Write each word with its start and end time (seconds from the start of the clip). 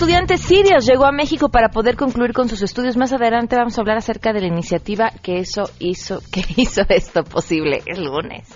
estudiantes 0.00 0.40
sirios 0.40 0.86
llegó 0.86 1.04
a 1.04 1.12
México 1.12 1.50
para 1.50 1.68
poder 1.68 1.94
concluir 1.94 2.32
con 2.32 2.48
sus 2.48 2.62
estudios. 2.62 2.96
Más 2.96 3.12
adelante 3.12 3.54
vamos 3.54 3.76
a 3.76 3.82
hablar 3.82 3.98
acerca 3.98 4.32
de 4.32 4.40
la 4.40 4.46
iniciativa 4.46 5.10
que 5.22 5.40
eso 5.40 5.64
hizo, 5.78 6.20
que 6.32 6.42
hizo 6.56 6.80
esto 6.88 7.22
posible 7.22 7.82
el 7.84 8.06
lunes. 8.06 8.48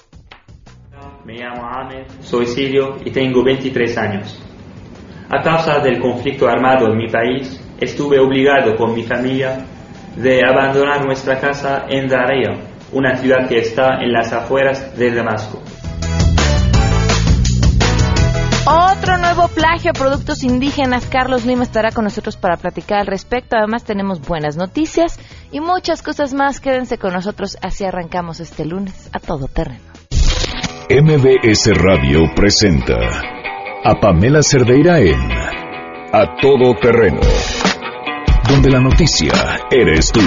Me 1.26 1.34
llamo 1.34 1.66
Ahmed, 1.66 2.06
soy 2.20 2.46
sirio 2.46 2.96
y 3.04 3.10
tengo 3.10 3.44
23 3.44 3.98
años. 3.98 4.42
A 5.28 5.42
causa 5.42 5.80
del 5.80 6.00
conflicto 6.00 6.48
armado 6.48 6.86
en 6.90 6.96
mi 6.96 7.08
país, 7.08 7.62
estuve 7.78 8.18
obligado 8.18 8.74
con 8.74 8.94
mi 8.94 9.02
familia 9.02 9.66
de 10.16 10.40
abandonar 10.48 11.04
nuestra 11.04 11.38
casa 11.38 11.84
en 11.90 12.08
Daria, 12.08 12.52
una 12.90 13.16
ciudad 13.16 13.46
que 13.46 13.58
está 13.58 14.02
en 14.02 14.14
las 14.14 14.32
afueras 14.32 14.96
de 14.96 15.14
Damasco. 15.14 15.60
Otro 18.66 19.18
nuevo 19.18 19.48
plagio 19.48 19.90
a 19.90 19.92
productos 19.92 20.42
indígenas. 20.42 21.06
Carlos 21.06 21.44
Lima 21.44 21.64
estará 21.64 21.90
con 21.92 22.04
nosotros 22.04 22.36
para 22.38 22.56
platicar 22.56 23.00
al 23.00 23.06
respecto. 23.06 23.56
Además 23.56 23.84
tenemos 23.84 24.22
buenas 24.22 24.56
noticias 24.56 25.20
y 25.52 25.60
muchas 25.60 26.02
cosas 26.02 26.32
más. 26.32 26.60
Quédense 26.60 26.96
con 26.96 27.12
nosotros. 27.12 27.58
Así 27.60 27.84
arrancamos 27.84 28.40
este 28.40 28.64
lunes 28.64 29.10
a 29.12 29.18
todo 29.18 29.48
terreno. 29.48 29.84
MBS 30.88 31.72
Radio 31.74 32.20
presenta 32.34 32.96
a 33.84 34.00
Pamela 34.00 34.42
Cerdeira 34.42 34.98
en 34.98 35.20
A 36.12 36.36
Todo 36.40 36.74
Terreno, 36.80 37.20
donde 38.48 38.70
la 38.70 38.80
noticia 38.80 39.32
eres 39.70 40.10
tú. 40.10 40.20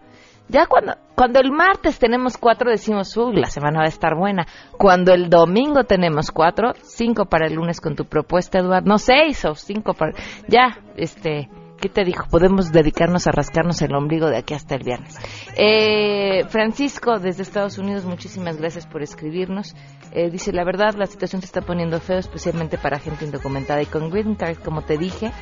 Ya 0.47 0.67
cuando, 0.67 0.93
cuando 1.15 1.39
el 1.39 1.51
martes 1.51 1.97
tenemos 1.97 2.37
cuatro 2.37 2.69
decimos, 2.69 3.17
uy, 3.17 3.35
la 3.37 3.49
semana 3.49 3.79
va 3.79 3.85
a 3.85 3.89
estar 3.89 4.15
buena. 4.15 4.45
Cuando 4.77 5.11
el 5.11 5.29
domingo 5.29 5.85
tenemos 5.85 6.29
cuatro, 6.29 6.73
cinco 6.83 7.25
para 7.25 7.47
el 7.47 7.55
lunes 7.55 7.81
con 7.81 7.95
tu 7.95 8.05
propuesta, 8.05 8.59
Eduardo. 8.59 8.87
No, 8.87 8.99
seis 8.99 9.43
o 9.45 9.55
cinco 9.55 9.93
para... 9.93 10.13
Ya, 10.47 10.77
este... 10.97 11.49
¿Qué 11.75 11.89
te 11.89 12.05
dijo? 12.05 12.25
Podemos 12.31 12.71
dedicarnos 12.71 13.27
a 13.27 13.31
rascarnos 13.31 13.81
el 13.81 13.93
ombligo 13.93 14.27
de 14.27 14.37
aquí 14.37 14.53
hasta 14.53 14.75
el 14.75 14.83
viernes. 14.83 15.17
Eh, 15.57 16.45
Francisco, 16.47 17.19
desde 17.19 17.43
Estados 17.43 17.77
Unidos, 17.77 18.05
muchísimas 18.05 18.57
gracias 18.57 18.87
por 18.87 19.03
escribirnos. 19.03 19.75
Eh, 20.13 20.29
dice, 20.29 20.53
la 20.53 20.63
verdad, 20.63 20.95
la 20.95 21.05
situación 21.05 21.41
se 21.41 21.47
está 21.47 21.61
poniendo 21.61 21.99
feo, 21.99 22.17
especialmente 22.17 22.77
para 22.77 22.97
gente 22.97 23.25
indocumentada 23.25 23.81
y 23.81 23.87
con 23.87 24.09
green 24.09 24.35
card, 24.35 24.57
como 24.63 24.83
te 24.83 24.97
dije. 24.97 25.33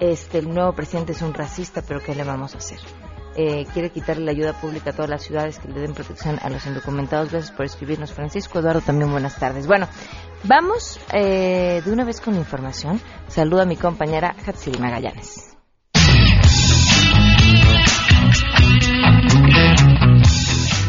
Este, 0.00 0.38
el 0.38 0.52
nuevo 0.52 0.72
presidente 0.72 1.12
es 1.12 1.22
un 1.22 1.34
racista, 1.34 1.82
pero 1.82 2.00
¿qué 2.00 2.14
le 2.14 2.24
vamos 2.24 2.54
a 2.54 2.58
hacer? 2.58 2.78
Eh, 3.36 3.66
quiere 3.72 3.90
quitarle 3.90 4.24
la 4.24 4.32
ayuda 4.32 4.60
pública 4.60 4.90
a 4.90 4.92
todas 4.92 5.08
las 5.08 5.22
ciudades 5.22 5.58
que 5.58 5.68
le 5.68 5.80
den 5.80 5.94
protección 5.94 6.38
a 6.42 6.50
los 6.50 6.66
indocumentados. 6.66 7.30
Gracias 7.30 7.52
por 7.52 7.66
escribirnos, 7.66 8.12
Francisco. 8.12 8.58
Eduardo, 8.58 8.80
también 8.80 9.10
buenas 9.12 9.38
tardes. 9.38 9.66
Bueno, 9.66 9.88
vamos 10.44 10.98
eh, 11.12 11.82
de 11.84 11.92
una 11.92 12.04
vez 12.04 12.20
con 12.20 12.34
información. 12.34 13.00
Saludo 13.28 13.62
a 13.62 13.66
mi 13.66 13.76
compañera 13.76 14.34
Hatsiri 14.44 14.78
Magallanes. 14.78 15.49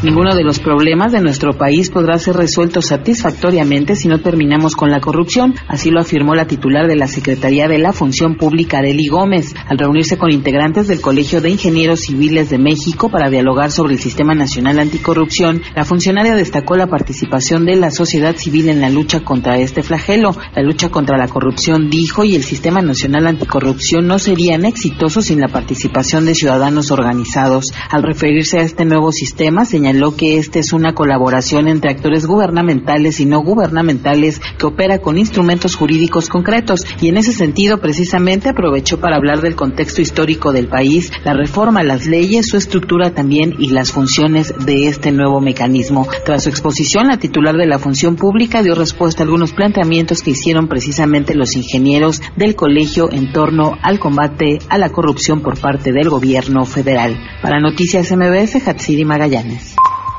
Ninguno 0.02 0.34
de 0.34 0.42
los 0.42 0.58
problemas 0.58 1.12
de 1.12 1.20
nuestro 1.20 1.56
país 1.56 1.88
podrá 1.88 2.18
ser 2.18 2.34
resuelto 2.34 2.82
satisfactoriamente 2.82 3.94
si 3.94 4.08
no 4.08 4.18
terminamos 4.18 4.74
con 4.74 4.90
la 4.90 5.00
corrupción, 5.00 5.54
así 5.68 5.90
lo 5.90 6.00
afirmó 6.00 6.34
la 6.34 6.48
titular 6.48 6.88
de 6.88 6.96
la 6.96 7.06
Secretaría 7.06 7.68
de 7.68 7.78
la 7.78 7.92
Función 7.92 8.34
Pública, 8.34 8.82
Deli 8.82 9.06
Gómez, 9.06 9.54
al 9.68 9.78
reunirse 9.78 10.18
con 10.18 10.32
integrantes 10.32 10.88
del 10.88 11.00
Colegio 11.00 11.40
de 11.40 11.50
Ingenieros 11.50 12.00
Civiles 12.00 12.50
de 12.50 12.58
México 12.58 13.10
para 13.10 13.30
dialogar 13.30 13.70
sobre 13.70 13.92
el 13.92 14.00
Sistema 14.00 14.34
Nacional 14.34 14.80
Anticorrupción. 14.80 15.62
La 15.76 15.84
funcionaria 15.84 16.34
destacó 16.34 16.74
la 16.74 16.88
participación 16.88 17.64
de 17.64 17.76
la 17.76 17.92
sociedad 17.92 18.34
civil 18.34 18.70
en 18.70 18.80
la 18.80 18.90
lucha 18.90 19.20
contra 19.20 19.58
este 19.58 19.84
flagelo. 19.84 20.34
La 20.56 20.64
lucha 20.64 20.88
contra 20.88 21.16
la 21.16 21.28
corrupción, 21.28 21.90
dijo, 21.90 22.24
y 22.24 22.34
el 22.34 22.42
Sistema 22.42 22.82
Nacional 22.82 23.28
Anticorrupción 23.28 24.08
no 24.08 24.18
serían 24.18 24.64
exitosos 24.64 25.26
sin 25.26 25.40
la 25.40 25.46
participación 25.46 26.24
de 26.24 26.34
ciudadanos 26.34 26.90
organizados. 26.90 27.72
Al 27.88 28.02
referirse 28.02 28.58
a 28.58 28.62
este 28.62 28.84
nuevo 28.84 29.12
sistema, 29.12 29.64
señaló 29.64 29.91
lo 30.00 30.16
que 30.16 30.38
esta 30.38 30.58
es 30.58 30.72
una 30.72 30.94
colaboración 30.94 31.68
entre 31.68 31.90
actores 31.90 32.26
gubernamentales 32.26 33.20
y 33.20 33.26
no 33.26 33.40
gubernamentales 33.42 34.40
que 34.58 34.66
opera 34.66 34.98
con 34.98 35.18
instrumentos 35.18 35.74
jurídicos 35.74 36.28
concretos 36.28 36.84
y 37.00 37.08
en 37.08 37.16
ese 37.16 37.32
sentido 37.32 37.78
precisamente 37.78 38.48
aprovechó 38.48 39.00
para 39.00 39.16
hablar 39.16 39.40
del 39.40 39.56
contexto 39.56 40.00
histórico 40.00 40.52
del 40.52 40.68
país, 40.68 41.12
la 41.24 41.34
reforma 41.34 41.82
las 41.82 42.06
leyes, 42.06 42.48
su 42.48 42.56
estructura 42.56 43.14
también 43.14 43.54
y 43.58 43.68
las 43.68 43.92
funciones 43.92 44.54
de 44.64 44.86
este 44.86 45.12
nuevo 45.12 45.40
mecanismo. 45.40 46.06
Tras 46.24 46.44
su 46.44 46.48
exposición, 46.48 47.08
la 47.08 47.18
titular 47.18 47.56
de 47.56 47.66
la 47.66 47.78
función 47.78 48.16
pública 48.16 48.62
dio 48.62 48.74
respuesta 48.74 49.22
a 49.22 49.24
algunos 49.24 49.52
planteamientos 49.52 50.22
que 50.22 50.30
hicieron 50.30 50.68
precisamente 50.68 51.34
los 51.34 51.56
ingenieros 51.56 52.20
del 52.36 52.54
colegio 52.54 53.10
en 53.10 53.32
torno 53.32 53.76
al 53.82 53.98
combate 53.98 54.58
a 54.68 54.78
la 54.78 54.90
corrupción 54.90 55.40
por 55.40 55.58
parte 55.58 55.92
del 55.92 56.08
gobierno 56.08 56.64
federal. 56.64 57.16
Para 57.42 57.60
Noticias 57.60 58.12
MBS, 58.12 58.66
Hatsiri 58.66 59.04
Magallanes. 59.04 59.74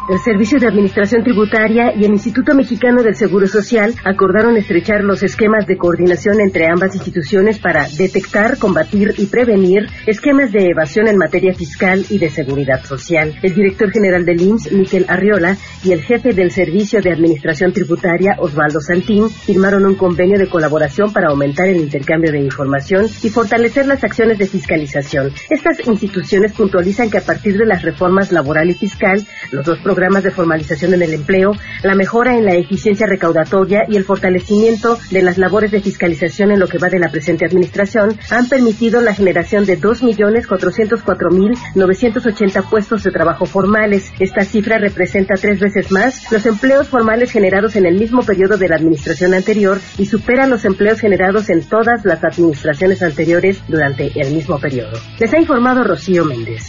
El 0.09 0.19
Servicio 0.19 0.59
de 0.59 0.67
Administración 0.67 1.23
Tributaria 1.23 1.93
y 1.95 2.03
el 2.03 2.11
Instituto 2.11 2.53
Mexicano 2.53 3.01
del 3.03 3.15
Seguro 3.15 3.47
Social 3.47 3.95
acordaron 4.03 4.57
estrechar 4.57 5.01
los 5.01 5.23
esquemas 5.23 5.65
de 5.65 5.77
coordinación 5.77 6.41
entre 6.41 6.67
ambas 6.67 6.93
instituciones 6.93 7.57
para 7.57 7.87
detectar, 7.87 8.57
combatir 8.57 9.13
y 9.17 9.27
prevenir 9.27 9.87
esquemas 10.05 10.51
de 10.51 10.71
evasión 10.71 11.07
en 11.07 11.17
materia 11.17 11.53
fiscal 11.53 12.05
y 12.09 12.17
de 12.17 12.29
seguridad 12.29 12.83
social. 12.83 13.33
El 13.41 13.55
director 13.55 13.91
general 13.91 14.25
del 14.25 14.41
IMSS, 14.41 14.73
Miquel 14.73 15.05
Arriola, 15.07 15.55
y 15.85 15.93
el 15.93 16.01
jefe 16.01 16.33
del 16.33 16.51
Servicio 16.51 16.99
de 17.01 17.13
Administración 17.13 17.71
Tributaria, 17.71 18.35
Osvaldo 18.39 18.81
Santín, 18.81 19.29
firmaron 19.29 19.85
un 19.85 19.95
convenio 19.95 20.37
de 20.37 20.49
colaboración 20.49 21.13
para 21.13 21.29
aumentar 21.29 21.67
el 21.67 21.77
intercambio 21.77 22.33
de 22.33 22.41
información 22.41 23.07
y 23.23 23.29
fortalecer 23.29 23.85
las 23.85 24.03
acciones 24.03 24.37
de 24.37 24.47
fiscalización. 24.47 25.31
Estas 25.49 25.87
instituciones 25.87 26.51
puntualizan 26.51 27.09
que 27.09 27.19
a 27.19 27.25
partir 27.25 27.57
de 27.57 27.65
las 27.65 27.83
reformas 27.83 28.33
laboral 28.33 28.69
y 28.69 28.73
fiscal, 28.73 29.25
los 29.51 29.65
dos 29.65 29.79
programas 29.93 30.23
de 30.23 30.31
formalización 30.31 30.95
en 30.95 31.03
el 31.03 31.13
empleo, 31.13 31.51
la 31.83 31.93
mejora 31.93 32.35
en 32.35 32.45
la 32.45 32.55
eficiencia 32.55 33.05
recaudatoria 33.05 33.83
y 33.87 33.95
el 33.95 34.05
fortalecimiento 34.05 34.97
de 35.11 35.21
las 35.21 35.37
labores 35.37 35.69
de 35.69 35.81
fiscalización 35.81 36.49
en 36.51 36.59
lo 36.59 36.67
que 36.67 36.79
va 36.79 36.89
de 36.89 36.97
la 36.97 37.11
presente 37.11 37.45
administración 37.45 38.17
han 38.31 38.49
permitido 38.49 39.01
la 39.01 39.13
generación 39.13 39.65
de 39.65 39.79
2.404.980 39.79 42.69
puestos 42.69 43.03
de 43.03 43.11
trabajo 43.11 43.45
formales. 43.45 44.11
Esta 44.19 44.43
cifra 44.45 44.79
representa 44.79 45.35
tres 45.35 45.59
veces 45.59 45.91
más 45.91 46.31
los 46.31 46.43
empleos 46.47 46.87
formales 46.87 47.31
generados 47.31 47.75
en 47.75 47.85
el 47.85 47.99
mismo 47.99 48.23
periodo 48.23 48.57
de 48.57 48.69
la 48.69 48.77
administración 48.77 49.35
anterior 49.35 49.79
y 49.99 50.07
supera 50.07 50.47
los 50.47 50.65
empleos 50.65 50.99
generados 50.99 51.51
en 51.51 51.63
todas 51.63 52.03
las 52.03 52.23
administraciones 52.23 53.03
anteriores 53.03 53.61
durante 53.67 54.11
el 54.15 54.33
mismo 54.33 54.57
periodo. 54.57 54.97
Les 55.19 55.31
ha 55.31 55.39
informado 55.39 55.83
Rocío 55.83 56.25
Méndez. 56.25 56.63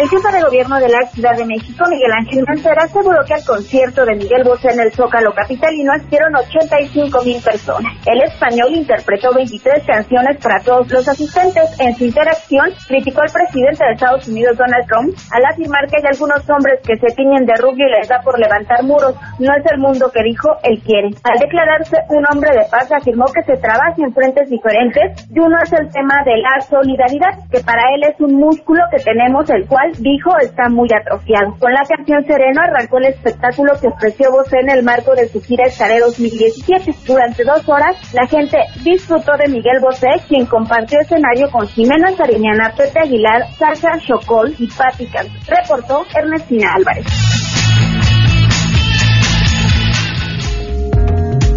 El 0.00 0.08
jefe 0.08 0.32
de 0.32 0.42
gobierno 0.42 0.78
de 0.78 0.88
la 0.88 1.04
Ciudad 1.12 1.36
de 1.36 1.44
México, 1.44 1.84
Miguel 1.90 2.12
Ángel 2.12 2.44
Mancera, 2.46 2.67
aseguró 2.76 3.24
que 3.24 3.34
al 3.34 3.44
concierto 3.44 4.04
de 4.04 4.16
Miguel 4.16 4.44
Bosé 4.44 4.68
en 4.72 4.80
el 4.80 4.92
Zócalo 4.92 5.32
Capitalino 5.32 5.92
asistieron 5.92 6.34
85 6.36 7.22
mil 7.24 7.40
personas. 7.42 7.92
El 8.04 8.20
español 8.22 8.74
interpretó 8.74 9.32
23 9.32 9.84
canciones 9.86 10.36
para 10.42 10.60
todos 10.60 10.90
los 10.90 11.08
asistentes. 11.08 11.78
En 11.80 11.94
su 11.94 12.04
interacción, 12.04 12.68
criticó 12.86 13.22
al 13.22 13.32
presidente 13.32 13.84
de 13.84 13.92
Estados 13.92 14.28
Unidos, 14.28 14.56
Donald 14.58 14.86
Trump, 14.86 15.16
al 15.32 15.44
afirmar 15.46 15.86
que 15.88 15.96
hay 15.96 16.06
algunos 16.12 16.42
hombres 16.50 16.80
que 16.84 16.96
se 16.96 17.14
tiñen 17.14 17.46
de 17.46 17.54
rubio 17.56 17.86
y 17.86 17.92
les 17.98 18.08
da 18.08 18.20
por 18.20 18.38
levantar 18.38 18.82
muros. 18.82 19.14
No 19.38 19.52
es 19.54 19.64
el 19.70 19.78
mundo 19.78 20.10
que 20.12 20.22
dijo, 20.22 20.50
él 20.62 20.82
quiere. 20.84 21.10
Al 21.24 21.38
declararse 21.38 21.96
un 22.10 22.24
hombre 22.30 22.50
de 22.52 22.66
paz, 22.70 22.90
afirmó 22.92 23.26
que 23.32 23.42
se 23.42 23.56
trabaja 23.56 23.94
en 23.96 24.12
frentes 24.12 24.50
diferentes 24.50 25.28
y 25.30 25.38
uno 25.38 25.56
es 25.62 25.72
el 25.72 25.88
tema 25.90 26.22
de 26.24 26.36
la 26.36 26.60
solidaridad, 26.60 27.48
que 27.50 27.60
para 27.60 27.82
él 27.94 28.04
es 28.04 28.20
un 28.20 28.34
músculo 28.34 28.82
que 28.90 29.02
tenemos, 29.02 29.48
el 29.50 29.66
cual, 29.66 29.92
dijo, 29.98 30.36
está 30.40 30.68
muy 30.68 30.88
atrofiado. 30.92 31.54
Con 31.58 31.72
la 31.72 31.82
canción 31.88 32.24
Arrancó 32.60 32.98
el 32.98 33.06
espectáculo 33.06 33.72
que 33.80 33.88
ofreció 33.88 34.30
Bosé 34.30 34.58
en 34.60 34.70
el 34.70 34.82
marco 34.82 35.14
de 35.14 35.28
su 35.28 35.40
gira 35.40 35.66
Estaré 35.66 36.00
2017. 36.00 36.94
Durante 37.06 37.44
dos 37.44 37.68
horas, 37.68 37.96
la 38.12 38.26
gente 38.26 38.58
disfrutó 38.82 39.32
de 39.36 39.48
Miguel 39.48 39.80
Bosé, 39.80 40.08
quien 40.28 40.46
compartió 40.46 40.98
escenario 41.00 41.50
con 41.50 41.66
Jimena 41.68 42.12
Sariñana, 42.12 42.72
Pepe 42.76 43.00
Aguilar, 43.00 43.42
Sasha 43.58 43.98
Chocol 44.00 44.54
y 44.58 44.66
Patti 44.68 45.06
Cantú. 45.06 45.32
Reportó 45.46 46.04
Ernestina 46.14 46.72
Álvarez. 46.74 47.06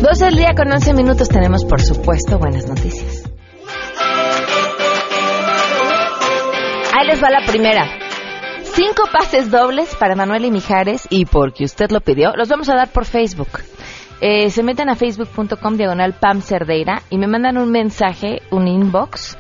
12 0.02 0.26
del 0.26 0.36
día 0.36 0.54
con 0.56 0.72
11 0.72 0.94
minutos 0.96 1.30
tenemos, 1.30 1.64
por 1.64 1.80
supuesto, 1.80 2.40
buenas 2.40 2.68
noticias. 2.68 3.32
Ahí 6.94 7.08
les 7.08 7.24
va 7.24 7.30
la 7.30 7.46
primera. 7.46 8.11
Cinco 8.74 9.04
pases 9.12 9.52
dobles 9.52 9.96
para 9.96 10.16
Manuel 10.16 10.46
y 10.46 10.52
Mijares 10.52 11.06
y 11.10 11.26
porque 11.26 11.66
usted 11.66 11.92
lo 11.92 12.00
pidió, 12.00 12.32
los 12.38 12.48
vamos 12.48 12.70
a 12.70 12.76
dar 12.76 12.90
por 12.90 13.04
Facebook. 13.04 13.50
Eh, 14.22 14.50
se 14.50 14.64
meten 14.64 14.88
a 14.88 14.96
facebook.com 14.96 15.76
diagonal 15.76 16.14
Pam 16.14 16.42
Cerdeira 16.42 17.02
y 17.10 17.18
me 17.18 17.28
mandan 17.28 17.58
un 17.58 17.70
mensaje, 17.70 18.42
un 18.50 18.70
inbox, 18.70 19.38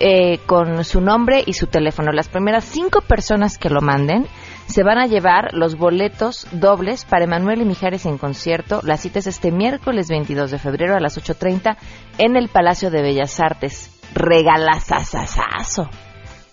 eh, 0.00 0.38
con 0.46 0.84
su 0.84 1.00
nombre 1.00 1.44
y 1.46 1.52
su 1.52 1.68
teléfono. 1.68 2.10
Las 2.10 2.28
primeras 2.28 2.64
cinco 2.64 3.00
personas 3.00 3.58
que 3.58 3.70
lo 3.70 3.80
manden 3.80 4.26
se 4.66 4.82
van 4.82 4.98
a 4.98 5.06
llevar 5.06 5.54
los 5.54 5.76
boletos 5.76 6.48
dobles 6.50 7.04
para 7.04 7.24
Emanuel 7.24 7.62
y 7.62 7.66
Mijares 7.66 8.06
en 8.06 8.18
concierto. 8.18 8.80
La 8.82 8.96
cita 8.96 9.20
es 9.20 9.28
este 9.28 9.52
miércoles 9.52 10.08
22 10.08 10.50
de 10.50 10.58
febrero 10.58 10.96
a 10.96 11.00
las 11.00 11.16
8.30 11.16 11.76
en 12.18 12.36
el 12.36 12.48
Palacio 12.48 12.90
de 12.90 13.02
Bellas 13.02 13.38
Artes. 13.38 13.90
Regalazazazazo. 14.14 15.88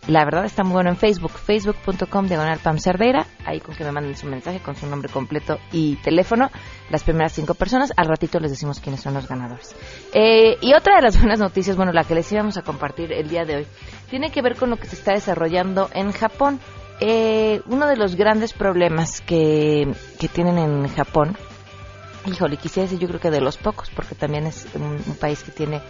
La 0.08 0.26
verdad 0.26 0.46
está 0.46 0.64
muy 0.64 0.74
bueno 0.74 0.90
en 0.90 0.98
Facebook, 0.98 1.32
facebook.com 1.32 2.26
diagonal 2.26 2.58
Pam 2.58 2.80
Cerdeira, 2.80 3.28
ahí 3.46 3.60
con 3.60 3.76
que 3.76 3.84
me 3.84 3.92
manden 3.92 4.18
su 4.18 4.26
mensaje 4.26 4.60
con 4.60 4.76
su 4.76 4.88
nombre 4.88 5.10
completo 5.10 5.60
y 5.72 5.96
teléfono, 5.98 6.50
las 6.90 7.04
primeras 7.04 7.34
cinco 7.34 7.54
personas, 7.54 7.94
al 7.96 8.08
ratito 8.08 8.40
les 8.40 8.50
decimos 8.50 8.80
quiénes 8.80 9.02
son 9.02 9.14
los 9.14 9.28
ganadores. 9.28 9.76
Eh, 10.14 10.58
y 10.60 10.74
otra 10.74 10.96
de 10.96 11.04
las 11.04 11.18
buenas 11.20 11.40
noticias, 11.40 11.78
bueno, 11.78 11.92
la 11.92 12.04
que 12.04 12.16
les 12.16 12.32
íbamos 12.32 12.58
a 12.58 12.64
compartir 12.64 13.14
el 13.14 13.30
día 13.30 13.46
de 13.46 13.58
hoy, 13.58 13.68
tiene 14.10 14.32
que 14.32 14.42
ver 14.42 14.56
con 14.56 14.72
lo 14.72 14.78
que 14.78 14.88
se 14.88 14.96
está 14.96 15.14
desarrollando 15.14 15.90
en 15.94 16.12
Japón. 16.12 16.60
Eh, 17.00 17.62
uno 17.68 17.88
de 17.88 17.96
los 17.96 18.16
grandes 18.16 18.54
problemas 18.54 19.22
que, 19.22 19.92
que 20.20 20.28
tienen 20.28 20.58
en 20.58 20.88
Japón, 20.88 21.38
híjole, 22.26 22.58
quisiera 22.58 22.86
decir 22.86 23.00
yo 23.00 23.08
creo 23.08 23.20
que 23.20 23.32
de 23.32 23.42
los 23.42 23.58
pocos, 23.58 23.92
porque 23.96 24.16
también 24.16 24.48
es 24.48 24.68
un, 24.74 25.00
un 25.06 25.16
país 25.20 25.44
que 25.44 25.52
tiene 25.52 25.82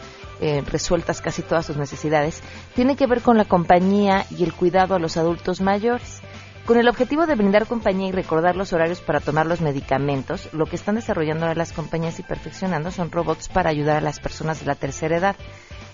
eh, 0.41 0.61
resueltas 0.65 1.21
casi 1.21 1.41
todas 1.41 1.65
sus 1.65 1.77
necesidades, 1.77 2.41
tiene 2.75 2.95
que 2.95 3.07
ver 3.07 3.21
con 3.21 3.37
la 3.37 3.45
compañía 3.45 4.25
y 4.29 4.43
el 4.43 4.53
cuidado 4.53 4.95
a 4.95 4.99
los 4.99 5.15
adultos 5.15 5.61
mayores. 5.61 6.21
Con 6.65 6.77
el 6.77 6.87
objetivo 6.87 7.25
de 7.25 7.35
brindar 7.35 7.65
compañía 7.65 8.09
y 8.09 8.11
recordar 8.11 8.55
los 8.55 8.71
horarios 8.71 9.01
para 9.01 9.19
tomar 9.19 9.47
los 9.47 9.61
medicamentos, 9.61 10.49
lo 10.53 10.65
que 10.67 10.75
están 10.75 10.95
desarrollando 10.95 11.51
las 11.53 11.73
compañías 11.73 12.19
y 12.19 12.23
perfeccionando 12.23 12.91
son 12.91 13.11
robots 13.11 13.49
para 13.49 13.69
ayudar 13.69 13.97
a 13.97 14.01
las 14.01 14.19
personas 14.19 14.59
de 14.59 14.67
la 14.67 14.75
tercera 14.75 15.17
edad. 15.17 15.35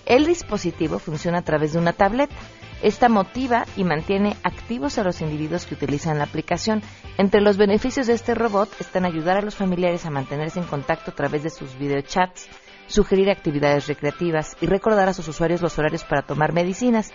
El 0.04 0.26
dispositivo 0.26 0.98
funciona 0.98 1.38
a 1.38 1.42
través 1.42 1.72
de 1.72 1.78
una 1.78 1.92
tableta. 1.92 2.34
Esta 2.82 3.08
motiva 3.08 3.66
y 3.76 3.84
mantiene 3.84 4.36
activos 4.42 4.98
a 4.98 5.04
los 5.04 5.20
individuos 5.20 5.66
que 5.66 5.74
utilizan 5.74 6.18
la 6.18 6.24
aplicación. 6.24 6.82
Entre 7.16 7.40
los 7.40 7.56
beneficios 7.56 8.06
de 8.06 8.12
este 8.12 8.34
robot 8.34 8.70
están 8.80 9.04
ayudar 9.04 9.38
a 9.38 9.42
los 9.42 9.56
familiares 9.56 10.06
a 10.06 10.10
mantenerse 10.10 10.60
en 10.60 10.66
contacto 10.66 11.10
a 11.10 11.14
través 11.14 11.42
de 11.42 11.50
sus 11.50 11.76
videochats, 11.76 12.48
sugerir 12.88 13.30
actividades 13.30 13.86
recreativas 13.86 14.56
y 14.60 14.66
recordar 14.66 15.08
a 15.08 15.14
sus 15.14 15.28
usuarios 15.28 15.62
los 15.62 15.78
horarios 15.78 16.04
para 16.04 16.22
tomar 16.22 16.52
medicinas. 16.52 17.12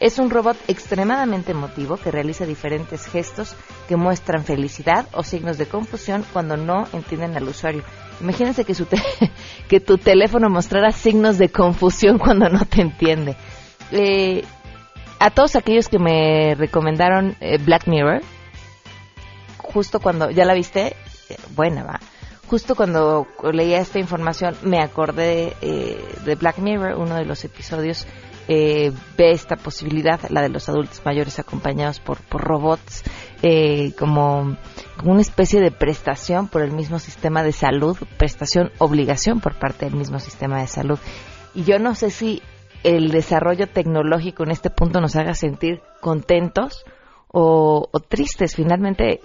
Es 0.00 0.18
un 0.18 0.30
robot 0.30 0.56
extremadamente 0.66 1.52
emotivo 1.52 1.96
que 1.96 2.10
realiza 2.10 2.44
diferentes 2.44 3.06
gestos 3.06 3.54
que 3.88 3.96
muestran 3.96 4.44
felicidad 4.44 5.06
o 5.12 5.22
signos 5.22 5.58
de 5.58 5.66
confusión 5.66 6.24
cuando 6.32 6.56
no 6.56 6.88
entienden 6.92 7.36
al 7.36 7.48
usuario. 7.48 7.84
Imagínense 8.20 8.64
que, 8.64 8.74
su 8.74 8.86
que 9.68 9.80
tu 9.80 9.98
teléfono 9.98 10.50
mostrara 10.50 10.90
signos 10.90 11.38
de 11.38 11.50
confusión 11.50 12.18
cuando 12.18 12.48
no 12.48 12.64
te 12.64 12.82
entiende. 12.82 13.36
Eh, 13.92 14.44
a 15.20 15.30
todos 15.30 15.54
aquellos 15.54 15.88
que 15.88 16.00
me 16.00 16.56
recomendaron 16.56 17.36
eh, 17.40 17.58
Black 17.58 17.86
Mirror, 17.86 18.22
justo 19.58 20.00
cuando, 20.00 20.30
¿ya 20.30 20.44
la 20.44 20.54
viste? 20.54 20.96
Eh, 21.28 21.36
buena, 21.54 21.84
va 21.84 22.00
justo 22.52 22.74
cuando 22.74 23.26
leía 23.50 23.80
esta 23.80 23.98
información 23.98 24.54
me 24.60 24.82
acordé 24.82 25.56
eh, 25.62 26.04
de 26.26 26.34
Black 26.34 26.58
Mirror, 26.58 26.98
uno 26.98 27.14
de 27.14 27.24
los 27.24 27.46
episodios 27.46 28.06
eh, 28.46 28.92
ve 29.16 29.30
esta 29.30 29.56
posibilidad, 29.56 30.20
la 30.28 30.42
de 30.42 30.50
los 30.50 30.68
adultos 30.68 31.00
mayores 31.02 31.38
acompañados 31.38 31.98
por, 31.98 32.20
por 32.20 32.42
robots, 32.42 33.04
eh, 33.42 33.94
como, 33.98 34.58
una 35.02 35.20
especie 35.22 35.62
de 35.62 35.70
prestación 35.70 36.46
por 36.46 36.60
el 36.60 36.72
mismo 36.72 36.98
sistema 36.98 37.42
de 37.42 37.52
salud, 37.52 37.96
prestación 38.18 38.70
obligación 38.76 39.40
por 39.40 39.58
parte 39.58 39.86
del 39.86 39.96
mismo 39.96 40.20
sistema 40.20 40.60
de 40.60 40.66
salud. 40.66 40.98
Y 41.54 41.64
yo 41.64 41.78
no 41.78 41.94
sé 41.94 42.10
si 42.10 42.42
el 42.84 43.12
desarrollo 43.12 43.66
tecnológico 43.66 44.42
en 44.42 44.50
este 44.50 44.68
punto 44.68 45.00
nos 45.00 45.16
haga 45.16 45.32
sentir 45.32 45.80
contentos 46.02 46.84
o, 47.28 47.88
o 47.90 48.00
tristes. 48.00 48.56
Finalmente, 48.56 49.22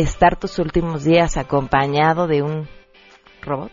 estar 0.00 0.36
tus 0.36 0.58
últimos 0.58 1.04
días 1.04 1.36
acompañado 1.36 2.26
de 2.26 2.42
un 2.42 2.68
robot 3.42 3.72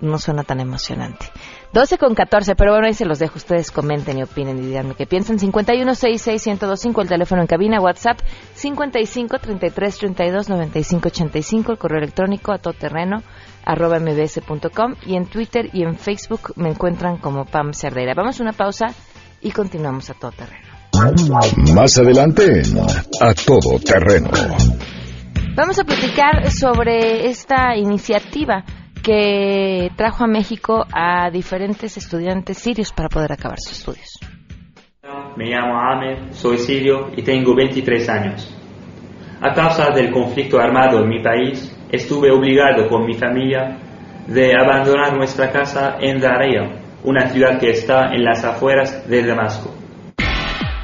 no 0.00 0.18
suena 0.18 0.44
tan 0.44 0.60
emocionante. 0.60 1.26
12 1.72 1.98
con 1.98 2.14
14, 2.14 2.54
pero 2.54 2.72
bueno, 2.72 2.86
ahí 2.86 2.94
se 2.94 3.04
los 3.04 3.18
dejo. 3.18 3.36
Ustedes 3.36 3.70
comenten 3.70 4.18
y 4.18 4.22
opinen 4.22 4.58
y 4.58 4.66
díganme 4.66 4.94
qué 4.94 5.06
piensan. 5.06 5.38
51661025, 5.38 7.02
el 7.02 7.08
teléfono 7.08 7.42
en 7.42 7.46
cabina, 7.46 7.80
WhatsApp 7.80 8.18
55 8.54 9.38
33 9.38 9.98
32 9.98 10.48
95 10.48 11.08
85, 11.08 11.72
el 11.72 11.78
correo 11.78 11.98
electrónico 11.98 12.52
a 12.52 12.58
todoterreno 12.58 13.22
arroba 13.64 13.98
mbs.com 13.98 14.94
y 15.06 15.16
en 15.16 15.26
Twitter 15.26 15.70
y 15.72 15.82
en 15.82 15.96
Facebook 15.96 16.52
me 16.54 16.70
encuentran 16.70 17.18
como 17.18 17.44
Pam 17.44 17.72
Cerdeira. 17.72 18.14
Vamos 18.14 18.38
a 18.38 18.42
una 18.42 18.52
pausa 18.52 18.86
y 19.40 19.50
continuamos 19.50 20.08
a 20.10 20.14
todo 20.14 20.30
terreno. 20.30 20.65
Más 21.74 21.98
adelante 21.98 22.62
A 23.20 23.34
Todo 23.34 23.78
Terreno. 23.80 24.30
Vamos 25.54 25.78
a 25.78 25.84
platicar 25.84 26.50
sobre 26.50 27.28
esta 27.28 27.76
iniciativa 27.76 28.64
que 29.02 29.90
trajo 29.96 30.24
a 30.24 30.26
México 30.26 30.86
a 30.90 31.30
diferentes 31.30 31.98
estudiantes 31.98 32.56
sirios 32.58 32.92
para 32.92 33.10
poder 33.10 33.32
acabar 33.32 33.58
sus 33.58 33.78
estudios. 33.78 34.18
Me 35.36 35.50
llamo 35.50 35.78
Ahmed, 35.78 36.32
soy 36.32 36.56
sirio 36.58 37.10
y 37.14 37.22
tengo 37.22 37.54
23 37.54 38.08
años. 38.08 38.56
A 39.42 39.52
causa 39.52 39.90
del 39.90 40.10
conflicto 40.10 40.58
armado 40.58 41.00
en 41.00 41.08
mi 41.08 41.22
país, 41.22 41.76
estuve 41.92 42.30
obligado 42.30 42.88
con 42.88 43.04
mi 43.04 43.12
familia 43.14 43.78
de 44.26 44.54
abandonar 44.58 45.14
nuestra 45.14 45.52
casa 45.52 45.98
en 46.00 46.18
Daria, 46.20 46.80
una 47.04 47.28
ciudad 47.28 47.60
que 47.60 47.70
está 47.70 48.14
en 48.14 48.24
las 48.24 48.42
afueras 48.44 49.06
de 49.08 49.26
Damasco. 49.26 49.75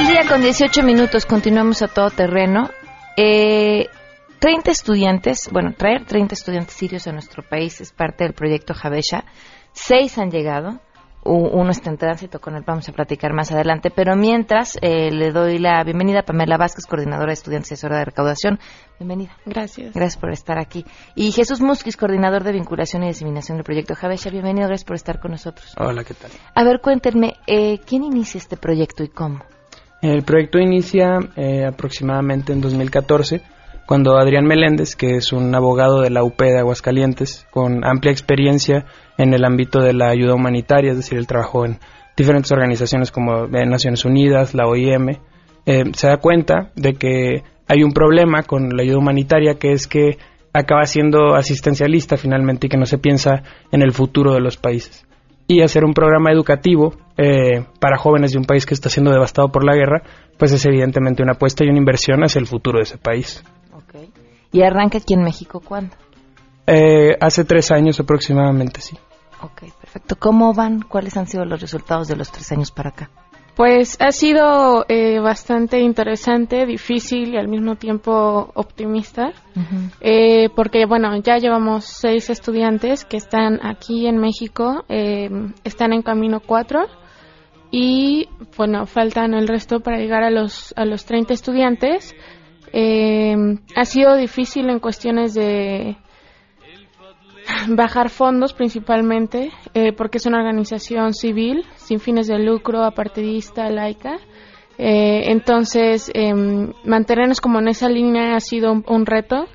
Del 0.00 0.08
día 0.08 0.26
con 0.26 0.40
18 0.40 0.82
minutos, 0.82 1.26
continuamos 1.26 1.82
a 1.82 1.88
todo 1.88 2.08
terreno. 2.08 2.70
Eh, 3.18 3.86
30 4.38 4.70
estudiantes, 4.70 5.50
bueno, 5.52 5.74
traer 5.76 6.06
30 6.06 6.34
estudiantes 6.34 6.74
sirios 6.74 7.06
a 7.06 7.12
nuestro 7.12 7.42
país 7.42 7.82
es 7.82 7.92
parte 7.92 8.24
del 8.24 8.32
proyecto 8.32 8.72
Javesha. 8.72 9.24
Seis 9.72 10.16
han 10.16 10.30
llegado, 10.30 10.80
uno 11.22 11.70
está 11.70 11.90
en 11.90 11.98
tránsito, 11.98 12.40
con 12.40 12.56
él 12.56 12.62
vamos 12.66 12.88
a 12.88 12.92
platicar 12.92 13.34
más 13.34 13.52
adelante. 13.52 13.90
Pero 13.90 14.16
mientras, 14.16 14.78
eh, 14.80 15.10
le 15.10 15.32
doy 15.32 15.58
la 15.58 15.84
bienvenida 15.84 16.20
a 16.20 16.22
Pamela 16.22 16.56
Vázquez, 16.56 16.86
coordinadora 16.86 17.28
de 17.28 17.34
estudiantes 17.34 17.72
y 17.72 17.74
asesora 17.74 17.98
de 17.98 18.06
recaudación. 18.06 18.58
Bienvenida. 18.98 19.36
Gracias. 19.44 19.92
Gracias 19.92 20.16
por 20.18 20.32
estar 20.32 20.58
aquí. 20.58 20.86
Y 21.14 21.32
Jesús 21.32 21.60
Musquiz, 21.60 21.98
coordinador 21.98 22.42
de 22.42 22.52
vinculación 22.52 23.02
y 23.02 23.08
diseminación 23.08 23.58
del 23.58 23.64
proyecto 23.64 23.94
Javesha. 23.94 24.30
Bienvenido, 24.30 24.66
gracias 24.66 24.86
por 24.86 24.96
estar 24.96 25.20
con 25.20 25.32
nosotros. 25.32 25.74
Hola, 25.78 26.04
¿qué 26.04 26.14
tal? 26.14 26.30
A 26.54 26.64
ver, 26.64 26.80
cuéntenme, 26.80 27.34
eh, 27.46 27.80
¿quién 27.86 28.02
inicia 28.02 28.38
este 28.38 28.56
proyecto 28.56 29.04
y 29.04 29.08
cómo? 29.08 29.40
El 30.02 30.22
proyecto 30.22 30.58
inicia 30.58 31.18
eh, 31.36 31.64
aproximadamente 31.66 32.52
en 32.52 32.60
2014 32.60 33.42
cuando 33.90 34.16
Adrián 34.16 34.44
Meléndez, 34.44 34.94
que 34.94 35.16
es 35.16 35.32
un 35.32 35.52
abogado 35.52 36.00
de 36.00 36.10
la 36.10 36.22
UP 36.22 36.40
de 36.40 36.60
Aguascalientes, 36.60 37.46
con 37.50 37.84
amplia 37.84 38.12
experiencia 38.12 38.86
en 39.18 39.34
el 39.34 39.44
ámbito 39.44 39.80
de 39.80 39.92
la 39.92 40.10
ayuda 40.10 40.34
humanitaria, 40.34 40.92
es 40.92 40.96
decir, 40.96 41.18
el 41.18 41.26
trabajo 41.26 41.66
en 41.66 41.80
diferentes 42.16 42.52
organizaciones 42.52 43.10
como 43.10 43.46
eh, 43.46 43.66
Naciones 43.66 44.04
Unidas, 44.04 44.54
la 44.54 44.68
OIM, 44.68 45.18
eh, 45.66 45.84
se 45.92 46.06
da 46.06 46.18
cuenta 46.18 46.70
de 46.76 46.94
que 46.94 47.42
hay 47.66 47.82
un 47.82 47.92
problema 47.92 48.44
con 48.44 48.76
la 48.76 48.82
ayuda 48.84 48.98
humanitaria 48.98 49.56
que 49.56 49.72
es 49.72 49.88
que 49.88 50.18
acaba 50.52 50.84
siendo 50.86 51.34
asistencialista 51.34 52.16
finalmente 52.16 52.68
y 52.68 52.70
que 52.70 52.76
no 52.76 52.86
se 52.86 52.98
piensa 52.98 53.42
en 53.72 53.82
el 53.82 53.90
futuro 53.90 54.34
de 54.34 54.40
los 54.40 54.56
países. 54.56 55.04
Y 55.52 55.62
hacer 55.62 55.84
un 55.84 55.94
programa 55.94 56.30
educativo 56.30 56.94
eh, 57.16 57.64
para 57.80 57.98
jóvenes 57.98 58.30
de 58.30 58.38
un 58.38 58.44
país 58.44 58.64
que 58.64 58.72
está 58.72 58.88
siendo 58.88 59.10
devastado 59.10 59.50
por 59.50 59.64
la 59.64 59.74
guerra, 59.74 60.00
pues 60.38 60.52
es 60.52 60.64
evidentemente 60.64 61.24
una 61.24 61.32
apuesta 61.32 61.64
y 61.64 61.68
una 61.68 61.78
inversión 61.78 62.22
hacia 62.22 62.38
el 62.38 62.46
futuro 62.46 62.78
de 62.78 62.84
ese 62.84 62.98
país. 62.98 63.42
¿Y 64.52 64.62
arranca 64.62 64.98
aquí 64.98 65.14
en 65.14 65.24
México 65.24 65.60
cuándo? 65.60 65.96
Eh, 66.68 67.16
hace 67.20 67.44
tres 67.44 67.72
años 67.72 67.98
aproximadamente, 67.98 68.80
sí. 68.80 68.96
Ok, 69.42 69.72
perfecto. 69.80 70.14
¿Cómo 70.20 70.54
van? 70.54 70.82
¿Cuáles 70.82 71.16
han 71.16 71.26
sido 71.26 71.44
los 71.44 71.60
resultados 71.60 72.06
de 72.06 72.14
los 72.14 72.30
tres 72.30 72.52
años 72.52 72.70
para 72.70 72.90
acá? 72.90 73.10
Pues 73.60 73.98
ha 74.00 74.10
sido 74.10 74.86
eh, 74.88 75.18
bastante 75.20 75.80
interesante, 75.80 76.64
difícil 76.64 77.34
y 77.34 77.36
al 77.36 77.46
mismo 77.46 77.76
tiempo 77.76 78.50
optimista, 78.54 79.34
eh, 80.00 80.48
porque 80.56 80.86
bueno, 80.86 81.14
ya 81.18 81.36
llevamos 81.36 81.84
seis 81.84 82.30
estudiantes 82.30 83.04
que 83.04 83.18
están 83.18 83.60
aquí 83.62 84.06
en 84.06 84.16
México, 84.16 84.86
están 84.88 85.92
en 85.92 86.00
camino 86.00 86.40
cuatro 86.40 86.86
y 87.70 88.30
bueno, 88.56 88.86
faltan 88.86 89.34
el 89.34 89.46
resto 89.46 89.80
para 89.80 89.98
llegar 89.98 90.22
a 90.22 90.30
los, 90.30 90.72
a 90.74 90.86
los 90.86 91.04
30 91.04 91.34
estudiantes. 91.34 92.16
Eh, 92.72 93.36
ha 93.76 93.84
sido 93.84 94.16
difícil 94.16 94.70
en 94.70 94.78
cuestiones 94.78 95.34
de 95.34 95.98
bajar 97.68 98.10
fondos 98.10 98.52
principalmente, 98.52 99.50
eh, 99.74 99.92
porque 99.92 100.18
es 100.18 100.26
una 100.26 100.38
organización 100.38 101.14
civil, 101.14 101.64
sin 101.76 102.00
fines 102.00 102.26
de 102.26 102.38
lucro, 102.38 102.84
apartidista, 102.84 103.68
laica. 103.70 104.18
Eh, 104.78 105.30
entonces, 105.30 106.10
em, 106.14 106.72
mantenernos 106.84 107.40
como 107.40 107.58
en 107.58 107.68
esa 107.68 107.88
línea 107.88 108.34
ha 108.34 108.40
sido 108.40 108.72
un, 108.72 109.06
reto 109.06 109.46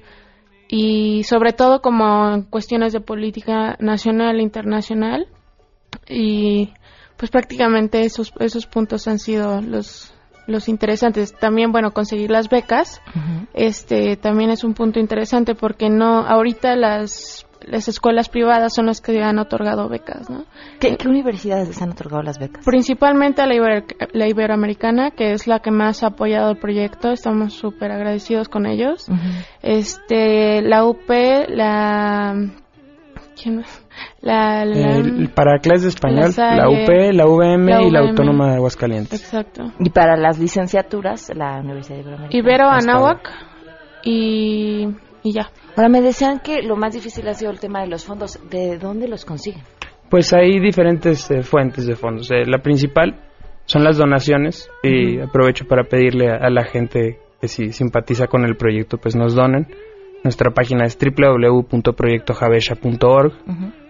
y 0.67 1.23
sobre 1.23 1.53
todo 1.53 1.81
como 1.81 2.31
en 2.31 2.43
cuestiones 2.43 2.93
de 2.93 3.01
política 3.01 3.75
nacional 3.79 4.39
e 4.39 4.43
internacional. 4.43 5.27
Y 6.07 6.69
pues 7.17 7.31
prácticamente 7.31 8.03
esos, 8.03 8.33
esos 8.39 8.67
puntos 8.67 9.07
han 9.07 9.17
sido 9.17 9.61
los, 9.61 10.13
los 10.47 10.67
interesantes. 10.69 11.33
También, 11.33 11.71
bueno, 11.71 11.91
conseguir 11.91 12.29
las 12.29 12.49
becas, 12.49 13.01
este, 13.53 14.17
también 14.17 14.49
es 14.49 14.63
un 14.63 14.73
punto 14.73 14.99
interesante 14.99 15.55
porque 15.55 15.89
no, 15.89 16.19
ahorita 16.19 16.75
las, 16.75 17.47
las 17.65 17.87
escuelas 17.87 18.29
privadas 18.29 18.73
son 18.73 18.87
las 18.87 19.01
que 19.01 19.21
han 19.21 19.39
otorgado 19.39 19.89
becas, 19.89 20.29
¿no? 20.29 20.45
¿Qué, 20.79 20.97
universidades 21.07 21.67
les 21.67 21.81
han 21.81 21.91
otorgado 21.91 22.23
las 22.23 22.39
becas? 22.39 22.63
Principalmente 22.65 23.45
la, 23.45 23.83
la 24.13 24.27
Iberoamericana, 24.27 25.11
que 25.11 25.33
es 25.33 25.47
la 25.47 25.59
que 25.59 25.71
más 25.71 26.03
ha 26.03 26.07
apoyado 26.07 26.51
el 26.51 26.57
proyecto, 26.57 27.11
estamos 27.11 27.53
súper 27.53 27.91
agradecidos 27.91 28.49
con 28.49 28.65
ellos. 28.65 29.07
Este, 29.61 30.61
la 30.61 30.85
UP, 30.85 31.09
la, 31.09 32.35
¿quién 33.41 33.63
la, 34.21 34.65
para 35.33 35.59
clases 35.59 35.83
de 35.83 35.89
español, 35.89 36.31
la, 36.37 36.69
UP, 36.69 36.89
la 37.13 37.25
VM 37.25 37.87
y 37.87 37.91
la 37.91 37.99
Autónoma 37.99 38.49
de 38.49 38.55
Aguascalientes. 38.55 39.21
Exacto. 39.21 39.71
Y 39.79 39.89
para 39.89 40.17
las 40.17 40.39
licenciaturas, 40.39 41.31
la 41.35 41.59
Universidad 41.59 41.99
Iberoamericana. 41.99 42.37
Ibero, 42.37 42.67
Anáhuac 42.69 43.29
y, 44.03 44.87
y 45.25 45.33
ya. 45.33 45.49
Ahora 45.75 45.89
me 45.89 46.01
decían 46.01 46.39
que 46.39 46.61
lo 46.61 46.77
más 46.77 46.93
difícil 46.93 47.27
ha 47.27 47.33
sido 47.33 47.49
el 47.51 47.59
tema 47.59 47.81
de 47.81 47.87
los 47.87 48.05
fondos. 48.05 48.39
¿De 48.49 48.77
dónde 48.77 49.07
los 49.07 49.25
consiguen? 49.25 49.63
Pues 50.09 50.31
hay 50.33 50.59
diferentes 50.59 51.31
eh, 51.31 51.41
fuentes 51.41 51.87
de 51.87 51.95
fondos. 51.95 52.29
Eh, 52.29 52.45
la 52.45 52.59
principal 52.59 53.23
son 53.65 53.83
las 53.83 53.97
donaciones 53.97 54.69
y 54.83 55.19
aprovecho 55.19 55.65
para 55.67 55.85
pedirle 55.85 56.29
a, 56.29 56.35
a, 56.35 56.51
la 56.51 56.63
gente 56.63 57.17
que 57.41 57.47
si 57.47 57.71
simpatiza 57.71 58.27
con 58.27 58.45
el 58.45 58.55
proyecto 58.55 58.99
pues 58.99 59.15
nos 59.15 59.33
donen. 59.33 59.65
Nuestra 60.23 60.51
página 60.51 60.85
es 60.85 60.95
www.proyectojavesha.org. 60.97 63.33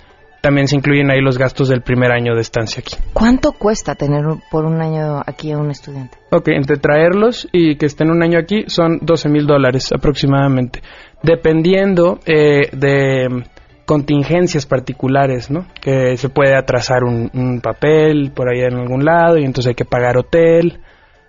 también 0.44 0.68
se 0.68 0.76
incluyen 0.76 1.10
ahí 1.10 1.22
los 1.22 1.38
gastos 1.38 1.70
del 1.70 1.80
primer 1.80 2.12
año 2.12 2.34
de 2.34 2.42
estancia 2.42 2.82
aquí. 2.86 2.96
¿Cuánto 3.14 3.52
cuesta 3.52 3.94
tener 3.94 4.26
por 4.50 4.66
un 4.66 4.82
año 4.82 5.22
aquí 5.24 5.50
a 5.50 5.56
un 5.56 5.70
estudiante? 5.70 6.18
Ok, 6.30 6.48
entre 6.48 6.76
traerlos 6.76 7.48
y 7.50 7.76
que 7.76 7.86
estén 7.86 8.10
un 8.10 8.22
año 8.22 8.38
aquí 8.38 8.64
son 8.66 8.98
12 9.00 9.30
mil 9.30 9.46
dólares 9.46 9.90
aproximadamente, 9.90 10.82
dependiendo 11.22 12.18
eh, 12.26 12.68
de 12.72 13.42
contingencias 13.86 14.66
particulares, 14.66 15.50
¿no? 15.50 15.66
Que 15.80 16.18
se 16.18 16.28
puede 16.28 16.54
atrasar 16.54 17.04
un, 17.04 17.62
papel 17.62 18.30
por 18.36 18.50
ahí 18.50 18.60
en 18.60 18.74
algún 18.74 19.02
lado 19.02 19.38
y 19.38 19.44
entonces 19.44 19.70
hay 19.70 19.74
que 19.74 19.86
pagar 19.86 20.18
hotel 20.18 20.78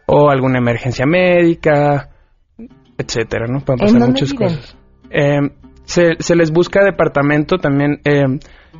o 0.08 0.30
alguna 0.30 0.58
emergencia 0.58 1.06
médica, 1.06 2.10
etcétera, 2.98 3.46
¿no? 3.48 3.62
Pueden 3.62 3.80
pasar 3.80 4.10
muchas 4.10 4.34
cosas. 4.34 4.76
Eh, 5.10 5.40
se, 5.86 6.36
les 6.36 6.52
busca 6.52 6.84
departamento 6.84 7.58
también, 7.58 8.02
eh, 8.04 8.26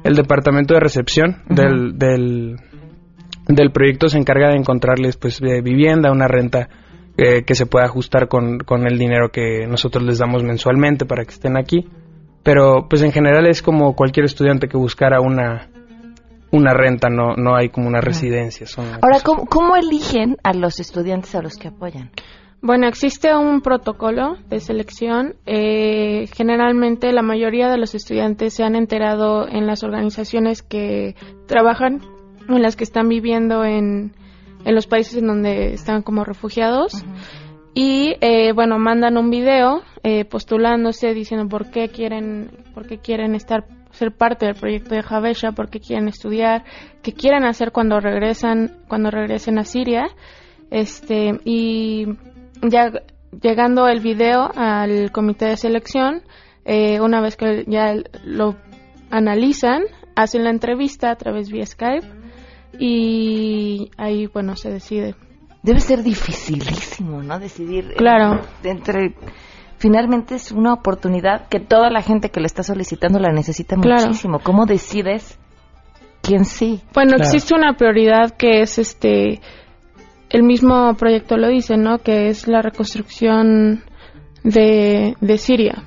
el 0.06 0.16
departamento 0.16 0.74
de 0.74 0.80
recepción 0.80 1.44
del, 1.50 1.98
del, 1.98 2.56
del, 3.48 3.72
proyecto 3.72 4.08
se 4.08 4.18
encarga 4.18 4.50
de 4.50 4.56
encontrarles 4.56 5.18
pues 5.18 5.40
de 5.40 5.62
vivienda, 5.62 6.12
una 6.12 6.28
renta 6.28 6.70
eh, 7.18 7.44
que 7.44 7.56
se 7.56 7.66
pueda 7.66 7.86
ajustar 7.86 8.28
con, 8.28 8.60
con 8.60 8.88
el 8.88 8.98
dinero 8.98 9.30
que 9.30 9.68
nosotros 9.68 10.04
les 10.04 10.20
damos 10.20 10.44
mensualmente 10.44 11.06
para 11.06 11.26
que 11.26 11.32
estén 11.32 11.58
aquí 11.58 11.88
pero 12.46 12.88
pues 12.88 13.02
en 13.02 13.12
general 13.12 13.48
es 13.48 13.64
como 13.64 13.96
cualquier 13.96 14.26
estudiante 14.28 14.68
que 14.68 14.78
buscara 14.78 15.20
una 15.20 15.68
una 16.52 16.74
renta, 16.74 17.10
no, 17.10 17.36
no 17.36 17.56
hay 17.56 17.70
como 17.70 17.88
una 17.88 18.00
residencia. 18.00 18.66
Ahora, 19.02 19.20
¿cómo, 19.22 19.76
eligen 19.76 20.38
a 20.42 20.54
los 20.54 20.80
estudiantes 20.80 21.36
a 21.36 21.42
los 21.42 21.56
que 21.56 21.68
apoyan? 21.68 22.12
Bueno, 22.62 22.88
existe 22.88 23.36
un 23.36 23.62
protocolo 23.62 24.38
de 24.50 24.60
selección. 24.60 25.36
Eh, 25.46 26.28
generalmente 26.34 27.12
la 27.12 27.22
mayoría 27.22 27.70
de 27.70 27.78
los 27.78 27.94
estudiantes 27.94 28.54
se 28.54 28.64
han 28.64 28.76
enterado 28.76 29.48
en 29.48 29.68
las 29.68 29.84
organizaciones 29.84 30.64
que 30.64 31.16
trabajan, 31.48 32.02
en 32.50 32.62
las 32.62 32.76
que 32.76 32.84
están 32.84 33.08
viviendo 33.08 33.64
en, 33.64 34.14
en 34.66 34.76
los 34.76 34.88
países 34.88 35.18
en 35.18 35.28
donde 35.28 35.74
están 35.74 36.02
como 36.02 36.24
refugiados. 36.24 37.06
Y 37.76 38.16
eh, 38.22 38.54
bueno, 38.54 38.80
mandan 38.80 39.18
un 39.18 39.30
video 39.30 39.84
eh, 40.02 40.24
postulándose, 40.26 41.14
diciendo 41.14 41.48
por 41.50 41.70
qué 41.70 41.90
quieren, 41.90 42.50
por 42.74 42.88
qué 42.88 42.98
quieren 43.00 43.36
estar 43.36 43.66
ser 43.92 44.12
parte 44.12 44.46
del 44.46 44.56
proyecto 44.56 44.94
de 44.94 45.04
Javesha, 45.04 45.52
por 45.54 45.70
qué 45.70 45.80
quieren 45.80 46.08
estudiar, 46.08 46.64
qué 47.02 47.14
quieren 47.14 47.46
hacer 47.46 47.72
cuando 47.72 48.00
regresan, 48.00 48.78
cuando 48.88 49.10
regresen 49.10 49.58
a 49.58 49.64
Siria, 49.64 50.08
este 50.70 51.40
y 51.46 52.06
ya 52.62 52.92
llegando 53.42 53.88
el 53.88 54.00
video 54.00 54.50
al 54.56 55.12
comité 55.12 55.46
de 55.46 55.58
selección, 55.58 56.22
eh, 56.66 57.00
una 57.00 57.22
vez 57.22 57.36
que 57.38 57.66
ya 57.68 57.96
lo 58.24 58.56
analizan, 59.10 59.84
hacen 60.16 60.44
la 60.44 60.50
entrevista 60.50 61.12
a 61.12 61.16
través 61.16 61.50
vía 61.50 61.66
Skype 61.66 62.08
y 62.80 63.92
ahí 63.98 64.28
bueno 64.28 64.56
se 64.56 64.70
decide 64.70 65.16
Debe 65.66 65.80
ser 65.80 66.04
dificilísimo, 66.04 67.24
¿no? 67.24 67.40
Decidir 67.40 67.96
claro. 67.98 68.40
entre 68.64 69.16
finalmente 69.80 70.36
es 70.36 70.52
una 70.52 70.74
oportunidad 70.74 71.48
que 71.48 71.60
toda 71.60 71.90
la 71.90 72.04
gente 72.04 72.30
que 72.30 72.40
le 72.40 72.46
está 72.46 72.62
solicitando 72.62 73.18
la 73.18 73.32
necesita 73.32 73.76
muchísimo. 73.76 74.38
¿Cómo 74.44 74.68
decides 74.68 75.40
quién 76.22 76.46
sí? 76.46 76.82
Bueno, 76.94 77.16
existe 77.18 77.56
una 77.56 77.74
prioridad 77.74 78.30
que 78.38 78.62
es 78.62 78.78
este 78.78 79.42
el 80.30 80.44
mismo 80.44 80.96
proyecto 80.96 81.38
lo 81.38 81.48
dice, 81.48 81.78
¿no? 81.78 82.00
Que 82.00 82.30
es 82.30 82.48
la 82.48 82.62
reconstrucción 82.62 83.84
de, 84.44 85.16
de 85.22 85.38
Siria. 85.38 85.84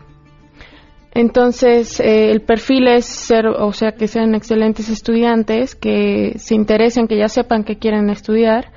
Entonces, 1.13 1.99
eh, 2.01 2.31
el 2.31 2.43
perfil 2.43 2.87
es 2.87 3.07
ser, 3.07 3.47
o 3.47 3.73
sea, 3.73 3.93
que 3.93 4.07
sean 4.07 4.35
excelentes 4.35 4.89
estudiantes, 4.89 5.75
que 5.75 6.35
se 6.37 6.55
interesen, 6.55 7.09
que 7.09 7.19
ya 7.19 7.29
sepan 7.29 7.65
que 7.65 7.77
quieren 7.77 8.11
estudiar 8.11 8.73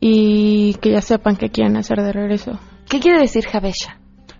y 0.00 0.74
que 0.82 0.92
ya 0.92 1.00
sepan 1.00 1.36
qué 1.36 1.48
quieren 1.48 1.76
hacer 1.76 2.02
de 2.02 2.12
regreso. 2.12 2.58
¿Qué 2.90 3.00
quiere 3.00 3.20
decir 3.20 3.44
Jabesha? 3.46 3.98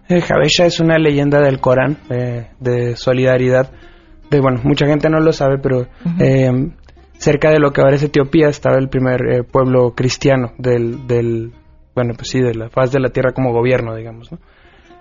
Eh, 0.08 0.20
Jabesha 0.20 0.66
es 0.66 0.80
una 0.80 0.98
leyenda 0.98 1.40
del 1.40 1.60
Corán 1.60 1.98
eh, 2.10 2.48
de 2.60 2.96
solidaridad. 2.96 3.70
De, 4.30 4.40
bueno, 4.40 4.60
mucha 4.64 4.86
gente 4.86 5.08
no 5.08 5.20
lo 5.20 5.32
sabe, 5.32 5.58
pero 5.58 5.86
eh, 6.18 6.50
cerca 7.18 7.50
de 7.50 7.58
lo 7.58 7.72
que 7.72 7.80
ahora 7.80 7.96
es 7.96 8.02
Etiopía 8.02 8.48
estaba 8.48 8.78
el 8.78 8.88
primer 8.88 9.20
eh, 9.26 9.42
pueblo 9.44 9.92
cristiano 9.94 10.52
del, 10.56 11.06
del, 11.06 11.52
bueno, 11.94 12.14
pues 12.16 12.30
sí, 12.30 12.40
de 12.40 12.54
la 12.54 12.70
faz 12.70 12.92
de 12.92 13.00
la 13.00 13.10
tierra 13.10 13.32
como 13.32 13.52
gobierno, 13.52 13.94
digamos, 13.94 14.32
¿no? 14.32 14.38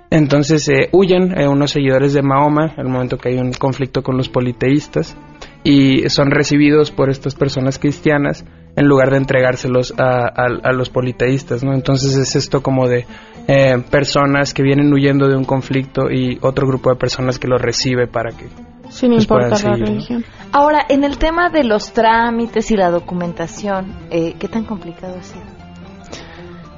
Entonces 0.10 0.68
eh, 0.70 0.90
huyen 0.94 1.38
eh, 1.38 1.48
unos 1.48 1.72
seguidores 1.72 2.14
de 2.14 2.22
Mahoma 2.22 2.74
el 2.78 2.88
momento 2.88 3.18
que 3.18 3.30
hay 3.30 3.38
un 3.38 3.52
conflicto 3.52 4.04
con 4.04 4.16
los 4.16 4.30
politeístas 4.30 5.18
y 5.64 6.08
son 6.10 6.32
recibidos 6.32 6.92
por 6.92 7.10
estas 7.10 7.36
personas 7.36 7.78
cristianas 7.78 8.46
en 8.78 8.88
lugar 8.88 9.12
de 9.12 9.18
entregárselos 9.18 9.94
a, 9.98 10.28
a, 10.28 10.72
los 10.72 10.90
politeístas, 10.90 11.64
¿no? 11.64 11.74
Entonces 11.74 12.16
es 12.16 12.36
esto 12.36 12.62
como 12.62 12.88
de 12.88 13.06
eh, 13.48 13.78
personas 13.90 14.54
que 14.54 14.62
vienen 14.62 14.92
huyendo 14.92 15.28
de 15.28 15.36
un 15.36 15.46
conflicto 15.46 16.12
y 16.12 16.38
otro 16.42 16.68
grupo 16.68 16.90
de 16.90 16.98
personas 16.98 17.40
que 17.40 17.48
los 17.48 17.62
recibe 17.62 18.08
para 18.08 18.32
que 18.32 18.48
sin 18.90 19.14
importar 19.14 19.64
la 19.64 19.76
religión. 19.76 20.24
Ahora, 20.52 20.86
en 20.88 21.04
el 21.04 21.18
tema 21.18 21.50
de 21.50 21.64
los 21.64 21.94
trámites 21.94 22.72
y 22.72 22.78
la 22.78 22.90
documentación, 22.90 23.94
eh, 24.10 24.36
¿qué 24.40 24.48
tan 24.48 24.64
complicado 24.64 25.18
ha 25.20 25.24
sido? 25.24 25.46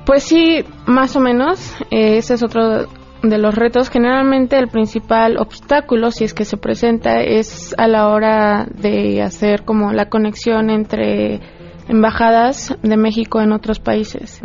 Pues 0.05 0.23
sí, 0.23 0.63
más 0.87 1.15
o 1.15 1.19
menos. 1.19 1.75
Eh, 1.91 2.17
ese 2.17 2.33
es 2.33 2.43
otro 2.43 2.87
de 3.21 3.37
los 3.37 3.53
retos, 3.53 3.89
generalmente 3.89 4.57
el 4.57 4.69
principal 4.69 5.37
obstáculo, 5.37 6.09
si 6.11 6.23
es 6.23 6.33
que 6.33 6.45
se 6.45 6.57
presenta, 6.57 7.21
es 7.21 7.75
a 7.77 7.87
la 7.87 8.07
hora 8.07 8.65
de 8.65 9.21
hacer 9.21 9.65
como 9.65 9.91
la 9.91 10.09
conexión 10.09 10.69
entre 10.69 11.41
embajadas 11.87 12.75
de 12.81 12.97
México 12.97 13.41
en 13.41 13.51
otros 13.51 13.79
países. 13.79 14.41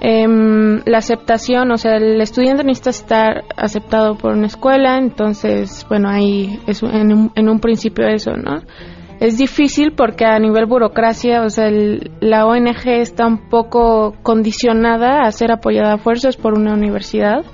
Em, 0.00 0.80
la 0.86 0.98
aceptación, 0.98 1.72
o 1.72 1.76
sea, 1.76 1.96
el 1.96 2.20
estudiante 2.20 2.62
necesita 2.62 2.90
estar 2.90 3.44
aceptado 3.56 4.16
por 4.16 4.32
una 4.32 4.46
escuela, 4.46 4.96
entonces, 4.96 5.84
bueno, 5.88 6.08
ahí 6.08 6.60
es 6.68 6.82
en 6.84 7.12
un, 7.12 7.32
en 7.34 7.48
un 7.48 7.58
principio 7.58 8.06
eso, 8.06 8.36
¿no? 8.36 8.62
Es 9.18 9.36
difícil 9.36 9.94
porque 9.96 10.24
a 10.24 10.38
nivel 10.38 10.66
burocracia, 10.66 11.42
o 11.42 11.50
sea, 11.50 11.68
la 12.20 12.46
ONG 12.46 12.86
está 12.86 13.26
un 13.26 13.48
poco 13.48 14.14
condicionada 14.22 15.22
a 15.22 15.32
ser 15.32 15.50
apoyada 15.50 15.94
a 15.94 15.98
fuerzas 15.98 16.36
por 16.36 16.54
una 16.54 16.74
universidad 16.74 17.44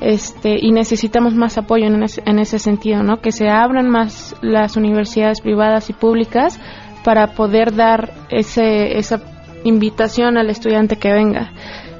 este, 0.00 0.58
y 0.60 0.72
necesitamos 0.72 1.34
más 1.34 1.56
apoyo 1.56 1.86
en 1.86 2.02
ese, 2.02 2.22
en 2.26 2.40
ese 2.40 2.58
sentido, 2.58 3.04
¿no? 3.04 3.20
Que 3.20 3.30
se 3.30 3.48
abran 3.48 3.88
más 3.88 4.34
las 4.42 4.76
universidades 4.76 5.40
privadas 5.40 5.88
y 5.88 5.92
públicas 5.92 6.58
para 7.04 7.28
poder 7.28 7.76
dar 7.76 8.12
ese, 8.28 8.98
esa 8.98 9.20
invitación 9.66 10.38
al 10.38 10.50
estudiante 10.50 10.96
que 10.96 11.12
venga. 11.12 11.52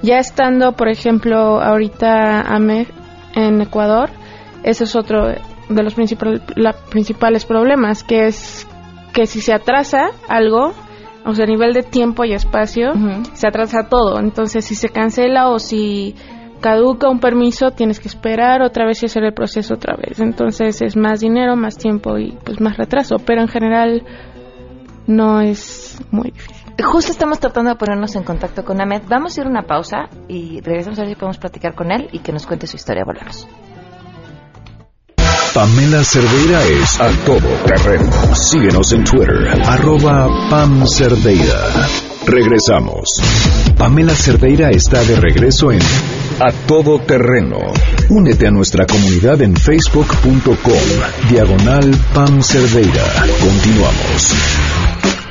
Ya 0.02 0.18
estando, 0.18 0.72
por 0.72 0.88
ejemplo, 0.88 1.60
ahorita 1.60 2.42
AME 2.42 2.86
en 3.34 3.60
Ecuador, 3.60 4.10
ese 4.62 4.84
es 4.84 4.96
otro 4.96 5.28
de 5.68 5.82
los 5.82 5.94
principales, 5.94 6.42
principales 6.90 7.44
problemas, 7.44 8.04
que 8.04 8.26
es 8.26 8.66
que 9.12 9.26
si 9.26 9.40
se 9.40 9.52
atrasa 9.52 10.10
algo, 10.28 10.72
o 11.24 11.34
sea, 11.34 11.44
a 11.44 11.48
nivel 11.48 11.72
de 11.72 11.82
tiempo 11.82 12.24
y 12.24 12.32
espacio, 12.32 12.92
se 13.32 13.48
atrasa 13.48 13.88
todo. 13.88 14.20
Entonces, 14.20 14.64
si 14.64 14.74
se 14.74 14.90
cancela 14.90 15.48
o 15.48 15.58
si 15.58 16.14
caduca 16.60 17.08
un 17.08 17.20
permiso, 17.20 17.70
tienes 17.70 18.00
que 18.00 18.08
esperar 18.08 18.62
otra 18.62 18.86
vez 18.86 19.02
y 19.02 19.06
hacer 19.06 19.24
el 19.24 19.34
proceso 19.34 19.74
otra 19.74 19.96
vez. 19.96 20.20
Entonces 20.20 20.82
es 20.82 20.96
más 20.96 21.20
dinero, 21.20 21.56
más 21.56 21.76
tiempo 21.76 22.18
y 22.18 22.36
pues 22.44 22.60
más 22.60 22.76
retraso, 22.76 23.16
pero 23.24 23.42
en 23.42 23.48
general 23.48 24.02
no 25.06 25.40
es 25.40 26.00
muy 26.10 26.30
difícil. 26.30 26.55
Justo 26.82 27.10
estamos 27.10 27.40
tratando 27.40 27.70
de 27.70 27.76
ponernos 27.76 28.14
en 28.16 28.22
contacto 28.22 28.64
con 28.64 28.80
Ahmed. 28.80 29.02
Vamos 29.08 29.36
a 29.36 29.40
ir 29.40 29.46
a 29.46 29.50
una 29.50 29.62
pausa 29.62 30.08
y 30.28 30.60
regresamos 30.60 30.98
a 30.98 31.02
ver 31.02 31.10
si 31.10 31.16
podemos 31.16 31.38
platicar 31.38 31.74
con 31.74 31.90
él 31.90 32.08
y 32.12 32.18
que 32.18 32.32
nos 32.32 32.46
cuente 32.46 32.66
su 32.66 32.76
historia. 32.76 33.02
Volvemos. 33.04 33.46
Pamela 35.54 36.04
Cerdeira 36.04 36.62
es 36.64 37.00
a 37.00 37.08
todo 37.24 37.48
terreno. 37.64 38.10
Síguenos 38.34 38.92
en 38.92 39.04
Twitter, 39.04 39.48
arroba 39.64 40.28
Pam 40.50 40.86
Cerdeira. 40.86 41.88
Regresamos. 42.26 43.08
Pamela 43.78 44.14
Cerdeira 44.14 44.70
está 44.70 45.02
de 45.02 45.16
regreso 45.16 45.72
en 45.72 45.80
A 46.40 46.52
Todo 46.66 46.98
Terreno. 46.98 47.58
Únete 48.10 48.48
a 48.48 48.50
nuestra 48.50 48.84
comunidad 48.84 49.40
en 49.40 49.56
facebook.com. 49.56 51.30
Diagonal 51.30 51.90
Pam 52.12 52.42
Cerdeira. 52.42 53.04
Continuamos. 53.40 55.25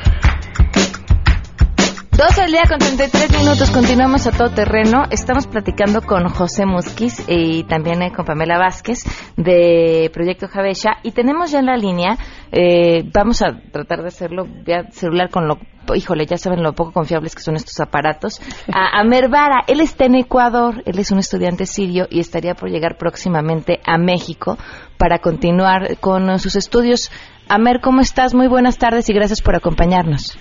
12 2.16 2.40
al 2.40 2.50
día 2.50 2.62
con 2.66 2.78
33 2.78 3.30
minutos, 3.42 3.70
continuamos 3.70 4.26
a 4.26 4.30
todo 4.30 4.48
terreno. 4.48 5.04
Estamos 5.10 5.46
platicando 5.46 6.00
con 6.00 6.26
José 6.30 6.64
Musquiz 6.64 7.22
y 7.28 7.64
también 7.64 8.00
eh, 8.00 8.10
con 8.10 8.24
Pamela 8.24 8.56
Vázquez 8.56 9.00
de 9.36 10.10
Proyecto 10.14 10.48
Javesha. 10.48 10.92
Y 11.02 11.10
tenemos 11.10 11.50
ya 11.50 11.58
en 11.58 11.66
la 11.66 11.76
línea, 11.76 12.16
eh, 12.52 13.02
vamos 13.12 13.42
a 13.42 13.60
tratar 13.70 14.00
de 14.00 14.08
hacerlo 14.08 14.46
vía 14.46 14.90
celular 14.92 15.28
con 15.28 15.46
lo, 15.46 15.58
híjole, 15.94 16.24
ya 16.24 16.38
saben 16.38 16.62
lo 16.62 16.72
poco 16.72 16.92
confiables 16.92 17.34
que 17.34 17.42
son 17.42 17.54
estos 17.54 17.78
aparatos. 17.80 18.40
A 18.72 18.98
Amer 18.98 19.28
Vara, 19.28 19.64
él 19.66 19.82
está 19.82 20.06
en 20.06 20.14
Ecuador, 20.14 20.82
él 20.86 20.98
es 20.98 21.10
un 21.10 21.18
estudiante 21.18 21.66
sirio 21.66 22.06
y 22.08 22.20
estaría 22.20 22.54
por 22.54 22.70
llegar 22.70 22.96
próximamente 22.96 23.80
a 23.84 23.98
México 23.98 24.56
para 24.96 25.18
continuar 25.18 25.98
con 25.98 26.38
sus 26.38 26.56
estudios. 26.56 27.10
Amer, 27.50 27.82
¿cómo 27.82 28.00
estás? 28.00 28.32
Muy 28.32 28.48
buenas 28.48 28.78
tardes 28.78 29.06
y 29.10 29.12
gracias 29.12 29.42
por 29.42 29.54
acompañarnos. 29.54 30.38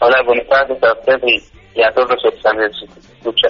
Hola, 0.00 0.22
buenas 0.24 0.46
tardes 0.46 0.80
a 0.80 0.92
usted 0.92 1.20
y, 1.74 1.82
a 1.82 1.92
todos 1.92 2.10
los 2.10 2.22
que 2.22 2.36
están 2.36 2.56
lucha. 3.24 3.48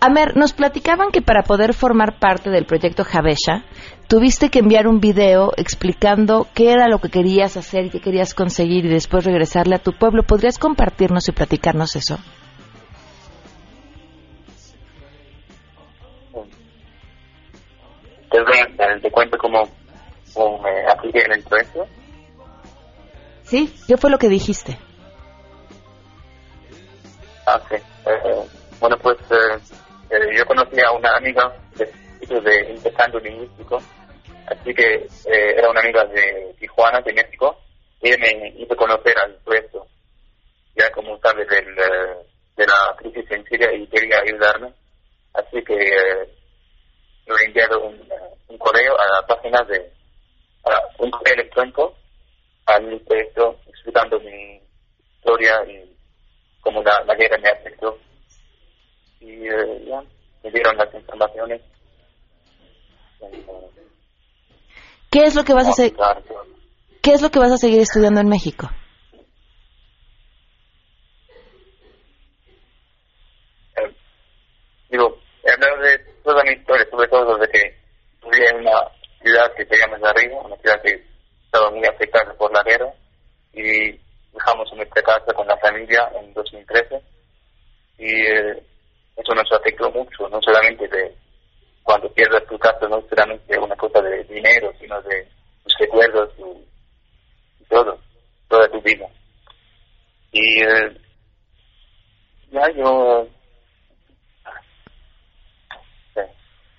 Amer, 0.00 0.36
nos 0.36 0.52
platicaban 0.52 1.10
que 1.10 1.20
para 1.20 1.42
poder 1.42 1.74
formar 1.74 2.20
parte 2.20 2.50
del 2.50 2.64
proyecto 2.64 3.02
Javesha, 3.02 3.64
tuviste 4.08 4.50
que 4.50 4.60
enviar 4.60 4.86
un 4.86 5.00
video 5.00 5.52
explicando 5.56 6.46
qué 6.54 6.70
era 6.70 6.86
lo 6.86 7.00
que 7.00 7.08
querías 7.08 7.56
hacer 7.56 7.86
y 7.86 7.90
qué 7.90 8.00
querías 8.00 8.34
conseguir 8.34 8.84
y 8.84 8.88
después 8.88 9.24
regresarle 9.24 9.74
a 9.74 9.80
tu 9.80 9.92
pueblo. 9.92 10.22
¿Podrías 10.22 10.58
compartirnos 10.58 11.28
y 11.28 11.32
platicarnos 11.32 11.96
eso? 11.96 12.18
Te, 18.30 19.00
te 19.00 19.10
cuento 19.10 19.38
cómo, 19.38 19.62
cómo 20.34 20.62
me 20.62 20.86
apliqué 20.88 21.22
en 21.24 21.32
el 21.32 21.42
proyecto. 21.42 21.86
Sí, 23.42 23.74
¿qué 23.88 23.96
fue 23.96 24.10
lo 24.10 24.18
que 24.18 24.28
dijiste? 24.28 24.78
Ah, 27.46 27.60
sí. 27.68 27.76
Eh, 27.76 28.48
bueno, 28.80 28.98
pues 28.98 29.16
eh, 29.30 29.58
eh, 30.10 30.36
yo 30.36 30.44
conocí 30.46 30.80
a 30.80 30.90
una 30.90 31.16
amiga 31.16 31.56
de, 31.76 32.40
de 32.40 32.70
intercambio 32.72 33.20
lingüístico, 33.20 33.80
así 34.48 34.74
que 34.74 35.06
era 35.26 35.70
una 35.70 35.78
amiga 35.80 36.04
de 36.06 36.52
Tijuana, 36.58 37.00
de 37.02 37.12
México, 37.12 37.56
y 38.02 38.10
me 38.18 38.48
hizo 38.58 38.74
conocer 38.74 39.16
al 39.18 39.36
proyecto, 39.44 39.86
ya 40.74 40.90
como 40.90 41.16
sabes, 41.20 41.48
del, 41.48 41.72
de 41.76 42.66
la 42.66 42.96
crisis 42.98 43.30
en 43.30 43.44
Siria 43.44 43.72
y 43.72 43.86
quería 43.86 44.18
ayudarme, 44.22 44.72
así 45.34 45.62
que 45.62 45.76
le 45.76 47.34
he 47.42 47.46
enviado 47.46 47.80
un, 47.80 48.08
un, 48.48 48.58
correo 48.58 48.98
a 48.98 49.20
la 49.20 49.26
página 49.26 49.62
de, 49.68 49.92
un 50.98 51.10
correo 51.12 51.34
electrónico 51.34 51.94
al 52.66 53.00
proyecto 53.06 53.56
explicando 53.68 54.18
mi 54.18 54.60
historia 55.20 55.64
y 55.68 55.95
como 56.66 56.82
la, 56.82 57.00
la 57.04 57.14
guerra 57.14 57.38
me 57.38 57.48
afectó. 57.48 57.96
Y 59.20 59.46
eh, 59.46 59.84
ya, 59.86 60.02
me 60.42 60.50
dieron 60.50 60.76
las 60.76 60.92
informaciones. 60.92 61.62
¿Qué 65.08 65.22
es 65.22 65.36
lo 65.36 65.44
que 65.44 65.54
vas 65.54 65.68
a 65.68 65.70
hacer? 65.70 65.92
¿Qué 67.02 67.12
es 67.12 67.22
lo 67.22 67.30
que 67.30 67.38
vas 67.38 67.52
a 67.52 67.56
seguir 67.56 67.80
estudiando 67.82 68.20
en 68.20 68.28
México? 68.28 68.68
Eh, 73.76 73.94
digo, 74.90 75.18
he 75.44 75.52
hablado 75.52 75.82
de 75.82 75.98
toda 76.24 76.42
mi 76.42 76.50
historia, 76.50 76.84
sobre 76.90 77.08
todo 77.08 77.38
desde 77.38 77.52
que 77.52 77.76
vivía 78.28 78.50
en 78.50 78.56
una 78.56 78.90
ciudad 79.22 79.54
que 79.56 79.66
se 79.66 79.76
llama 79.76 79.98
Arriba, 80.02 80.40
una 80.40 80.56
ciudad 80.56 80.82
que 80.82 81.00
estaba 81.44 81.70
muy 81.70 81.86
afectada 81.86 82.34
por 82.34 82.52
la 82.52 82.64
guerra, 82.64 82.92
y 83.52 84.05
dejamos 84.36 84.72
nuestra 84.74 85.02
casa 85.02 85.32
con 85.32 85.46
la 85.46 85.56
familia 85.56 86.10
en 86.20 86.32
2013 86.34 87.02
y 87.98 88.26
eh, 88.26 88.62
eso 89.16 89.34
nos 89.34 89.50
afectó 89.50 89.90
mucho, 89.90 90.28
no 90.28 90.40
solamente 90.42 90.86
de 90.88 91.14
cuando 91.82 92.12
pierdas 92.12 92.44
tu 92.46 92.58
casa, 92.58 92.86
no 92.88 93.02
solamente 93.08 93.58
una 93.58 93.76
cosa 93.76 94.02
de 94.02 94.24
dinero, 94.24 94.72
sino 94.78 95.00
de 95.02 95.26
tus 95.64 95.74
recuerdos 95.78 96.32
y 97.60 97.64
todo, 97.64 97.98
toda 98.48 98.68
tu 98.68 98.80
vida. 98.82 99.08
Y 100.32 100.62
eh, 100.62 101.00
ya 102.50 102.70
yo 102.72 103.26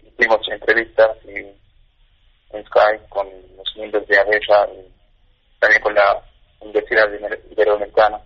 hicimos 0.03 0.47
entrevistas 0.49 1.17
en 1.25 2.65
Skype 2.65 3.09
con 3.09 3.27
los 3.55 3.75
miembros 3.75 4.07
de 4.07 4.19
ABESA 4.19 4.67
y 4.73 4.93
también 5.59 5.81
con 5.81 5.95
la 5.95 6.23
Universidad 6.59 7.07
Iberoamericana. 7.51 8.21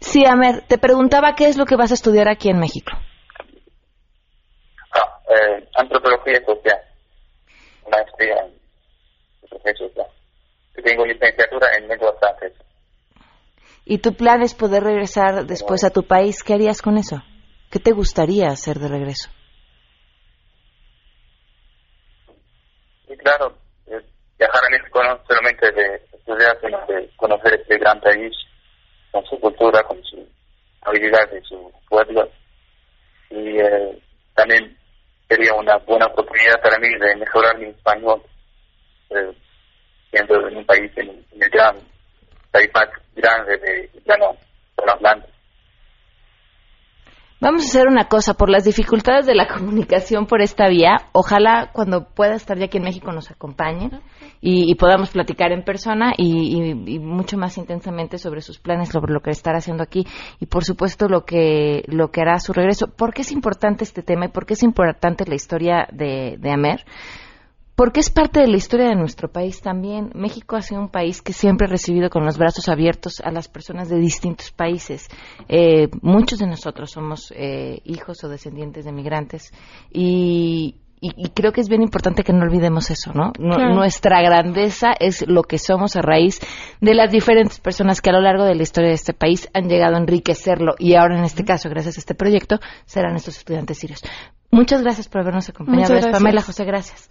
Sí, 0.00 0.24
Amer, 0.24 0.62
te 0.66 0.78
preguntaba 0.78 1.34
qué 1.34 1.46
es 1.46 1.56
lo 1.56 1.66
que 1.66 1.76
vas 1.76 1.90
a 1.90 1.94
estudiar 1.94 2.28
aquí 2.28 2.48
en 2.48 2.58
México. 2.58 2.92
Ah, 4.92 5.20
eh, 5.28 5.68
antropología 5.74 6.44
social, 6.44 6.78
maestría 7.90 8.36
en 8.44 8.54
antropología 9.42 9.74
social. 9.74 10.06
Tengo 10.84 11.04
licenciatura 11.04 11.66
en 11.76 11.88
lenguas 11.88 12.14
francesas. 12.20 12.64
¿Y 13.84 13.98
tu 13.98 14.14
plan 14.14 14.42
es 14.42 14.54
poder 14.54 14.84
regresar 14.84 15.46
después 15.46 15.84
a 15.84 15.90
tu 15.90 16.04
país? 16.04 16.42
¿Qué 16.42 16.54
harías 16.54 16.82
con 16.82 16.96
eso? 16.96 17.22
¿Qué 17.70 17.78
te 17.78 17.92
gustaría 17.92 18.48
hacer 18.48 18.78
de 18.78 18.88
regreso? 18.88 19.30
Claro, 23.18 23.56
eh, 23.86 24.00
viajar 24.38 24.64
a 24.64 24.70
México 24.70 25.02
no 25.02 25.20
solamente 25.26 25.70
de 25.72 26.02
estudiar, 26.12 26.58
sino 26.60 26.86
de 26.86 27.10
conocer 27.16 27.54
este 27.54 27.78
gran 27.78 28.00
país 28.00 28.32
con 29.10 29.24
su 29.26 29.38
cultura, 29.40 29.82
con 29.84 30.02
su 30.04 30.26
habilidad 30.82 31.28
de 31.30 31.42
su 31.42 31.72
pueblo. 31.88 32.28
Y 33.30 33.58
eh, 33.58 33.98
también 34.34 34.76
sería 35.28 35.54
una 35.54 35.76
buena 35.78 36.06
oportunidad 36.06 36.60
para 36.62 36.78
mí 36.78 36.88
de 36.98 37.16
mejorar 37.16 37.58
mi 37.58 37.66
español, 37.66 38.22
eh, 39.10 39.32
siendo 40.10 40.48
en 40.48 40.56
un 40.58 40.66
país, 40.66 40.90
en, 40.96 41.08
en 41.08 41.42
el 41.42 41.50
gran 41.50 41.76
país 42.52 42.70
más 42.74 42.88
grande 43.14 43.56
de 43.58 43.90
por 44.76 44.90
hablando. 44.90 45.26
Vamos 47.38 47.64
a 47.64 47.68
hacer 47.68 47.86
una 47.86 48.08
cosa, 48.08 48.32
por 48.32 48.48
las 48.48 48.64
dificultades 48.64 49.26
de 49.26 49.34
la 49.34 49.46
comunicación 49.54 50.26
por 50.26 50.40
esta 50.40 50.68
vía, 50.68 51.08
ojalá 51.12 51.70
cuando 51.72 52.06
pueda 52.08 52.34
estar 52.34 52.56
ya 52.58 52.64
aquí 52.64 52.78
en 52.78 52.84
México 52.84 53.12
nos 53.12 53.30
acompañe 53.30 53.90
y, 54.40 54.74
podamos 54.76 55.10
platicar 55.10 55.52
en 55.52 55.62
persona 55.62 56.12
y, 56.16 56.74
y- 56.86 56.98
mucho 56.98 57.36
más 57.36 57.58
intensamente 57.58 58.16
sobre 58.16 58.40
sus 58.40 58.58
planes, 58.58 58.88
sobre 58.88 59.12
lo 59.12 59.20
que 59.20 59.30
estará 59.30 59.58
haciendo 59.58 59.82
aquí 59.82 60.06
y 60.40 60.46
por 60.46 60.64
supuesto 60.64 61.08
lo 61.08 61.24
que, 61.24 61.82
lo 61.88 62.10
que 62.10 62.22
hará 62.22 62.38
su 62.38 62.52
regreso. 62.54 62.86
¿Por 62.86 63.12
qué 63.12 63.20
es 63.22 63.32
importante 63.32 63.84
este 63.84 64.02
tema 64.02 64.26
y 64.26 64.28
por 64.28 64.46
qué 64.46 64.54
es 64.54 64.62
importante 64.62 65.24
la 65.26 65.34
historia 65.34 65.88
de, 65.92 66.36
de 66.38 66.50
Amer? 66.50 66.84
Porque 67.76 68.00
es 68.00 68.08
parte 68.10 68.40
de 68.40 68.48
la 68.48 68.56
historia 68.56 68.88
de 68.88 68.96
nuestro 68.96 69.28
país 69.30 69.60
también. 69.60 70.10
México 70.14 70.56
ha 70.56 70.62
sido 70.62 70.80
un 70.80 70.88
país 70.88 71.20
que 71.20 71.34
siempre 71.34 71.66
ha 71.66 71.70
recibido 71.70 72.08
con 72.08 72.24
los 72.24 72.38
brazos 72.38 72.68
abiertos 72.70 73.20
a 73.22 73.30
las 73.30 73.48
personas 73.48 73.90
de 73.90 73.98
distintos 73.98 74.50
países. 74.50 75.08
Eh, 75.48 75.88
muchos 76.00 76.38
de 76.38 76.46
nosotros 76.46 76.90
somos 76.90 77.32
eh, 77.36 77.80
hijos 77.84 78.24
o 78.24 78.28
descendientes 78.30 78.86
de 78.86 78.92
migrantes 78.92 79.52
y, 79.92 80.76
y- 81.02 81.12
y 81.16 81.28
creo 81.34 81.52
que 81.52 81.60
es 81.60 81.68
bien 81.68 81.82
importante 81.82 82.22
que 82.24 82.32
no 82.32 82.44
olvidemos 82.44 82.90
eso, 82.90 83.12
¿no? 83.12 83.32
Claro. 83.32 83.74
Nuestra 83.74 84.22
grandeza 84.22 84.92
es 84.98 85.26
lo 85.28 85.42
que 85.42 85.58
somos 85.58 85.96
a 85.96 86.00
raíz 86.02 86.40
de 86.80 86.94
las 86.94 87.10
diferentes 87.12 87.60
personas 87.60 88.00
que 88.00 88.08
a 88.08 88.14
lo 88.14 88.22
largo 88.22 88.44
de 88.44 88.54
la 88.54 88.62
historia 88.62 88.88
de 88.88 88.94
este 88.94 89.12
país 89.12 89.50
han 89.52 89.68
llegado 89.68 89.96
a 89.96 89.98
enriquecerlo 89.98 90.76
y 90.78 90.94
ahora 90.94 91.18
en 91.18 91.24
este 91.24 91.44
caso, 91.44 91.68
gracias 91.68 91.98
a 91.98 92.00
este 92.00 92.14
proyecto, 92.14 92.58
serán 92.86 93.16
estos 93.16 93.36
estudiantes 93.36 93.76
sirios. 93.78 94.02
Muchas 94.50 94.80
gracias 94.82 95.08
por 95.08 95.20
habernos 95.20 95.46
acompañado. 95.50 95.82
Muchas 95.82 95.98
Es 95.98 96.04
gracias. 96.06 96.22
Pamela 96.22 96.40
José, 96.40 96.64
gracias. 96.64 97.10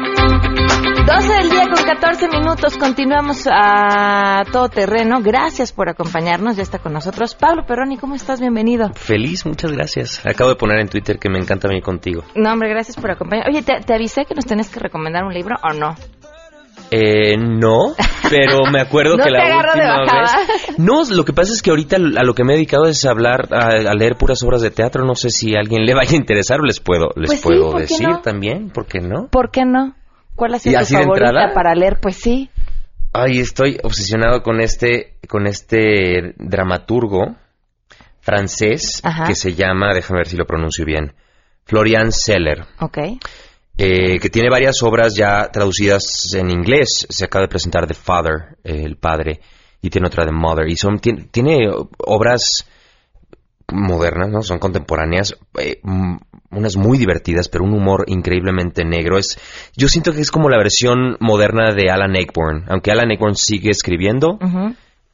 12 1.05 1.33
del 1.33 1.49
día 1.49 1.65
con 1.73 1.83
14 1.83 2.27
minutos. 2.29 2.77
Continuamos 2.77 3.47
a 3.51 4.43
todo 4.51 4.69
terreno. 4.69 5.19
Gracias 5.21 5.71
por 5.71 5.89
acompañarnos. 5.89 6.55
Ya 6.57 6.63
está 6.63 6.79
con 6.79 6.93
nosotros 6.93 7.35
Pablo 7.35 7.65
Perroni. 7.65 7.97
¿Cómo 7.97 8.15
estás? 8.15 8.39
Bienvenido. 8.39 8.91
Feliz, 8.93 9.45
muchas 9.45 9.71
gracias. 9.71 10.25
Acabo 10.25 10.49
de 10.51 10.55
poner 10.55 10.79
en 10.79 10.87
Twitter 10.89 11.17
que 11.19 11.29
me 11.29 11.39
encanta 11.39 11.67
venir 11.67 11.83
contigo. 11.83 12.23
No, 12.35 12.51
hombre, 12.51 12.69
gracias 12.69 12.95
por 12.97 13.11
acompañar. 13.11 13.47
Oye, 13.49 13.61
¿te, 13.63 13.79
te 13.81 13.93
avisé 13.93 14.25
que 14.25 14.35
nos 14.35 14.45
tenías 14.45 14.69
que 14.69 14.79
recomendar 14.79 15.23
un 15.23 15.33
libro 15.33 15.55
o 15.63 15.73
no? 15.73 15.95
Eh, 16.91 17.37
no, 17.37 17.93
pero 18.29 18.65
me 18.71 18.81
acuerdo 18.81 19.15
No 19.17 19.23
que 19.23 19.29
la 19.31 19.57
última 19.57 20.21
vez. 20.21 20.77
No, 20.77 21.03
lo 21.09 21.23
que 21.25 21.31
pasa 21.33 21.53
es 21.53 21.61
que 21.61 21.69
ahorita 21.69 21.95
a 21.95 22.23
lo 22.23 22.33
que 22.33 22.43
me 22.43 22.53
he 22.53 22.55
dedicado 22.57 22.85
es 22.85 23.05
a 23.05 23.11
hablar, 23.11 23.47
a, 23.53 23.89
a 23.89 23.93
leer 23.95 24.15
puras 24.17 24.43
obras 24.43 24.61
de 24.61 24.71
teatro. 24.71 25.05
No 25.05 25.15
sé 25.15 25.29
si 25.29 25.55
a 25.55 25.59
alguien 25.59 25.85
le 25.85 25.93
vaya 25.93 26.11
a 26.13 26.17
interesar 26.17 26.59
o 26.59 26.63
les 26.63 26.79
puedo, 26.79 27.09
les 27.15 27.29
Pues 27.31 27.41
puedo 27.41 27.71
¿por 27.71 27.75
qué 27.77 27.81
decir 27.83 28.07
no? 28.07 28.21
también, 28.21 28.69
¿por 28.69 28.85
qué 28.85 28.99
no? 28.99 29.27
¿Por 29.31 29.51
qué 29.51 29.63
no? 29.65 29.95
¿Cuál 30.41 30.55
ha 30.55 30.57
¿Y 30.57 30.59
sido 30.61 30.79
tu 30.79 30.85
favorita 30.87 31.27
entrada? 31.27 31.53
para 31.53 31.75
leer? 31.75 31.99
Pues 32.01 32.15
sí. 32.15 32.49
Ay, 33.13 33.39
estoy 33.41 33.77
obsesionado 33.83 34.41
con 34.41 34.59
este, 34.59 35.17
con 35.27 35.45
este 35.45 36.33
dramaturgo 36.39 37.35
francés 38.21 39.01
Ajá. 39.03 39.25
que 39.27 39.35
se 39.35 39.53
llama, 39.53 39.93
déjame 39.93 40.21
ver 40.21 40.27
si 40.27 40.37
lo 40.37 40.45
pronuncio 40.45 40.83
bien, 40.83 41.13
Florian 41.65 42.11
Seller. 42.11 42.65
Ok. 42.79 42.97
eh, 43.77 44.17
que 44.19 44.29
tiene 44.31 44.49
varias 44.49 44.81
obras 44.81 45.15
ya 45.15 45.47
traducidas 45.51 46.33
en 46.35 46.49
inglés. 46.49 47.05
Se 47.07 47.25
acaba 47.25 47.43
de 47.43 47.49
presentar 47.49 47.85
The 47.85 47.93
Father, 47.93 48.57
eh, 48.63 48.81
el 48.83 48.97
padre, 48.97 49.41
y 49.79 49.91
tiene 49.91 50.07
otra 50.07 50.25
de 50.25 50.31
Mother. 50.31 50.67
Y 50.67 50.75
son 50.75 50.97
tiene, 50.97 51.25
tiene 51.31 51.69
obras 51.99 52.65
modernas, 53.71 54.29
¿no? 54.29 54.41
Son 54.43 54.59
contemporáneas, 54.59 55.35
eh, 55.59 55.79
mm, 55.83 56.15
unas 56.51 56.75
muy 56.77 56.97
divertidas, 56.97 57.47
pero 57.49 57.63
un 57.63 57.73
humor 57.73 58.03
increíblemente 58.07 58.83
negro. 58.85 59.17
Es, 59.17 59.37
yo 59.75 59.87
siento 59.87 60.13
que 60.13 60.21
es 60.21 60.31
como 60.31 60.49
la 60.49 60.57
versión 60.57 61.17
moderna 61.19 61.73
de 61.73 61.89
Alan 61.89 62.15
Ayckbourn, 62.15 62.65
aunque 62.69 62.91
Alan 62.91 63.09
Ayckbourn 63.11 63.35
sigue 63.35 63.69
escribiendo. 63.69 64.37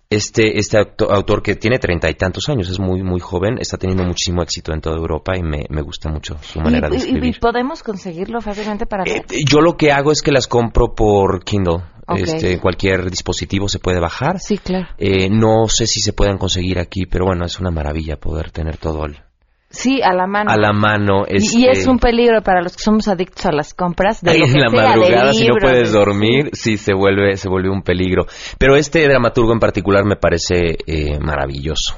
Este, 0.09 0.57
este 0.57 0.77
auto- 0.77 1.11
autor 1.11 1.43
que 1.43 1.55
tiene 1.55 1.79
treinta 1.79 2.09
y 2.09 2.13
tantos 2.13 2.47
años, 2.47 2.69
es 2.69 2.79
muy, 2.79 3.03
muy 3.03 3.19
joven, 3.19 3.57
está 3.59 3.77
teniendo 3.77 4.05
muchísimo 4.05 4.41
éxito 4.41 4.71
en 4.73 4.79
toda 4.79 4.95
Europa 4.95 5.35
y 5.37 5.43
me, 5.43 5.65
me 5.69 5.81
gusta 5.81 6.09
mucho 6.09 6.37
su 6.41 6.61
manera 6.61 6.87
¿Y, 6.87 6.91
de 6.91 6.95
y- 6.95 6.99
escribir. 6.99 7.35
y 7.35 7.39
podemos 7.39 7.83
conseguirlo 7.83 8.39
fácilmente 8.39 8.85
para 8.85 9.03
leer? 9.03 9.25
Eh, 9.29 9.43
yo 9.45 9.59
lo 9.59 9.75
que 9.75 9.91
hago 9.91 10.13
es 10.13 10.21
que 10.21 10.31
las 10.31 10.47
compro 10.47 10.95
por 10.95 11.43
Kindle. 11.43 11.79
Este, 12.15 12.53
en 12.53 12.59
cualquier 12.59 13.09
dispositivo 13.09 13.67
se 13.67 13.79
puede 13.79 13.99
bajar. 13.99 14.39
Sí, 14.39 14.57
claro. 14.57 14.87
Eh, 14.97 15.29
no 15.29 15.67
sé 15.67 15.87
si 15.87 15.99
se 15.99 16.13
pueden 16.13 16.37
conseguir 16.37 16.79
aquí, 16.79 17.05
pero 17.05 17.25
bueno, 17.25 17.45
es 17.45 17.59
una 17.59 17.71
maravilla 17.71 18.15
poder 18.17 18.51
tener 18.51 18.77
todo 18.77 19.03
al- 19.03 19.23
Sí, 19.69 20.01
a 20.01 20.13
la 20.13 20.27
mano. 20.27 20.49
a 20.49 20.55
la 20.57 20.71
mano. 20.71 21.25
Y- 21.29 21.35
este, 21.37 21.59
Y, 21.59 21.65
es 21.67 21.85
un 21.87 21.99
peligro 21.99 22.41
para 22.41 22.61
los 22.61 22.77
que 22.77 22.83
somos 22.83 23.09
adictos 23.09 23.45
a 23.45 23.51
las 23.51 23.73
compras. 23.73 24.21
De 24.21 24.37
lo 24.39 24.45
que 24.45 24.51
en 24.53 24.59
la 24.61 24.69
sea, 24.69 24.81
madrugada, 24.87 25.33
si 25.33 25.45
no 25.47 25.55
puedes 25.59 25.91
de- 25.91 25.97
dormir, 25.97 26.49
sí 26.53 26.77
se 26.77 26.93
vuelve, 26.93 27.35
se 27.35 27.49
vuelve 27.49 27.69
un 27.69 27.81
peligro. 27.81 28.25
Pero 28.57 28.77
este 28.77 29.05
dramaturgo 29.05 29.51
en 29.51 29.59
particular 29.59 30.05
me 30.05 30.15
parece 30.15 30.77
eh, 30.87 31.19
maravilloso. 31.19 31.97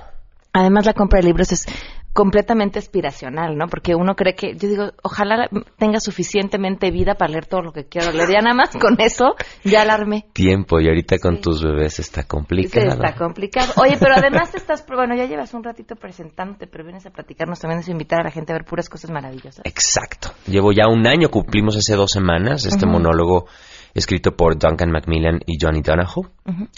Además, 0.52 0.88
la 0.88 0.94
compra 0.94 1.20
de 1.20 1.28
libros 1.28 1.52
es 1.52 1.68
completamente 2.14 2.80
aspiracional, 2.80 3.56
¿no? 3.56 3.68
Porque 3.68 3.96
uno 3.96 4.16
cree 4.16 4.34
que, 4.36 4.56
yo 4.56 4.68
digo, 4.68 4.92
ojalá 5.04 5.48
tenga 5.78 6.00
suficientemente 6.00 6.92
vida 6.92 7.16
para 7.16 7.32
leer 7.32 7.46
todo 7.46 7.62
lo 7.62 7.72
que 7.72 7.86
quiero 7.86 8.12
leer. 8.12 8.30
Ya 8.32 8.42
nada 8.42 8.56
más 8.56 8.72
con 8.76 9.00
eso, 9.00 9.36
ya 9.64 9.84
alarmé. 9.84 10.26
Tiempo, 10.34 10.80
y 10.80 10.88
ahorita 10.88 11.18
con 11.20 11.36
Sí. 11.36 11.42
tus 11.42 11.64
bebés 11.64 12.00
está 12.00 12.22
Sí, 12.24 12.28
complicado. 12.28 12.90
está 12.90 13.16
complicado. 13.16 13.74
Oye, 13.78 13.96
pero 14.00 14.16
además 14.16 14.54
estás, 14.56 14.84
bueno, 14.88 15.16
ya 15.16 15.26
llevas 15.26 15.54
un 15.54 15.64
ratito 15.64 15.96
presentándote, 15.96 16.68
pero 16.68 16.84
vienes 16.84 17.06
a 17.06 17.12
platicarnos 17.12 17.60
también 17.60 17.82
de 17.82 17.92
invitar 17.92 18.22
a 18.22 18.24
la 18.24 18.32
gente 18.32 18.52
a 18.54 18.56
ver 18.56 18.66
puras 18.66 18.90
cosas 18.90 19.12
maravillosas. 19.12 19.62
Exacto. 19.66 20.30
Llevo 20.48 20.72
ya 20.72 20.88
un 20.88 21.08
año, 21.08 21.30
cumplimos 21.30 21.78
hace 21.78 21.96
dos 21.96 22.12
semanas, 22.12 22.66
este 22.66 22.86
monólogo 22.86 23.46
escrito 23.94 24.36
por 24.36 24.58
Duncan 24.58 24.92
Macmillan 24.92 25.40
y 25.46 25.58
Johnny 25.62 25.82
Donahoe, 25.82 26.28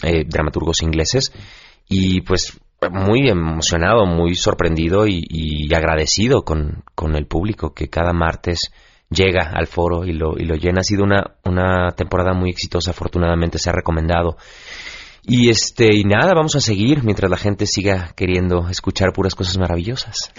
eh, 0.02 0.24
dramaturgos 0.26 0.82
ingleses, 0.82 1.32
y 1.88 2.20
pues 2.22 2.58
muy 2.90 3.28
emocionado, 3.28 4.06
muy 4.06 4.34
sorprendido 4.34 5.06
y, 5.06 5.68
agradecido 5.74 6.42
con, 6.42 6.84
con 6.94 7.14
el 7.16 7.26
público 7.26 7.72
que 7.72 7.88
cada 7.88 8.12
martes 8.12 8.70
llega 9.10 9.50
al 9.54 9.66
foro 9.66 10.04
y 10.04 10.12
lo, 10.12 10.38
y 10.38 10.44
lo 10.44 10.54
llena. 10.56 10.80
Ha 10.80 10.84
sido 10.84 11.04
una, 11.04 11.36
una 11.44 11.90
temporada 11.92 12.32
muy 12.32 12.50
exitosa, 12.50 12.90
afortunadamente 12.90 13.58
se 13.58 13.70
ha 13.70 13.72
recomendado. 13.72 14.36
Y 15.24 15.50
este, 15.50 15.94
y 15.94 16.04
nada, 16.04 16.32
vamos 16.34 16.56
a 16.56 16.60
seguir 16.60 17.04
mientras 17.04 17.30
la 17.30 17.36
gente 17.36 17.66
siga 17.66 18.12
queriendo 18.16 18.68
escuchar 18.68 19.12
puras 19.12 19.34
cosas 19.34 19.56
maravillosas. 19.58 20.32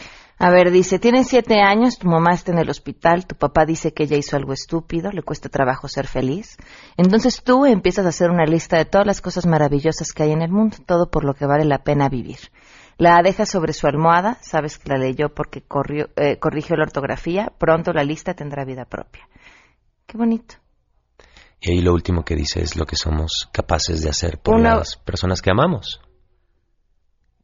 A 0.45 0.49
ver, 0.51 0.71
dice, 0.71 0.99
tienes 0.99 1.27
siete 1.27 1.62
años, 1.62 1.97
tu 1.97 2.10
mamá 2.10 2.34
está 2.34 2.51
en 2.51 2.58
el 2.58 2.69
hospital, 2.69 3.25
tu 3.25 3.36
papá 3.38 3.65
dice 3.65 3.93
que 3.93 4.03
ella 4.03 4.17
hizo 4.17 4.36
algo 4.36 4.51
estúpido, 4.51 5.10
le 5.10 5.21
cuesta 5.23 5.47
trabajo 5.47 5.88
ser 5.88 6.06
feliz. 6.06 6.58
Entonces 6.97 7.41
tú 7.45 7.65
empiezas 7.65 8.06
a 8.06 8.10
hacer 8.10 8.29
una 8.29 8.43
lista 8.43 8.75
de 8.75 8.84
todas 8.84 9.08
las 9.08 9.21
cosas 9.21 9.45
maravillosas 9.45 10.12
que 10.12 10.23
hay 10.23 10.32
en 10.32 10.41
el 10.41 10.51
mundo, 10.51 10.75
todo 10.86 11.10
por 11.10 11.23
lo 11.23 11.34
que 11.34 11.45
vale 11.45 11.63
la 11.63 11.84
pena 11.86 12.10
vivir. 12.10 12.39
La 12.97 13.21
deja 13.23 13.45
sobre 13.45 13.71
su 13.71 13.88
almohada, 13.88 14.38
sabes 14.41 14.77
que 14.77 14.89
la 14.89 14.97
leyó 14.97 15.34
porque 15.34 15.62
corrió, 15.62 16.10
eh, 16.17 16.38
corrigió 16.39 16.75
la 16.75 16.84
ortografía, 16.84 17.53
pronto 17.58 17.93
la 17.93 18.03
lista 18.03 18.34
tendrá 18.34 18.65
vida 18.65 18.84
propia. 18.84 19.29
Qué 20.06 20.17
bonito. 20.17 20.56
Y 21.62 21.71
ahí 21.71 21.82
lo 21.82 21.93
último 21.93 22.25
que 22.25 22.36
dice 22.36 22.62
es 22.62 22.75
lo 22.75 22.86
que 22.86 22.97
somos 22.97 23.49
capaces 23.53 24.01
de 24.03 24.10
hacer 24.10 24.39
por 24.39 24.56
las 24.60 24.97
personas 24.97 25.41
que 25.41 25.51
amamos. 25.51 26.01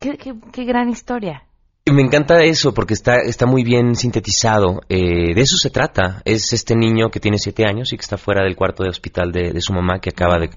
Qué, 0.02 0.18
qué- 0.18 0.36
qué 0.52 0.66
gran 0.66 0.90
historia. 0.90 1.46
Me 1.86 2.04
encanta 2.04 2.44
eso 2.44 2.74
porque 2.74 2.94
está, 2.94 3.16
está 3.18 3.48
muy 3.48 3.64
bien 3.64 3.96
sintetizado. 3.96 4.82
Eh, 4.90 5.34
de 5.34 5.42
eso 5.42 5.58
se 5.58 5.72
trata. 5.72 6.22
Es 6.24 6.54
este 6.54 6.76
niño 6.76 7.10
que 7.10 7.20
tiene 7.20 7.40
siete 7.40 7.66
años 7.66 7.92
y 7.94 7.98
que 7.98 8.02
está 8.02 8.18
fuera 8.18 8.44
del 8.44 8.56
cuarto 8.56 8.84
de 8.84 8.90
hospital 8.90 9.32
de, 9.32 9.52
de 9.52 9.62
su 9.62 9.74
mamá 9.74 10.00
que 10.00 10.12
acaba 10.12 10.38
de 10.38 10.52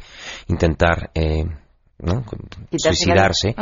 intentar 0.49 1.11
eh, 1.15 1.45
¿no? 1.99 2.23
Suicidarse 2.91 3.55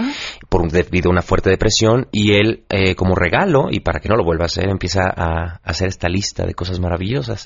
por 0.49 0.63
un- 0.63 0.69
debido 0.69 1.11
a 1.11 1.13
una 1.13 1.23
fuerte 1.23 1.49
depresión 1.51 2.09
y 2.11 2.33
él 2.33 2.65
eh, 2.71 2.97
como 2.97 3.15
regalo 3.15 3.69
y 3.71 3.81
para 3.81 4.01
que 4.01 4.09
no 4.09 4.17
lo 4.17 4.25
vuelva 4.25 4.45
a 4.45 4.47
hacer 4.47 4.69
empieza 4.69 5.03
a, 5.05 5.57
a 5.57 5.61
hacer 5.63 5.89
esta 5.89 6.09
lista 6.09 6.45
de 6.47 6.55
cosas 6.55 6.81
maravillosas. 6.81 7.45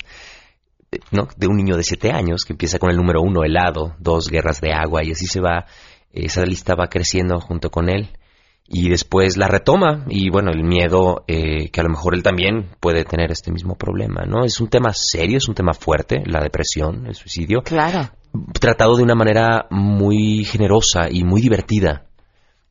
eh, 0.91 0.97
¿no? 1.11 1.27
De 1.37 1.45
un 1.47 1.57
niño 1.57 1.77
de 1.77 1.83
siete 1.83 2.11
años 2.11 2.45
que 2.45 2.53
empieza 2.53 2.79
con 2.79 2.89
el 2.89 2.97
número 2.97 3.21
uno, 3.21 3.43
helado, 3.43 3.95
dos, 3.99 4.27
guerras 4.29 4.59
de 4.59 4.71
agua 4.73 5.03
y 5.03 5.11
así 5.11 5.27
se 5.27 5.39
va, 5.39 5.65
esa 6.11 6.43
lista 6.45 6.73
va 6.73 6.87
creciendo 6.87 7.39
junto 7.41 7.69
con 7.69 7.89
él 7.89 8.09
y 8.67 8.89
después 8.89 9.37
la 9.37 9.47
retoma. 9.47 10.05
Y 10.09 10.29
bueno 10.29 10.51
el 10.51 10.63
miedo 10.63 11.23
eh, 11.27 11.69
que 11.69 11.79
a 11.79 11.83
lo 11.83 11.89
mejor 11.89 12.15
él 12.15 12.23
también 12.23 12.69
puede 12.79 13.03
tener 13.05 13.31
este 13.31 13.51
mismo 13.51 13.75
problema 13.75 14.25
no 14.25 14.43
es 14.43 14.59
un 14.59 14.67
tema 14.69 14.91
serio 14.93 15.37
es 15.37 15.47
un 15.47 15.55
tema 15.55 15.73
fuerte 15.73 16.23
la 16.25 16.41
depresión 16.41 17.05
el 17.05 17.15
suicidio. 17.15 17.61
Claro. 17.63 18.09
tratado 18.59 18.97
de 18.97 19.03
una 19.03 19.15
manera 19.15 19.67
muy 19.69 20.43
generosa 20.45 21.07
y 21.09 21.23
muy 21.23 21.41
divertida. 21.41 22.05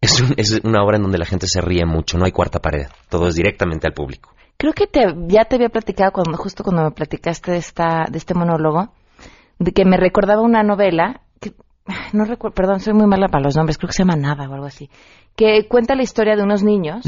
Es, 0.00 0.20
un- 0.20 0.34
es 0.36 0.60
una 0.64 0.82
obra 0.84 0.96
en 0.96 1.02
donde 1.04 1.16
la 1.18 1.24
gente 1.26 1.46
se 1.46 1.60
ríe 1.60 1.84
mucho 1.86 2.18
no 2.18 2.24
hay 2.26 2.32
cuarta 2.32 2.58
pared 2.60 2.86
todo 3.08 3.28
es 3.28 3.34
directamente 3.36 3.86
al 3.86 3.94
público. 3.94 4.30
Creo 4.56 4.72
que 4.72 4.86
te, 4.86 5.00
ya 5.28 5.44
te 5.46 5.56
había 5.56 5.68
platicado 5.68 6.12
cuando 6.12 6.36
justo 6.36 6.62
cuando 6.62 6.82
me 6.84 6.90
platicaste 6.90 7.52
de 7.52 7.58
esta 7.58 8.04
de 8.10 8.18
este 8.18 8.34
monólogo 8.34 8.92
de 9.58 9.72
que 9.72 9.84
me 9.84 9.96
recordaba 9.96 10.42
una 10.42 10.62
novela 10.62 11.22
que 11.40 11.52
no 12.12 12.24
recuerdo, 12.24 12.54
perdón, 12.54 12.80
soy 12.80 12.92
muy 12.94 13.06
mala 13.06 13.28
para 13.28 13.44
los 13.44 13.56
nombres, 13.56 13.78
creo 13.78 13.88
que 13.88 13.94
se 13.94 14.02
llama 14.02 14.16
Nada 14.16 14.48
o 14.48 14.54
algo 14.54 14.66
así, 14.66 14.90
que 15.36 15.66
cuenta 15.68 15.94
la 15.94 16.02
historia 16.02 16.36
de 16.36 16.42
unos 16.42 16.62
niños 16.62 17.04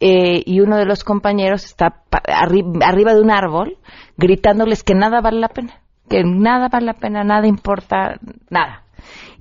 eh, 0.00 0.42
y 0.44 0.60
uno 0.60 0.76
de 0.76 0.86
los 0.86 1.04
compañeros 1.04 1.64
está 1.64 2.02
arri- 2.10 2.82
arriba 2.84 3.14
de 3.14 3.20
un 3.20 3.30
árbol 3.30 3.76
gritándoles 4.16 4.82
que 4.82 4.94
nada 4.94 5.20
vale 5.20 5.40
la 5.40 5.48
pena, 5.48 5.80
que 6.08 6.22
nada 6.24 6.68
vale 6.68 6.86
la 6.86 6.94
pena, 6.94 7.22
nada 7.24 7.46
importa, 7.46 8.18
nada. 8.48 8.84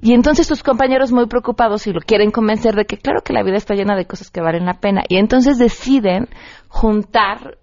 Y 0.02 0.14
entonces 0.14 0.48
sus 0.48 0.64
compañeros 0.64 1.12
muy 1.12 1.28
preocupados 1.28 1.86
y 1.88 1.92
lo 1.92 2.00
quieren 2.00 2.32
convencer 2.32 2.76
de 2.76 2.86
que 2.86 2.98
claro 2.98 3.22
que 3.22 3.34
la 3.34 3.44
vida 3.44 3.58
está 3.58 3.74
llena 3.74 3.98
de 3.98 4.06
cosas 4.06 4.30
que 4.32 4.42
valen 4.42 4.66
la 4.66 4.76
pena. 4.80 5.04
Y 5.10 5.18
entonces 5.18 5.58
deciden 5.58 6.30
juntar 6.70 7.58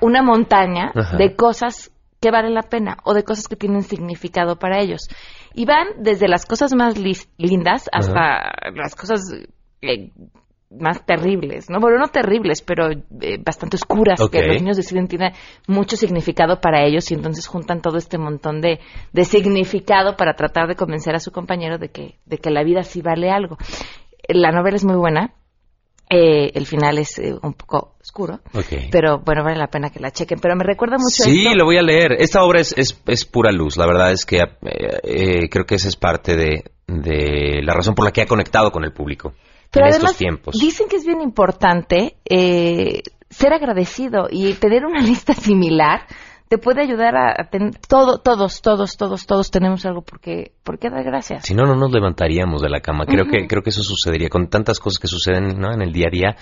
una 0.00 0.22
montaña 0.22 0.90
Ajá. 0.94 1.16
de 1.16 1.36
cosas 1.36 1.92
que 2.20 2.32
valen 2.32 2.54
la 2.54 2.62
pena 2.62 2.96
o 3.04 3.14
de 3.14 3.22
cosas 3.22 3.46
que 3.46 3.54
tienen 3.54 3.82
significado 3.82 4.56
para 4.56 4.80
ellos. 4.80 5.02
Y 5.54 5.66
van 5.66 5.86
desde 6.00 6.26
las 6.26 6.46
cosas 6.46 6.74
más 6.74 6.96
lindas 6.98 7.88
hasta 7.92 8.50
las 8.74 8.96
cosas 8.96 9.20
eh, 9.82 10.10
más 10.70 11.04
terribles, 11.06 11.70
¿no? 11.70 11.80
Bueno, 11.80 11.96
no 11.98 12.08
terribles, 12.08 12.60
pero 12.60 12.90
eh, 12.90 13.38
bastante 13.42 13.76
oscuras, 13.76 14.20
que 14.30 14.42
los 14.42 14.60
niños 14.60 14.76
deciden 14.76 15.08
tiene 15.08 15.32
mucho 15.66 15.96
significado 15.96 16.60
para 16.60 16.84
ellos 16.84 17.10
y 17.10 17.14
entonces 17.14 17.46
juntan 17.46 17.80
todo 17.80 17.96
este 17.96 18.18
montón 18.18 18.60
de, 18.60 18.78
de 19.14 19.24
significado 19.24 20.16
para 20.16 20.34
tratar 20.34 20.68
de 20.68 20.74
convencer 20.76 21.14
a 21.14 21.20
su 21.20 21.30
compañero 21.32 21.78
de 21.78 21.88
que, 21.88 22.16
de 22.26 22.36
que 22.36 22.50
la 22.50 22.64
vida 22.64 22.82
sí 22.82 23.00
vale 23.00 23.30
algo. 23.30 23.56
La 24.28 24.52
novela 24.52 24.76
es 24.76 24.84
muy 24.84 24.96
buena. 24.96 25.32
eh, 26.10 26.50
el 26.54 26.66
final 26.66 26.98
es 26.98 27.18
eh, 27.18 27.34
un 27.42 27.54
poco 27.54 27.94
oscuro, 28.00 28.40
pero 28.90 29.20
bueno, 29.24 29.44
vale 29.44 29.56
la 29.58 29.68
pena 29.68 29.88
que 29.90 30.00
la 30.00 30.10
chequen. 30.10 30.38
Pero 30.38 30.54
me 30.54 30.64
recuerda 30.64 30.96
mucho 30.98 31.22
Sí, 31.24 31.46
esto. 31.46 31.56
lo 31.56 31.64
voy 31.64 31.78
a 31.78 31.82
leer. 31.82 32.12
Esta 32.18 32.42
obra 32.42 32.60
es, 32.60 32.74
es, 32.76 33.00
es 33.06 33.24
pura 33.24 33.52
luz. 33.52 33.78
La 33.78 33.86
verdad 33.86 34.12
es 34.12 34.26
que 34.26 34.38
eh, 34.62 35.48
creo 35.50 35.64
que 35.64 35.76
esa 35.76 35.88
es 35.88 35.96
parte 35.96 36.36
de, 36.36 36.64
de 36.86 37.60
la 37.62 37.72
razón 37.72 37.94
por 37.94 38.04
la 38.04 38.10
que 38.12 38.20
ha 38.20 38.26
conectado 38.26 38.70
con 38.70 38.84
el 38.84 38.92
público 38.92 39.32
Pero 39.70 39.86
en 39.86 39.92
además 39.92 40.12
estos 40.12 40.18
tiempos. 40.18 40.58
dicen 40.58 40.88
que 40.88 40.96
es 40.96 41.04
bien 41.04 41.20
importante 41.20 42.16
eh, 42.24 43.02
ser 43.28 43.52
agradecido 43.52 44.28
y 44.30 44.54
tener 44.54 44.84
una 44.84 45.00
lista 45.06 45.34
similar 45.34 46.06
te 46.48 46.56
puede 46.58 46.82
ayudar 46.82 47.14
a, 47.16 47.50
tener 47.50 47.78
todo, 47.86 48.18
todos, 48.18 48.62
todos, 48.62 48.96
todos, 48.96 49.26
todos 49.26 49.50
tenemos 49.50 49.84
algo 49.84 50.02
por 50.02 50.18
qué, 50.20 50.52
por 50.64 50.78
qué 50.78 50.88
dar 50.88 51.04
gracias. 51.04 51.44
Si 51.44 51.54
no, 51.54 51.64
no 51.64 51.74
nos 51.74 51.92
levantaríamos 51.92 52.62
de 52.62 52.70
la 52.70 52.80
cama. 52.80 53.04
Creo 53.04 53.26
que 53.26 53.46
creo 53.46 53.62
que 53.62 53.70
eso 53.70 53.82
sucedería 53.82 54.28
con 54.28 54.48
tantas 54.48 54.80
cosas 54.80 54.98
que 54.98 55.08
suceden 55.08 55.60
¿no? 55.60 55.72
en 55.72 55.82
el 55.82 55.92
día 55.92 56.06
a 56.08 56.10
día 56.10 56.36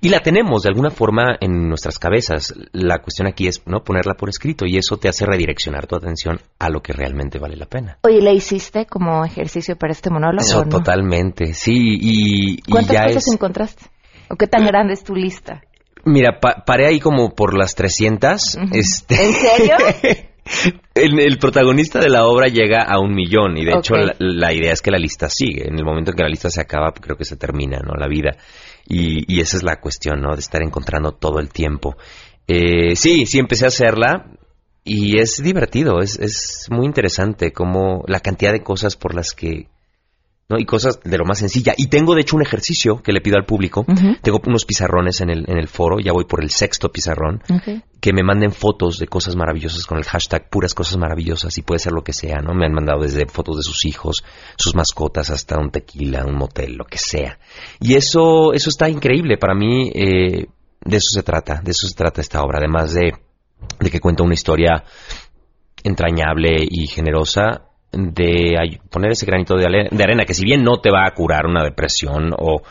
y 0.00 0.08
la 0.08 0.20
tenemos 0.20 0.62
de 0.62 0.68
alguna 0.68 0.90
forma 0.90 1.36
en 1.40 1.68
nuestras 1.68 1.98
cabezas. 1.98 2.54
La 2.72 2.98
cuestión 2.98 3.28
aquí 3.28 3.46
es 3.46 3.62
no 3.66 3.84
ponerla 3.84 4.14
por 4.14 4.28
escrito 4.28 4.66
y 4.66 4.76
eso 4.76 4.96
te 4.96 5.08
hace 5.08 5.26
redireccionar 5.26 5.86
tu 5.86 5.96
atención 5.96 6.40
a 6.58 6.68
lo 6.68 6.80
que 6.80 6.92
realmente 6.92 7.38
vale 7.38 7.56
la 7.56 7.66
pena. 7.66 7.98
Oye, 8.02 8.20
¿la 8.20 8.32
hiciste 8.32 8.86
como 8.86 9.24
ejercicio 9.24 9.76
para 9.76 9.92
este 9.92 10.10
monólogo? 10.10 10.42
Eso 10.42 10.64
no? 10.64 10.70
totalmente, 10.70 11.54
sí. 11.54 11.72
Y, 11.72 12.52
y 12.54 12.70
¿Cuántas 12.70 12.94
ya 12.94 13.04
cosas 13.04 13.28
es. 13.28 13.32
encontraste? 13.32 13.84
¿O 14.28 14.36
qué 14.36 14.46
tan 14.46 14.66
grande 14.66 14.94
es 14.94 15.04
tu 15.04 15.14
lista? 15.14 15.62
Mira, 16.04 16.40
pa- 16.40 16.64
paré 16.66 16.86
ahí 16.86 17.00
como 17.00 17.34
por 17.34 17.56
las 17.56 17.74
300. 17.74 18.56
Ujú. 18.56 18.66
este, 18.72 19.14
¿En 19.24 19.32
serio? 19.32 19.76
el, 20.94 21.20
el 21.20 21.38
protagonista 21.38 22.00
de 22.00 22.08
la 22.10 22.26
obra 22.26 22.48
llega 22.48 22.82
a 22.82 22.98
un 22.98 23.14
millón 23.14 23.56
y 23.56 23.64
de 23.64 23.72
hecho 23.78 23.94
la, 23.94 24.14
la 24.18 24.52
idea 24.52 24.72
es 24.72 24.82
que 24.82 24.90
la 24.90 24.98
lista 24.98 25.28
sigue. 25.28 25.68
En 25.68 25.78
el 25.78 25.84
momento 25.84 26.10
en 26.10 26.16
que 26.16 26.22
la 26.24 26.28
lista 26.28 26.50
se 26.50 26.60
acaba, 26.60 26.92
creo 26.92 27.16
que 27.16 27.24
se 27.24 27.36
termina, 27.36 27.78
¿no? 27.78 27.94
La 27.94 28.08
vida. 28.08 28.36
Y, 28.88 29.32
y 29.32 29.40
esa 29.40 29.56
es 29.56 29.62
la 29.62 29.80
cuestión, 29.80 30.20
¿no? 30.20 30.34
De 30.34 30.40
estar 30.40 30.62
encontrando 30.62 31.12
todo 31.12 31.38
el 31.38 31.48
tiempo. 31.50 31.96
Eh, 32.48 32.96
sí, 32.96 33.24
sí, 33.26 33.38
empecé 33.38 33.64
a 33.64 33.68
hacerla 33.68 34.26
y 34.84 35.20
es 35.20 35.40
divertido, 35.40 36.00
es, 36.00 36.18
es 36.18 36.66
muy 36.70 36.86
interesante 36.86 37.52
como 37.52 38.02
la 38.08 38.18
cantidad 38.18 38.52
de 38.52 38.64
cosas 38.64 38.96
por 38.96 39.14
las 39.14 39.32
que... 39.32 39.68
¿no? 40.52 40.58
Y 40.58 40.64
cosas 40.64 41.00
de 41.02 41.18
lo 41.18 41.24
más 41.24 41.38
sencilla. 41.38 41.74
Y 41.76 41.88
tengo, 41.88 42.14
de 42.14 42.20
hecho, 42.20 42.36
un 42.36 42.42
ejercicio 42.42 43.02
que 43.02 43.12
le 43.12 43.20
pido 43.20 43.36
al 43.36 43.44
público. 43.44 43.84
Tengo 44.22 44.40
unos 44.46 44.64
pizarrones 44.64 45.20
en 45.20 45.30
el, 45.30 45.44
en 45.48 45.58
el 45.58 45.68
foro, 45.68 45.98
ya 45.98 46.12
voy 46.12 46.24
por 46.24 46.42
el 46.42 46.50
sexto 46.50 46.90
pizarrón 46.90 47.42
que 48.02 48.12
me 48.12 48.24
manden 48.24 48.50
fotos 48.50 48.98
de 48.98 49.06
cosas 49.06 49.36
maravillosas 49.36 49.86
con 49.86 49.96
el 49.96 50.04
hashtag 50.04 50.50
puras 50.50 50.74
cosas 50.74 50.96
maravillosas 50.96 51.56
y 51.56 51.62
puede 51.62 51.78
ser 51.78 51.92
lo 51.92 52.02
que 52.02 52.12
sea, 52.12 52.40
¿no? 52.40 52.52
Me 52.52 52.66
han 52.66 52.72
mandado 52.72 53.02
desde 53.02 53.26
fotos 53.26 53.58
de 53.58 53.62
sus 53.62 53.84
hijos, 53.86 54.24
sus 54.56 54.74
mascotas, 54.74 55.30
hasta 55.30 55.56
un 55.56 55.70
tequila, 55.70 56.24
un 56.26 56.34
motel, 56.34 56.74
lo 56.74 56.84
que 56.84 56.98
sea. 56.98 57.38
Y 57.80 57.94
eso, 57.94 58.52
eso 58.54 58.70
está 58.70 58.88
increíble. 58.88 59.38
Para 59.38 59.54
mí, 59.54 59.88
eh, 59.94 60.46
de 60.84 60.96
eso 60.96 61.10
se 61.12 61.22
trata, 61.22 61.60
de 61.62 61.70
eso 61.70 61.86
se 61.86 61.94
trata 61.94 62.20
esta 62.20 62.42
obra. 62.42 62.58
Además 62.58 62.92
de, 62.92 63.12
de 63.78 63.90
que 63.90 64.00
cuenta 64.00 64.24
una 64.24 64.34
historia 64.34 64.82
entrañable 65.84 66.56
y 66.68 66.88
generosa 66.88 67.68
de 67.92 68.80
poner 68.90 69.12
ese 69.12 69.26
granito 69.26 69.54
de, 69.56 69.66
arena 69.66 70.24
que 70.24 70.34
si 70.34 70.44
bien 70.44 70.62
no 70.62 70.80
te 70.80 70.90
va 70.90 71.06
a 71.06 71.14
curar 71.14 71.46
una 71.46 71.62
depresión 71.62 72.32
o 72.36 72.62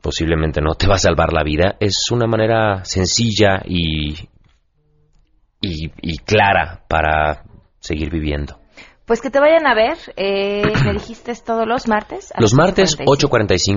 posiblemente 0.00 0.60
no 0.60 0.74
te 0.74 0.86
va 0.86 0.96
a 0.96 0.98
salvar 0.98 1.32
la 1.32 1.42
vida, 1.42 1.76
es 1.80 2.10
una 2.10 2.26
manera 2.26 2.84
sencilla 2.84 3.62
y, 3.64 4.14
y 5.60 6.18
clara 6.18 6.84
para 6.88 7.44
seguir 7.80 8.10
viviendo. 8.10 8.60
Pues 9.06 9.20
que 9.20 9.30
te 9.30 9.38
vayan 9.38 9.66
a 9.66 9.74
ver. 9.74 9.96
Eh, 10.16 10.62
me 10.84 10.92
dijiste 10.92 11.30
es 11.30 11.44
todos 11.44 11.66
los 11.66 11.86
martes. 11.88 12.32
Los 12.38 12.54
martes 12.54 12.98
8:45. 12.98 13.28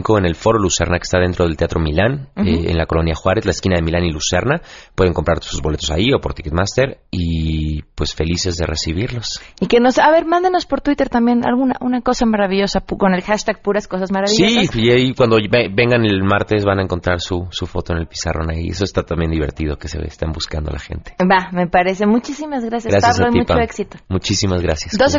8.45 0.10 0.18
en 0.18 0.26
el 0.26 0.36
Foro 0.36 0.58
Lucerna 0.60 0.98
que 0.98 1.04
está 1.04 1.20
dentro 1.20 1.46
del 1.46 1.56
Teatro 1.56 1.80
Milán, 1.80 2.30
eh, 2.36 2.65
en 2.72 2.78
la 2.78 2.86
colonia 2.88 3.13
Juárez, 3.15 3.46
la 3.46 3.52
esquina 3.52 3.76
de 3.76 3.84
Milán 3.84 4.04
y 4.06 4.12
Lucerna. 4.12 4.62
Pueden 4.96 5.13
comprar 5.13 5.44
sus 5.44 5.62
boletos 5.62 5.92
ahí 5.92 6.12
o 6.13 6.20
por 6.20 6.34
Ticketmaster 6.34 7.00
y 7.12 7.84
pues 7.96 8.15
felices 8.15 8.56
de 8.58 8.65
recibirlos. 8.65 9.39
Y 9.60 9.68
que 9.68 9.80
nos, 9.80 10.00
a 10.00 10.10
ver, 10.12 10.26
mándenos 10.26 10.65
por 10.65 10.82
Twitter 10.82 11.10
también 11.10 11.46
alguna 11.46 11.76
una 11.82 12.02
cosa 12.02 12.26
maravillosa 12.26 12.80
con 12.82 13.13
el 13.13 13.22
hashtag 13.22 13.62
puras 13.62 13.88
cosas 13.88 14.12
maravillosas. 14.12 14.70
Sí, 14.72 14.82
y 14.82 14.89
ahí 14.89 15.13
cuando 15.13 15.38
ve- 15.38 15.70
vengan 15.72 16.06
el 16.06 16.24
martes 16.24 16.65
van 16.65 16.80
a 16.80 16.84
encontrar 16.84 17.22
su, 17.22 17.48
su 17.52 17.68
foto 17.68 17.94
en 17.94 18.00
el 18.00 18.08
pizarrón 18.08 18.50
ahí. 18.50 18.70
Eso 18.70 18.84
está 18.84 19.04
también 19.04 19.30
divertido 19.32 19.78
que 19.78 19.88
se 19.88 20.00
están 20.08 20.32
buscando 20.32 20.72
la 20.72 20.80
gente. 20.80 21.13
Va, 21.22 21.50
me 21.52 21.68
parece. 21.68 22.06
Muchísimas 22.08 22.65
gracias, 22.65 22.92
Gracias 22.94 23.18
Pablo, 23.20 23.32
a 23.32 23.36
y 23.36 23.39
mucho 23.42 23.54
Pam. 23.54 23.62
éxito. 23.63 23.98
Muchísimas 24.08 24.62
gracias. 24.62 24.98
12 24.98 25.18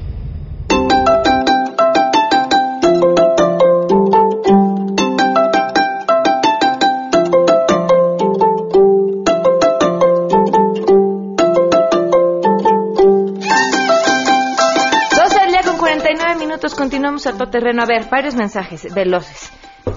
Continuamos 16.91 17.25
a 17.25 17.37
todo 17.37 17.49
terreno. 17.49 17.83
A 17.83 17.85
ver, 17.85 18.09
varios 18.11 18.35
mensajes 18.35 18.93
veloces. 18.93 19.49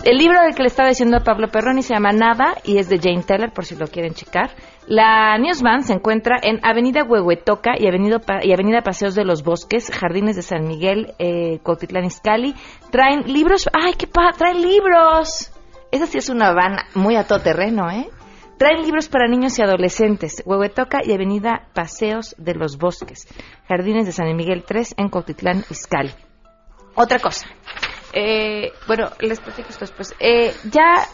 El 0.04 0.16
libro 0.16 0.40
del 0.40 0.54
que 0.54 0.62
le 0.62 0.68
estaba 0.68 0.90
diciendo 0.90 1.16
a 1.16 1.24
Pablo 1.24 1.48
Perroni 1.48 1.82
se 1.82 1.92
llama 1.92 2.12
Nada 2.12 2.54
y 2.62 2.78
es 2.78 2.88
de 2.88 3.00
Jane 3.00 3.24
Teller, 3.24 3.50
por 3.52 3.64
si 3.64 3.74
lo 3.74 3.88
quieren 3.88 4.14
checar. 4.14 4.50
La 4.86 5.36
Newsman 5.36 5.82
se 5.82 5.92
encuentra 5.92 6.38
en 6.40 6.60
Avenida 6.62 7.02
Huehuetoca 7.02 7.72
y 7.76 7.88
Avenida, 7.88 8.20
y 8.44 8.52
Avenida 8.52 8.82
Paseos 8.82 9.16
de 9.16 9.24
los 9.24 9.42
Bosques, 9.42 9.90
Jardines 9.90 10.36
de 10.36 10.42
San 10.42 10.68
Miguel, 10.68 11.14
eh, 11.18 11.58
Cotitlán 11.64 12.04
Izcalli. 12.04 12.54
Traen 12.92 13.24
libros. 13.24 13.68
¡Ay, 13.72 13.94
qué 13.94 14.06
pa! 14.06 14.30
¡Traen 14.30 14.62
libros! 14.62 15.50
Esa 15.90 16.06
sí 16.06 16.18
es 16.18 16.28
una 16.28 16.52
van 16.52 16.76
muy 16.94 17.16
a 17.16 17.26
todo 17.26 17.40
terreno, 17.40 17.90
¿eh? 17.90 18.08
Traen 18.56 18.82
libros 18.82 19.08
para 19.08 19.26
niños 19.26 19.58
y 19.58 19.62
adolescentes. 19.62 20.44
Huehuetoca 20.46 21.00
y 21.04 21.12
Avenida 21.12 21.66
Paseos 21.74 22.36
de 22.38 22.54
los 22.54 22.78
Bosques, 22.78 23.26
Jardines 23.66 24.06
de 24.06 24.12
San 24.12 24.32
Miguel 24.36 24.62
3 24.64 24.94
en 24.96 25.08
Cotitlán 25.08 25.64
Izcalli. 25.68 26.12
Otra 26.94 27.18
cosa. 27.18 27.46
Eh, 28.12 28.72
bueno, 28.86 29.10
les 29.20 29.40
platico 29.40 29.68
esto 29.70 29.80
después. 29.80 30.14
Eh, 30.20 30.54
ya 30.70 31.06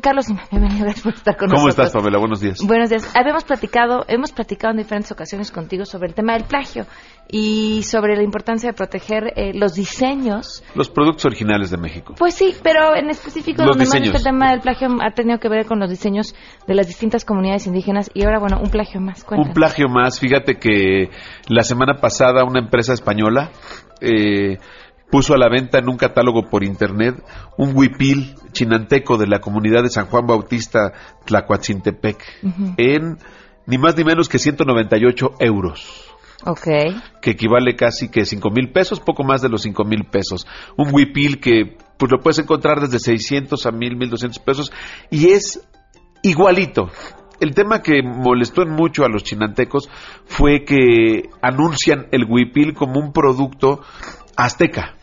Carlos 0.00 0.26
bienvenido, 0.50 0.84
gracias 0.84 1.04
por 1.04 1.14
estar 1.14 1.36
con 1.36 1.48
¿Cómo 1.50 1.66
nosotros. 1.66 1.88
estás, 1.88 2.02
Pamela? 2.02 2.18
Buenos 2.18 2.40
días. 2.40 2.58
Buenos 2.64 2.88
días. 2.88 3.14
Habíamos 3.14 3.44
platicado, 3.44 4.04
hemos 4.08 4.32
platicado 4.32 4.72
en 4.72 4.78
diferentes 4.78 5.12
ocasiones 5.12 5.50
contigo 5.50 5.84
sobre 5.84 6.08
el 6.08 6.14
tema 6.14 6.32
del 6.34 6.44
plagio 6.44 6.86
y 7.28 7.82
sobre 7.82 8.16
la 8.16 8.22
importancia 8.22 8.70
de 8.70 8.74
proteger 8.74 9.32
eh, 9.36 9.52
los 9.54 9.74
diseños. 9.74 10.64
Los 10.74 10.88
productos 10.88 11.26
originales 11.26 11.70
de 11.70 11.76
México. 11.76 12.14
Pues 12.18 12.34
sí, 12.34 12.54
pero 12.62 12.96
en 12.96 13.10
específico 13.10 13.62
Los 13.62 13.76
donde 13.76 13.84
más 13.84 13.94
este 13.94 14.22
tema 14.22 14.50
del 14.52 14.60
plagio 14.60 14.88
ha 15.02 15.10
tenido 15.12 15.38
que 15.38 15.48
ver 15.48 15.66
con 15.66 15.78
los 15.78 15.90
diseños 15.90 16.34
de 16.66 16.74
las 16.74 16.86
distintas 16.86 17.24
comunidades 17.24 17.66
indígenas 17.66 18.10
y 18.14 18.24
ahora, 18.24 18.38
bueno, 18.38 18.58
un 18.62 18.70
plagio 18.70 19.00
más. 19.00 19.24
Un 19.30 19.52
plagio 19.52 19.88
más. 19.88 20.18
Fíjate 20.18 20.58
que 20.58 21.10
la 21.48 21.62
semana 21.62 22.00
pasada 22.00 22.44
una 22.44 22.60
empresa 22.60 22.94
española 22.94 23.50
eh, 24.00 24.58
puso 25.10 25.34
a 25.34 25.38
la 25.38 25.48
venta 25.48 25.78
en 25.78 25.88
un 25.88 25.96
catálogo 25.96 26.48
por 26.48 26.64
internet 26.64 27.22
un 27.56 27.76
huipil 27.76 28.34
chinanteco 28.52 29.18
de 29.18 29.26
la 29.26 29.40
comunidad 29.40 29.82
de 29.82 29.90
San 29.90 30.06
Juan 30.06 30.26
Bautista 30.26 30.92
Tlacuatzintepec 31.24 32.22
en 32.76 33.18
ni 33.66 33.78
más 33.78 33.96
ni 33.96 34.04
menos 34.04 34.28
que 34.28 34.38
198 34.38 35.34
euros. 35.40 36.06
Ok. 36.46 36.68
que 37.20 37.32
equivale 37.32 37.76
casi 37.76 38.08
que 38.08 38.24
5 38.24 38.50
mil 38.50 38.72
pesos, 38.72 38.98
poco 38.98 39.22
más 39.24 39.42
de 39.42 39.50
los 39.50 39.60
5 39.60 39.84
mil 39.84 40.04
pesos. 40.04 40.46
Un 40.76 40.88
huipil 40.92 41.38
que 41.38 41.76
pues 41.98 42.10
lo 42.10 42.18
puedes 42.18 42.38
encontrar 42.38 42.80
desde 42.80 42.98
600 42.98 43.66
a 43.66 43.70
1000, 43.70 43.96
1200 43.96 44.38
pesos 44.38 44.72
y 45.10 45.28
es 45.28 45.60
igualito. 46.22 46.90
El 47.40 47.54
tema 47.54 47.82
que 47.82 48.02
molestó 48.02 48.62
en 48.62 48.70
mucho 48.70 49.04
a 49.04 49.08
los 49.08 49.24
chinantecos 49.24 49.88
fue 50.26 50.64
que 50.64 51.30
anuncian 51.40 52.06
el 52.12 52.24
huipil 52.28 52.74
como 52.74 53.00
un 53.00 53.12
producto 53.12 53.80
azteca. 54.36 54.99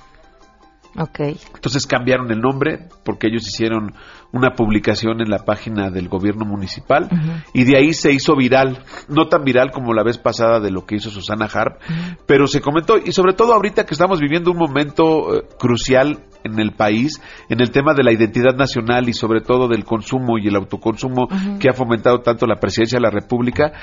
Ok. 0.97 1.19
Entonces 1.53 1.85
cambiaron 1.85 2.31
el 2.31 2.39
nombre 2.39 2.87
porque 3.05 3.27
ellos 3.27 3.47
hicieron 3.47 3.93
una 4.31 4.55
publicación 4.55 5.21
en 5.21 5.29
la 5.29 5.45
página 5.45 5.89
del 5.89 6.09
gobierno 6.09 6.43
municipal 6.43 7.07
y 7.53 7.63
de 7.65 7.77
ahí 7.77 7.93
se 7.93 8.11
hizo 8.11 8.35
viral, 8.35 8.83
no 9.07 9.27
tan 9.27 9.43
viral 9.43 9.71
como 9.71 9.93
la 9.93 10.03
vez 10.03 10.17
pasada 10.17 10.59
de 10.59 10.71
lo 10.71 10.85
que 10.85 10.95
hizo 10.95 11.09
Susana 11.09 11.45
Harp, 11.45 11.79
pero 12.25 12.47
se 12.47 12.61
comentó 12.61 12.97
y 12.97 13.11
sobre 13.11 13.33
todo 13.33 13.53
ahorita 13.53 13.85
que 13.85 13.93
estamos 13.93 14.19
viviendo 14.19 14.51
un 14.51 14.57
momento 14.57 15.35
eh, 15.35 15.43
crucial 15.59 16.19
en 16.43 16.59
el 16.59 16.71
país 16.71 17.21
en 17.49 17.61
el 17.61 17.71
tema 17.71 17.93
de 17.93 18.03
la 18.03 18.11
identidad 18.11 18.55
nacional 18.55 19.07
y 19.07 19.13
sobre 19.13 19.41
todo 19.41 19.67
del 19.67 19.83
consumo 19.83 20.37
y 20.37 20.47
el 20.47 20.55
autoconsumo 20.55 21.27
que 21.59 21.69
ha 21.69 21.73
fomentado 21.73 22.21
tanto 22.21 22.47
la 22.47 22.55
presidencia 22.55 22.97
de 22.97 23.03
la 23.03 23.11
República. 23.11 23.73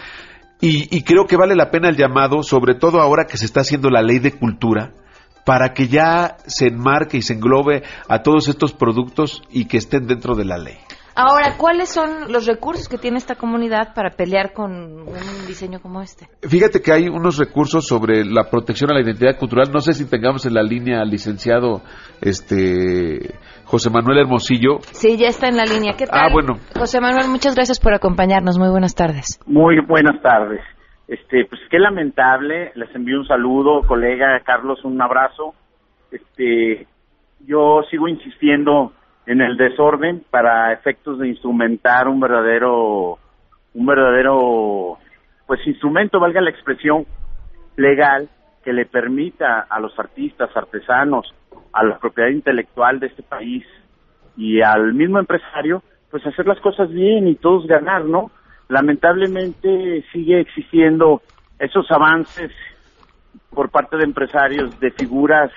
Y, 0.61 0.97
y 0.97 1.03
creo 1.03 1.27
que 1.27 1.37
vale 1.37 1.55
la 1.55 1.71
pena 1.71 1.89
el 1.89 1.97
llamado, 1.97 2.43
sobre 2.43 2.75
todo 2.75 3.01
ahora 3.01 3.27
que 3.27 3.37
se 3.37 3.45
está 3.45 3.61
haciendo 3.61 3.91
la 3.91 4.03
ley 4.03 4.19
de 4.19 4.33
cultura, 4.33 4.93
para 5.45 5.73
que 5.75 5.89
ya 5.89 6.37
se 6.47 6.69
enmarque 6.69 7.19
y 7.19 7.23
se 7.23 7.35
englobe 7.35 7.83
a 8.09 8.23
todos 8.23 8.49
estos 8.49 8.73
productos 8.73 9.43
y 9.51 9.67
que 9.67 9.77
estén 9.77 10.07
dentro 10.07 10.35
de 10.35 10.45
la 10.45 10.59
ley. 10.59 10.79
Ahora, 11.17 11.57
¿cuáles 11.57 11.91
son 11.91 12.33
los 12.33 12.45
recursos 12.45 12.89
que 12.89 12.99
tiene 12.99 13.19
esta 13.19 13.37
comunidad 13.37 13.95
para 13.95 14.11
pelear 14.11 14.53
con 14.53 14.73
un 14.73 15.47
diseño 15.47 15.79
como 15.81 16.03
este? 16.03 16.27
Fíjate 16.43 16.81
que 16.81 16.93
hay 16.93 17.09
unos 17.09 17.39
recursos 17.39 17.87
sobre 17.87 18.25
la 18.25 18.51
protección 18.51 18.91
a 18.91 18.95
la 18.95 19.01
identidad 19.01 19.39
cultural. 19.39 19.71
No 19.73 19.79
sé 19.79 19.93
si 19.93 20.11
tengamos 20.11 20.45
en 20.45 20.55
la 20.55 20.63
línea 20.63 21.01
al 21.01 21.11
licenciado 21.11 21.83
este 22.21 23.33
José 23.65 23.91
Manuel 23.91 24.19
Hermosillo. 24.19 24.79
Sí, 24.91 25.17
ya 25.17 25.29
está 25.29 25.47
en 25.47 25.57
la 25.57 25.65
línea. 25.65 25.95
¿Qué 25.97 26.07
tal? 26.07 26.19
Ah, 26.19 26.29
bueno. 26.33 26.59
José 26.77 27.01
Manuel, 27.01 27.29
muchas 27.29 27.55
gracias 27.55 27.79
por 27.79 27.95
acompañarnos. 27.95 28.59
Muy 28.59 28.71
buenas 28.71 28.97
tardes. 28.97 29.39
Muy 29.47 29.77
buenas 29.87 30.21
tardes. 30.21 30.61
Este, 31.07 31.45
pues 31.45 31.61
qué 31.71 31.79
lamentable. 31.79 32.73
Les 32.75 32.95
envío 32.95 33.21
un 33.21 33.27
saludo, 33.27 33.83
colega 33.83 34.41
Carlos, 34.41 34.85
un 34.85 35.01
abrazo. 35.01 35.55
Este, 36.11 36.87
yo 37.47 37.83
sigo 37.91 38.09
insistiendo 38.09 38.93
en 39.27 39.41
el 39.41 39.57
desorden 39.57 40.25
para 40.31 40.73
efectos 40.73 41.19
de 41.19 41.29
instrumentar 41.29 42.09
un 42.09 42.21
verdadero, 42.21 43.19
un 43.75 43.87
verdadero, 43.87 44.99
pues 45.47 45.67
instrumento, 45.67 46.21
valga 46.21 46.41
la 46.41 46.51
expresión 46.51 47.07
legal 47.77 48.29
que 48.63 48.73
le 48.73 48.87
permita 48.87 49.67
a 49.69 49.81
los 49.81 49.99
artistas, 49.99 50.57
artesanos, 50.57 51.35
a 51.73 51.85
la 51.85 51.99
propiedad 51.99 52.31
intelectual 52.31 53.01
de 53.01 53.09
este 53.09 53.23
país 53.23 53.65
y 54.37 54.63
al 54.63 54.95
mismo 54.95 55.19
empresario, 55.19 55.83
pues 56.11 56.27
hacer 56.27 56.47
las 56.47 56.61
cosas 56.61 56.91
bien 56.91 57.29
y 57.29 57.35
todos 57.35 57.67
ganar, 57.67 58.05
¿no? 58.05 58.31
Lamentablemente 58.69 60.05
sigue 60.13 60.41
existiendo 60.41 61.23
esos 61.59 61.91
avances 61.91 62.51
por 63.51 63.71
parte 63.71 63.97
de 63.97 64.05
empresarios 64.05 64.79
de 64.81 64.91
figuras 64.91 65.51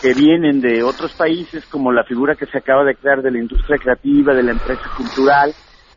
que 0.00 0.14
vienen 0.14 0.60
de 0.60 0.82
otros 0.82 1.14
países, 1.14 1.66
como 1.66 1.92
la 1.92 2.04
figura 2.04 2.34
que 2.34 2.46
se 2.46 2.58
acaba 2.58 2.84
de 2.84 2.94
crear 2.94 3.22
de 3.22 3.30
la 3.30 3.38
industria 3.38 3.78
creativa, 3.78 4.34
de 4.34 4.42
la 4.42 4.52
empresa 4.52 4.88
cultural, 4.96 5.52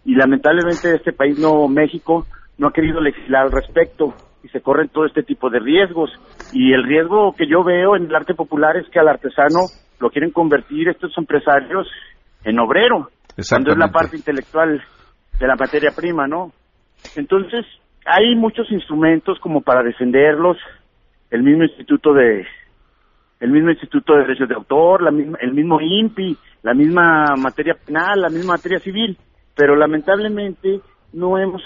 y 0.05 0.15
lamentablemente 0.15 0.95
este 0.95 1.13
país, 1.13 1.39
no 1.39 1.67
México, 1.67 2.25
no 2.57 2.67
ha 2.67 2.73
querido 2.73 2.99
legislar 2.99 3.43
al 3.43 3.51
respecto 3.51 4.13
y 4.43 4.49
se 4.49 4.61
corren 4.61 4.89
todo 4.89 5.05
este 5.05 5.23
tipo 5.23 5.49
de 5.49 5.59
riesgos. 5.59 6.11
Y 6.51 6.73
el 6.73 6.83
riesgo 6.83 7.33
que 7.37 7.47
yo 7.47 7.63
veo 7.63 7.95
en 7.95 8.05
el 8.05 8.15
arte 8.15 8.33
popular 8.33 8.75
es 8.77 8.89
que 8.89 8.99
al 8.99 9.07
artesano 9.07 9.59
lo 9.99 10.09
quieren 10.09 10.31
convertir 10.31 10.89
estos 10.89 11.17
empresarios 11.17 11.87
en 12.43 12.59
obrero, 12.59 13.09
cuando 13.49 13.71
es 13.71 13.77
la 13.77 13.87
parte 13.87 14.17
intelectual 14.17 14.81
de 15.39 15.47
la 15.47 15.55
materia 15.55 15.91
prima, 15.91 16.27
¿no? 16.27 16.51
Entonces, 17.15 17.65
hay 18.05 18.35
muchos 18.35 18.71
instrumentos 18.71 19.39
como 19.39 19.61
para 19.61 19.83
defenderlos, 19.83 20.57
el 21.31 21.43
mismo 21.43 21.63
instituto 21.63 22.13
de 22.13 22.45
el 23.39 23.51
mismo 23.51 23.71
instituto 23.71 24.13
de 24.13 24.21
derechos 24.21 24.47
de 24.47 24.55
autor, 24.55 25.05
el 25.41 25.53
mismo 25.53 25.81
INPI, 25.81 26.37
la 26.61 26.73
misma 26.73 27.35
materia 27.35 27.75
penal, 27.75 28.21
la 28.21 28.29
misma 28.29 28.53
materia 28.53 28.79
civil, 28.79 29.17
pero 29.53 29.75
lamentablemente 29.75 30.79
no 31.11 31.37
hemos 31.37 31.61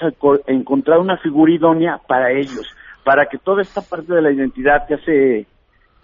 encontrado 0.47 1.01
una 1.01 1.17
figura 1.17 1.53
idónea 1.53 1.99
para 2.07 2.31
ellos, 2.31 2.67
para 3.03 3.27
que 3.27 3.37
toda 3.37 3.61
esta 3.61 3.81
parte 3.81 4.11
de 4.11 4.21
la 4.23 4.31
identidad 4.31 4.87
que 4.87 4.95
hace 4.95 5.45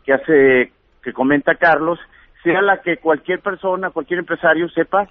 que 0.05 0.13
hace 0.13 0.71
que 1.01 1.13
comenta 1.13 1.55
Carlos 1.55 1.99
sea 2.43 2.61
la 2.61 2.81
que 2.81 2.97
cualquier 2.97 3.39
persona, 3.39 3.89
cualquier 3.89 4.19
empresario 4.19 4.69
sepa 4.69 5.07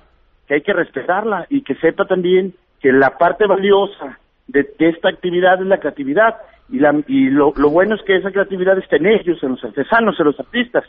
que 0.47 0.55
hay 0.55 0.63
que 0.63 0.73
respetarla 0.73 1.47
y 1.49 1.63
que 1.63 1.75
sepa 1.77 2.05
también 2.07 2.55
que 2.81 2.93
la 2.93 3.17
parte 3.17 3.47
valiosa 3.47 4.19
de, 4.49 4.67
de 4.79 4.89
esta 4.89 5.09
actividad 5.09 5.61
es 5.61 5.67
la 5.67 5.79
creatividad 5.79 6.37
y, 6.69 6.79
la, 6.79 6.93
y 7.07 7.31
lo, 7.31 7.53
lo 7.57 7.71
bueno 7.71 7.95
es 7.95 8.03
que 8.03 8.17
esa 8.17 8.31
creatividad 8.31 8.79
está 8.79 8.97
en 8.97 9.07
ellos, 9.07 9.43
en 9.43 9.51
los 9.51 9.65
artesanos, 9.65 10.19
en 10.19 10.27
los 10.27 10.41
artistas. 10.41 10.85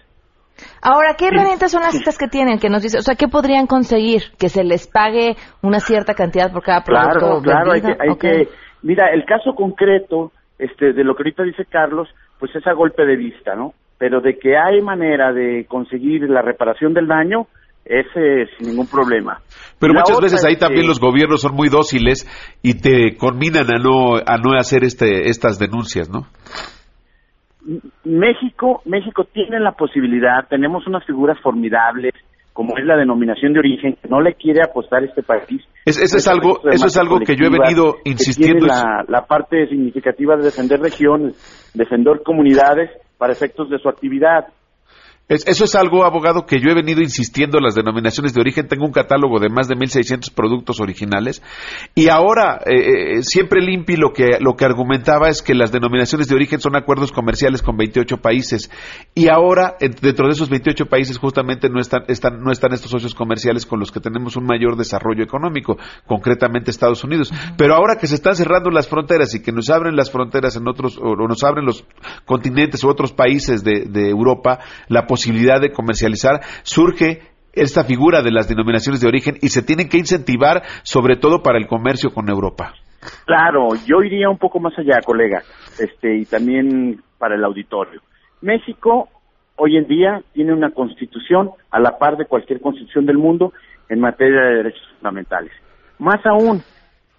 Ahora, 0.82 1.16
¿qué 1.18 1.28
herramientas 1.28 1.72
son 1.72 1.82
las 1.82 1.96
estas 1.96 2.18
que 2.18 2.28
tienen? 2.28 2.60
Que 2.60 2.70
nos 2.70 2.84
dice, 2.84 2.98
o 3.00 3.02
sea, 3.02 3.16
¿qué 3.16 3.28
podrían 3.28 3.68
conseguir? 3.68 4.22
Que 4.38 4.50
se 4.50 4.64
les 4.64 4.88
pague 4.88 5.36
una 5.62 5.80
cierta 5.80 6.14
cantidad 6.14 6.52
por 6.52 6.64
cada 6.64 6.84
producto 6.84 7.42
Claro, 7.42 7.42
claro, 7.42 7.72
hay 7.72 7.82
que, 7.82 7.96
hay 8.00 8.18
que, 8.18 8.50
mira, 8.82 9.12
el 9.12 9.26
caso 9.26 9.56
concreto, 9.56 10.32
este, 10.60 10.94
de 10.94 11.04
lo 11.04 11.16
que 11.16 11.24
ahorita 11.24 11.44
dice 11.44 11.66
Carlos, 11.66 12.08
pues 12.40 12.56
es 12.56 12.66
a 12.68 12.74
golpe 12.74 13.06
de 13.06 13.16
vista, 13.16 13.56
¿no? 13.56 13.74
Pero 13.98 14.22
de 14.22 14.38
que 14.38 14.58
hay 14.58 14.82
manera 14.82 15.34
de 15.34 15.66
conseguir 15.68 16.30
la 16.30 16.42
reparación 16.42 16.94
del 16.94 17.08
daño, 17.08 17.48
ese 17.86 18.46
sin 18.58 18.70
ningún 18.70 18.88
problema. 18.88 19.40
Pero 19.80 19.94
La 19.94 20.00
muchas 20.02 20.22
veces 20.22 20.46
ahí 20.46 20.54
que- 20.56 20.60
también 20.62 20.88
los 20.88 21.00
gobiernos 21.00 21.42
son 21.42 21.56
muy 21.56 21.70
dóciles 21.70 22.28
y 22.62 22.76
te 22.76 23.18
conminan 23.18 23.66
a 23.74 23.78
no 23.78 24.16
a 24.16 24.38
no 24.38 24.54
hacer 24.58 24.84
este 24.84 25.30
estas 25.30 25.60
denuncias, 25.60 26.10
¿no? 26.10 26.28
México, 28.04 28.82
México 28.86 29.26
tiene 29.32 29.60
la 29.60 29.72
posibilidad, 29.72 30.48
tenemos 30.50 30.86
unas 30.86 31.06
figuras 31.06 31.38
formidables, 31.42 32.14
como 32.52 32.78
es 32.78 32.86
la 32.86 32.98
denominación 32.98 33.54
de 33.54 33.60
origen, 33.60 33.98
que 34.02 34.10
no 34.10 34.22
le 34.22 34.34
quiere 34.36 34.62
apostar 34.62 35.04
este 35.04 35.24
país. 35.24 35.62
Es- 35.86 35.98
eso 36.02 36.18
es 36.18 36.28
algo- 36.28 36.60
eso 36.70 36.86
es 36.86 36.98
algo 36.98 37.20
que 37.20 37.36
yo 37.36 37.48
he 37.48 37.50
venido 37.50 37.96
insistiendo, 38.04 38.68
la 39.08 39.26
parte 39.26 39.68
significativa 39.68 40.36
de 40.36 40.44
defender 40.44 40.80
regiones, 40.82 41.72
defender 41.74 42.22
comunidades 42.24 42.92
para 43.18 43.32
efectos 43.34 43.70
de 43.70 43.80
su 43.80 43.88
actividad. 43.90 44.48
Eso 45.30 45.64
es 45.64 45.76
algo, 45.76 46.04
abogado, 46.04 46.46
que 46.46 46.60
yo 46.60 46.70
he 46.70 46.76
venido 46.76 47.02
insistiendo 47.02 47.58
en 47.58 47.64
las 47.64 47.76
denominaciones 47.76 48.34
de 48.34 48.42
origen. 48.42 48.68
Tengo 48.68 48.86
un 48.86 48.92
catálogo 48.92 49.40
de 49.40 49.50
más 49.50 49.70
de 49.70 49.76
1.600 49.76 50.34
productos 50.34 50.82
originales. 50.82 51.42
Y 51.96 52.10
ahora, 52.10 52.60
eh, 52.66 53.20
eh, 53.20 53.24
siempre 53.24 53.62
Limpi 53.62 53.96
lo 53.96 54.12
que, 54.12 54.38
lo 54.42 54.56
que 54.56 54.66
argumentaba 54.66 55.30
es 55.30 55.42
que 55.42 55.56
las 55.56 55.72
denominaciones 55.72 56.28
de 56.28 56.36
origen 56.36 56.60
son 56.60 56.76
acuerdos 56.76 57.14
comerciales 57.14 57.62
con 57.62 57.78
28 57.78 58.18
países. 58.18 58.70
Y 59.16 59.30
ahora, 59.30 59.78
dentro 59.80 60.28
de 60.28 60.34
esos 60.34 60.50
28 60.50 60.88
países, 60.88 61.18
justamente 61.18 61.70
no 61.70 61.80
están, 61.80 62.04
están, 62.10 62.42
no 62.42 62.52
están 62.52 62.74
estos 62.74 62.92
socios 62.92 63.16
comerciales 63.16 63.66
con 63.66 63.80
los 63.80 63.92
que 63.92 64.02
tenemos 64.02 64.36
un 64.36 64.46
mayor 64.46 64.76
desarrollo 64.76 65.24
económico, 65.24 65.78
concretamente 66.06 66.70
Estados 66.70 67.04
Unidos. 67.06 67.32
Pero 67.58 67.76
ahora 67.76 67.96
que 67.96 68.08
se 68.08 68.16
están 68.16 68.36
cerrando 68.36 68.70
las 68.70 68.90
fronteras 68.90 69.34
y 69.36 69.42
que 69.42 69.54
nos 69.54 69.70
abren 69.70 69.96
las 69.96 70.12
fronteras 70.12 70.58
en 70.58 70.68
otros, 70.68 70.98
o 71.02 71.16
nos 71.16 71.44
abren 71.44 71.66
los 71.66 71.86
continentes 72.26 72.84
u 72.84 72.90
otros 72.90 73.14
países 73.14 73.64
de, 73.64 73.86
de 73.88 74.10
Europa, 74.10 74.60
la 74.90 75.08
posibilidad 75.14 75.62
de 75.62 75.72
comercializar, 75.72 76.42
surge 76.64 77.22
esta 77.54 77.84
figura 77.84 78.24
de 78.24 78.32
las 78.32 78.48
denominaciones 78.50 79.00
de 79.00 79.08
origen 79.08 79.36
y 79.42 79.50
se 79.50 79.62
tienen 79.62 79.88
que 79.88 80.00
incentivar 80.00 80.64
sobre 80.82 81.18
todo 81.18 81.44
para 81.44 81.60
el 81.60 81.68
comercio 81.68 82.10
con 82.12 82.28
Europa. 82.30 82.74
Claro, 83.26 83.76
yo 83.86 84.02
iría 84.02 84.28
un 84.28 84.40
poco 84.40 84.60
más 84.60 84.74
allá, 84.80 85.02
colega, 85.06 85.44
este 85.78 86.18
y 86.18 86.26
también 86.26 87.00
para 87.20 87.36
el 87.36 87.44
auditorio. 87.44 88.02
México 88.42 89.08
hoy 89.56 89.78
en 89.78 89.88
día 89.88 90.24
tiene 90.34 90.52
una 90.52 90.72
constitución 90.72 91.52
a 91.70 91.80
la 91.80 92.00
par 92.00 92.18
de 92.18 92.26
cualquier 92.26 92.60
constitución 92.60 93.06
del 93.06 93.20
mundo 93.20 93.54
en 93.90 94.00
materia 94.00 94.42
de 94.42 94.56
derechos 94.56 94.88
fundamentales. 94.96 95.52
Más 96.00 96.26
aún, 96.26 96.64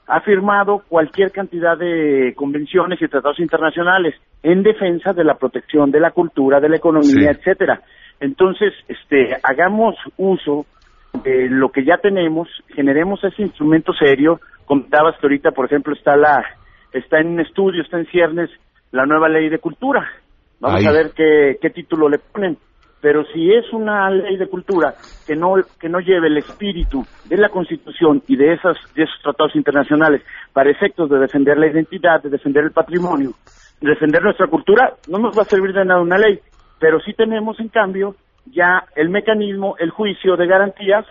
ha 0.06 0.20
firmado 0.20 0.82
cualquier 0.88 1.32
cantidad 1.32 1.78
de 1.78 2.34
convenciones 2.36 3.00
y 3.00 3.08
tratados 3.08 3.40
internacionales 3.40 4.14
en 4.42 4.62
defensa 4.62 5.12
de 5.12 5.24
la 5.24 5.34
protección 5.34 5.90
de 5.90 6.00
la 6.00 6.10
cultura, 6.10 6.60
de 6.60 6.68
la 6.68 6.76
economía, 6.76 7.30
etcétera. 7.30 7.80
Entonces, 8.20 8.72
este, 8.88 9.36
hagamos 9.42 9.96
uso 10.16 10.66
de 11.22 11.48
lo 11.48 11.70
que 11.70 11.84
ya 11.84 11.96
tenemos, 11.98 12.48
generemos 12.74 13.22
ese 13.24 13.42
instrumento 13.42 13.92
serio. 13.92 14.40
Comentabas 14.66 15.16
que 15.18 15.26
ahorita, 15.26 15.52
por 15.52 15.66
ejemplo, 15.66 15.94
está 15.94 16.16
la, 16.16 16.44
está 16.92 17.20
en 17.20 17.40
estudio, 17.40 17.82
está 17.82 17.98
en 17.98 18.06
ciernes 18.06 18.50
la 18.92 19.06
nueva 19.06 19.28
ley 19.28 19.48
de 19.48 19.58
cultura. 19.58 20.06
Vamos 20.60 20.86
a 20.86 20.92
ver 20.92 21.12
qué, 21.14 21.58
qué 21.60 21.70
título 21.70 22.08
le 22.08 22.18
ponen 22.18 22.56
pero 23.04 23.22
si 23.34 23.52
es 23.52 23.70
una 23.74 24.08
ley 24.08 24.38
de 24.38 24.46
cultura 24.46 24.94
que 25.26 25.36
no 25.36 25.56
que 25.78 25.90
no 25.90 26.00
lleve 26.00 26.28
el 26.28 26.38
espíritu 26.38 27.04
de 27.26 27.36
la 27.36 27.50
Constitución 27.50 28.22
y 28.26 28.34
de 28.34 28.54
esas 28.54 28.78
de 28.94 29.02
esos 29.02 29.20
tratados 29.22 29.54
internacionales 29.56 30.22
para 30.54 30.70
efectos 30.70 31.10
de 31.10 31.18
defender 31.18 31.58
la 31.58 31.66
identidad, 31.66 32.22
de 32.22 32.30
defender 32.30 32.64
el 32.64 32.70
patrimonio, 32.70 33.32
de 33.82 33.90
defender 33.90 34.22
nuestra 34.22 34.46
cultura, 34.46 34.94
no 35.06 35.18
nos 35.18 35.36
va 35.36 35.42
a 35.42 35.44
servir 35.44 35.74
de 35.74 35.84
nada 35.84 36.00
una 36.00 36.16
ley, 36.16 36.38
pero 36.80 36.98
sí 37.00 37.12
tenemos 37.12 37.60
en 37.60 37.68
cambio 37.68 38.14
ya 38.46 38.86
el 38.96 39.10
mecanismo, 39.10 39.76
el 39.78 39.90
juicio 39.90 40.38
de 40.38 40.46
garantías 40.46 41.04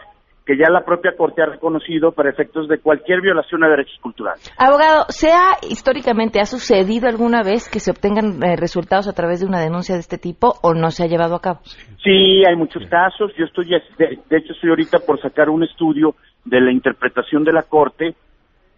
que 0.45 0.57
ya 0.57 0.69
la 0.69 0.83
propia 0.83 1.15
Corte 1.15 1.41
ha 1.41 1.45
reconocido 1.45 2.11
para 2.11 2.29
efectos 2.29 2.67
de 2.67 2.79
cualquier 2.79 3.21
violación 3.21 3.63
a 3.63 3.69
derechos 3.69 3.97
culturales. 4.01 4.51
Abogado, 4.57 5.05
¿sea 5.09 5.57
históricamente, 5.61 6.41
ha 6.41 6.45
sucedido 6.45 7.07
alguna 7.07 7.43
vez 7.43 7.69
que 7.69 7.79
se 7.79 7.91
obtengan 7.91 8.43
eh, 8.43 8.55
resultados 8.57 9.07
a 9.07 9.13
través 9.13 9.39
de 9.39 9.45
una 9.45 9.61
denuncia 9.61 9.95
de 9.95 10.01
este 10.01 10.17
tipo 10.17 10.55
o 10.61 10.73
no 10.73 10.91
se 10.91 11.03
ha 11.03 11.07
llevado 11.07 11.35
a 11.35 11.41
cabo? 11.41 11.59
Sí, 12.03 12.43
hay 12.45 12.55
muchos 12.57 12.85
casos. 12.89 13.31
Yo 13.37 13.45
estoy, 13.45 13.69
de, 13.69 14.19
de 14.29 14.37
hecho, 14.37 14.53
estoy 14.53 14.69
ahorita 14.69 14.99
por 14.99 15.21
sacar 15.21 15.49
un 15.49 15.63
estudio 15.63 16.15
de 16.43 16.59
la 16.59 16.71
interpretación 16.71 17.45
de 17.45 17.53
la 17.53 17.63
Corte, 17.63 18.13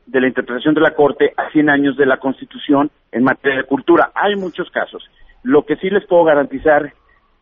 de 0.05 0.22
la 0.22 0.28
interpretación 0.28 0.76
de 0.76 0.82
la 0.82 0.91
Corte 0.91 1.34
a 1.36 1.49
100 1.49 1.70
años 1.70 1.97
de 1.97 2.05
la 2.05 2.18
Constitución 2.18 2.91
en 3.11 3.24
materia 3.24 3.61
de 3.61 3.68
cultura. 3.68 4.11
Hay 4.13 4.36
muchos 4.36 4.70
casos. 4.70 5.03
Lo 5.41 5.63
que 5.63 5.78
sí 5.78 5.89
les 5.89 6.05
puedo 6.05 6.24
garantizar 6.24 6.93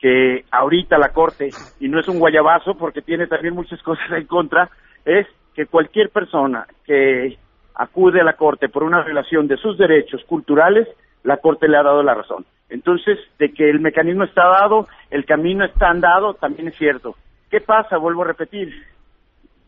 que 0.04 0.44
ahorita 0.52 0.98
la 0.98 1.14
Corte, 1.14 1.50
y 1.80 1.88
no 1.88 1.98
es 1.98 2.10
un 2.10 2.20
guayabazo 2.20 2.76
porque 2.76 3.02
tiene 3.02 3.26
también 3.26 3.56
muchas 3.56 3.82
cosas 3.82 4.04
en 4.12 4.26
contra, 4.26 4.70
es 5.06 5.26
que 5.56 5.66
cualquier 5.66 6.10
persona 6.10 6.68
que 6.86 7.38
acude 7.74 8.20
a 8.20 8.26
la 8.26 8.34
Corte 8.34 8.68
por 8.68 8.84
una 8.84 9.02
violación 9.02 9.48
de 9.48 9.56
sus 9.56 9.78
derechos 9.78 10.22
culturales, 10.26 10.90
la 11.24 11.38
Corte 11.38 11.70
le 11.70 11.78
ha 11.78 11.84
dado 11.84 12.04
la 12.04 12.16
razón. 12.16 12.46
Entonces, 12.68 13.18
de 13.40 13.54
que 13.54 13.70
el 13.70 13.80
mecanismo 13.80 14.26
está 14.26 14.44
dado, 14.44 14.90
el 15.10 15.24
camino 15.24 15.64
está 15.64 15.88
andado, 15.88 16.34
también 16.34 16.68
es 16.68 16.76
cierto. 16.76 17.16
¿Qué 17.50 17.62
pasa? 17.62 17.96
Vuelvo 17.96 18.24
a 18.24 18.28
repetir. 18.28 18.74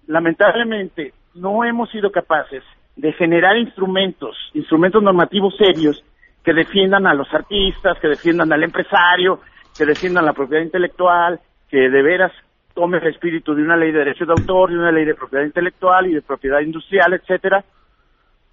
Lamentablemente, 0.08 1.14
no 1.36 1.64
hemos 1.64 1.90
sido 1.92 2.12
capaces 2.12 2.62
de 2.98 3.14
generar 3.14 3.56
instrumentos, 3.56 4.36
instrumentos 4.54 5.02
normativos 5.02 5.56
serios 5.56 6.04
que 6.44 6.54
defiendan 6.54 7.08
a 7.08 7.14
los 7.14 7.34
artistas, 7.34 7.98
que 8.02 8.10
defiendan 8.10 8.52
al 8.52 8.64
empresario, 8.64 9.40
que 9.78 9.86
defiendan 9.86 10.26
la 10.26 10.34
propiedad 10.34 10.64
intelectual, 10.64 11.40
que 11.70 11.90
de 11.90 12.02
veras 12.02 12.32
tome 12.74 12.98
el 12.98 13.08
espíritu 13.08 13.56
de 13.56 13.64
una 13.64 13.78
ley 13.78 13.92
de 13.92 14.00
derechos 14.00 14.28
de 14.28 14.34
autor, 14.34 14.70
de 14.70 14.78
una 14.78 14.92
ley 14.92 15.06
de 15.06 15.16
propiedad 15.16 15.46
intelectual 15.46 16.08
y 16.08 16.14
de 16.14 16.22
propiedad 16.22 16.60
industrial, 16.60 17.14
etcétera, 17.14 17.64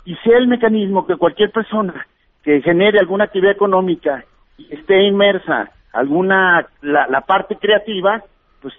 y 0.05 0.14
sea 0.16 0.39
el 0.39 0.49
mecanismo 0.49 1.07
que 1.07 1.16
cualquier 1.16 1.51
persona 1.51 2.07
que 2.43 2.61
genere 2.62 2.99
alguna 2.99 3.25
actividad 3.25 3.53
económica 3.53 4.25
y 4.59 4.75
esté 4.75 5.03
inmersa 5.03 5.70
alguna 5.93 6.66
la, 6.81 7.07
la 7.09 7.20
parte 7.20 7.57
creativa, 7.57 8.23
pues 8.61 8.75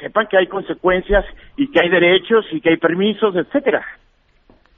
sepan 0.00 0.26
que 0.26 0.38
hay 0.38 0.46
consecuencias 0.46 1.24
y 1.56 1.70
que 1.70 1.80
hay 1.80 1.90
derechos 1.90 2.46
y 2.52 2.60
que 2.60 2.70
hay 2.70 2.76
permisos, 2.76 3.36
etcétera. 3.36 3.84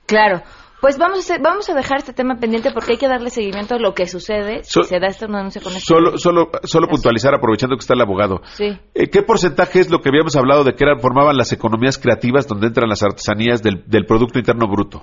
Claro. 0.06 0.40
Pues 0.86 0.98
vamos 0.98 1.28
a, 1.32 1.38
vamos 1.38 1.68
a 1.68 1.74
dejar 1.74 1.98
este 1.98 2.12
tema 2.12 2.36
pendiente 2.36 2.70
porque 2.70 2.92
hay 2.92 2.96
que 2.96 3.08
darle 3.08 3.30
seguimiento 3.30 3.74
a 3.74 3.78
lo 3.80 3.92
que 3.92 4.06
sucede 4.06 4.62
si 4.62 4.84
se 4.84 5.00
da 5.00 5.08
esta 5.08 5.26
denuncia 5.26 5.60
con 5.60 5.72
esto. 5.72 5.94
Solo, 5.96 6.16
solo, 6.16 6.50
solo 6.62 6.86
puntualizar, 6.86 7.34
aprovechando 7.34 7.74
que 7.74 7.80
está 7.80 7.94
el 7.94 8.02
abogado. 8.02 8.40
Sí. 8.44 8.78
Eh, 8.94 9.08
¿Qué 9.10 9.22
porcentaje 9.22 9.80
es 9.80 9.90
lo 9.90 9.98
que 9.98 10.10
habíamos 10.10 10.36
hablado 10.36 10.62
de 10.62 10.74
que 10.74 10.84
eran, 10.84 11.00
formaban 11.00 11.36
las 11.36 11.52
economías 11.52 11.98
creativas 11.98 12.46
donde 12.46 12.68
entran 12.68 12.88
las 12.88 13.02
artesanías 13.02 13.64
del, 13.64 13.82
del 13.88 14.06
Producto 14.06 14.38
Interno 14.38 14.68
Bruto? 14.68 15.02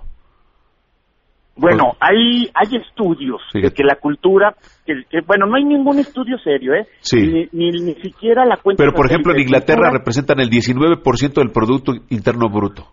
Bueno, 1.57 1.97
hay, 1.99 2.49
hay 2.53 2.77
estudios 2.77 3.41
de 3.53 3.69
que 3.71 3.83
la 3.83 3.97
cultura, 3.97 4.55
que, 4.85 4.93
bueno, 5.27 5.47
no 5.47 5.57
hay 5.57 5.65
ningún 5.65 5.99
estudio 5.99 6.37
serio, 6.37 6.75
¿eh? 6.75 6.87
Sí. 7.01 7.17
Ni, 7.51 7.71
ni, 7.71 7.93
siquiera 7.95 8.45
la 8.45 8.55
cuenta. 8.55 8.81
Pero, 8.81 8.93
por 8.93 9.07
ejemplo, 9.07 9.33
en 9.33 9.41
Inglaterra 9.41 9.89
representan 9.91 10.39
el 10.39 10.49
19% 10.49 11.33
del 11.33 11.51
Producto 11.51 11.91
Interno 12.07 12.47
Bruto 12.47 12.92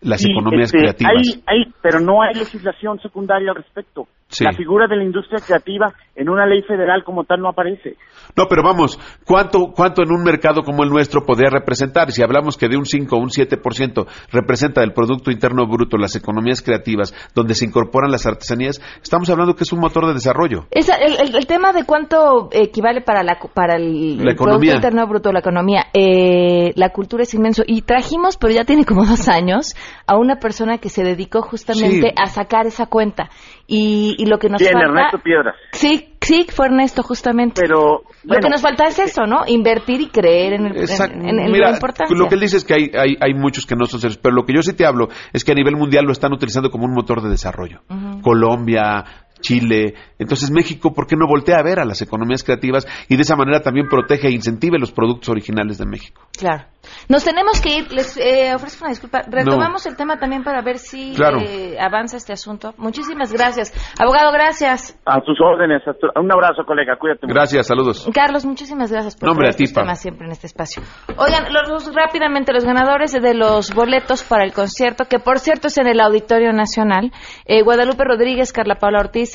las 0.00 0.24
economías 0.24 0.66
este, 0.66 0.78
creativas. 0.78 1.12
Hay, 1.16 1.42
hay, 1.46 1.72
pero 1.82 2.00
no 2.00 2.22
hay 2.22 2.34
legislación 2.34 3.00
secundaria 3.00 3.50
al 3.50 3.56
respecto. 3.56 4.06
La 4.40 4.52
figura 4.52 4.86
de 4.86 4.96
la 4.96 5.04
industria 5.04 5.40
creativa 5.44 5.94
en 6.14 6.28
una 6.28 6.44
ley 6.44 6.60
federal 6.62 7.02
como 7.02 7.24
tal 7.24 7.40
no 7.40 7.48
aparece. 7.48 7.96
No, 8.36 8.44
pero 8.46 8.62
vamos, 8.62 8.98
¿cuánto, 9.24 9.72
cuánto 9.74 10.02
en 10.02 10.12
un 10.12 10.22
mercado 10.22 10.62
como 10.62 10.84
el 10.84 10.90
nuestro 10.90 11.24
podría 11.24 11.48
representar? 11.48 12.12
Si 12.12 12.22
hablamos 12.22 12.58
que 12.58 12.68
de 12.68 12.76
un 12.76 12.84
5 12.84 13.16
o 13.16 13.20
un 13.20 13.30
7% 13.30 14.06
representa 14.30 14.82
del 14.82 14.92
Producto 14.92 15.30
Interno 15.30 15.66
Bruto 15.66 15.96
las 15.96 16.14
economías 16.14 16.60
creativas, 16.60 17.14
donde 17.34 17.54
se 17.54 17.64
incorporan 17.64 18.10
las 18.10 18.26
artesanías, 18.26 18.82
estamos 19.02 19.30
hablando 19.30 19.54
que 19.54 19.64
es 19.64 19.72
un 19.72 19.80
motor 19.80 20.06
de 20.06 20.12
desarrollo. 20.12 20.66
el, 20.70 21.46
tema 21.46 21.72
de 21.72 21.84
cuánto 21.84 22.50
equivale 22.52 23.00
para, 23.00 23.22
la, 23.22 23.38
para 23.54 23.76
el, 23.76 24.18
Producto 24.36 24.74
Interno 24.74 25.06
Bruto, 25.06 25.32
la 25.32 25.40
economía, 25.40 25.86
eh, 25.94 26.72
la 26.76 26.90
cultura 26.90 27.22
es 27.22 27.32
inmenso. 27.32 27.62
Y 27.66 27.80
trajimos, 27.82 28.36
pero 28.36 28.52
ya 28.52 28.64
tiene 28.64 28.84
como 28.84 29.04
dos 29.06 29.26
años, 29.28 29.74
a 30.06 30.18
una 30.18 30.36
persona 30.36 30.76
que 30.76 30.90
se 30.90 31.02
dedicó 31.02 31.40
justamente 31.40 32.12
a 32.14 32.26
sacar 32.26 32.66
esa 32.66 32.86
cuenta. 32.86 33.30
Y, 33.70 34.16
y 34.16 34.24
lo 34.24 34.38
que 34.38 34.48
nos 34.48 34.62
falta... 34.62 34.86
Ernesto 34.86 35.18
Piedras. 35.18 35.54
Sí, 35.72 36.14
sí, 36.22 36.46
fue 36.48 36.66
Ernesto 36.66 37.02
justamente. 37.02 37.60
Pero... 37.60 38.02
lo 38.24 38.38
que 38.40 38.48
nos 38.48 38.62
falta 38.62 38.84
es 38.84 38.98
eso, 38.98 39.26
¿no? 39.26 39.42
Invertir 39.46 40.00
y 40.00 40.08
creer 40.08 40.54
en, 40.54 40.66
el, 40.68 40.76
en, 40.78 41.52
Mira, 41.52 41.68
lo 41.68 41.74
importante. 41.74 42.14
Lo 42.14 42.28
que 42.28 42.36
él 42.36 42.40
dice 42.40 42.56
es 42.56 42.64
que 42.64 42.72
hay, 42.72 42.90
hay, 42.98 43.16
hay, 43.20 43.34
muchos 43.34 43.66
que 43.66 43.76
no 43.76 43.84
son 43.84 44.00
serios, 44.00 44.16
pero 44.16 44.34
lo 44.34 44.46
que 44.46 44.54
yo 44.54 44.62
sí 44.62 44.72
te 44.72 44.86
hablo 44.86 45.08
es 45.34 45.44
que 45.44 45.52
a 45.52 45.54
nivel 45.54 45.76
mundial 45.76 46.06
lo 46.06 46.12
están 46.12 46.32
utilizando 46.32 46.70
como 46.70 46.86
un 46.86 46.94
motor 46.94 47.20
de 47.20 47.28
desarrollo. 47.28 47.82
Colombia, 48.22 49.04
Chile. 49.40 49.94
Entonces 50.18 50.50
México, 50.50 50.92
¿por 50.94 51.06
qué 51.06 51.16
no 51.16 51.26
voltea 51.26 51.58
a 51.58 51.62
ver 51.62 51.78
a 51.78 51.84
las 51.84 52.00
economías 52.02 52.42
creativas 52.44 52.86
y 53.08 53.16
de 53.16 53.22
esa 53.22 53.36
manera 53.36 53.60
también 53.60 53.86
protege 53.86 54.28
e 54.28 54.32
incentive 54.32 54.78
los 54.78 54.92
productos 54.92 55.28
originales 55.28 55.78
de 55.78 55.86
México? 55.86 56.22
Claro. 56.38 56.64
Nos 57.08 57.24
tenemos 57.24 57.60
que 57.60 57.78
ir, 57.78 57.92
les 57.92 58.16
eh, 58.16 58.54
ofrezco 58.54 58.84
una 58.84 58.90
disculpa. 58.90 59.22
Retomamos 59.28 59.86
el 59.86 59.96
tema 59.96 60.18
también 60.18 60.42
para 60.44 60.62
ver 60.62 60.78
si 60.78 61.14
eh, 61.14 61.76
avanza 61.80 62.16
este 62.16 62.32
asunto. 62.32 62.74
Muchísimas 62.76 63.32
gracias. 63.32 63.72
Abogado, 63.98 64.32
gracias. 64.32 64.98
A 65.06 65.20
sus 65.24 65.40
órdenes. 65.40 65.82
Un 66.16 66.32
abrazo, 66.32 66.64
colega. 66.66 66.96
Cuídate. 66.96 67.26
Gracias, 67.26 67.66
saludos. 67.66 68.08
Carlos, 68.12 68.44
muchísimas 68.44 68.92
gracias 68.92 69.16
por 69.16 69.28
Nombre 69.28 69.48
este 69.48 69.64
tema 69.72 69.94
siempre 69.94 70.26
en 70.26 70.32
este 70.32 70.46
espacio. 70.46 70.82
Oigan, 71.16 71.44
los, 71.52 71.94
rápidamente, 71.94 72.52
los 72.52 72.64
ganadores 72.64 73.12
de 73.12 73.34
los 73.34 73.74
boletos 73.74 74.22
para 74.24 74.44
el 74.44 74.52
concierto, 74.52 75.04
que 75.04 75.18
por 75.18 75.38
cierto 75.38 75.68
es 75.68 75.78
en 75.78 75.86
el 75.86 76.00
Auditorio 76.00 76.52
Nacional, 76.52 77.12
eh, 77.46 77.62
Guadalupe 77.62 78.04
Rodríguez, 78.04 78.52
Carla 78.52 78.76
Paula 78.76 79.00
Ortiz, 79.00 79.32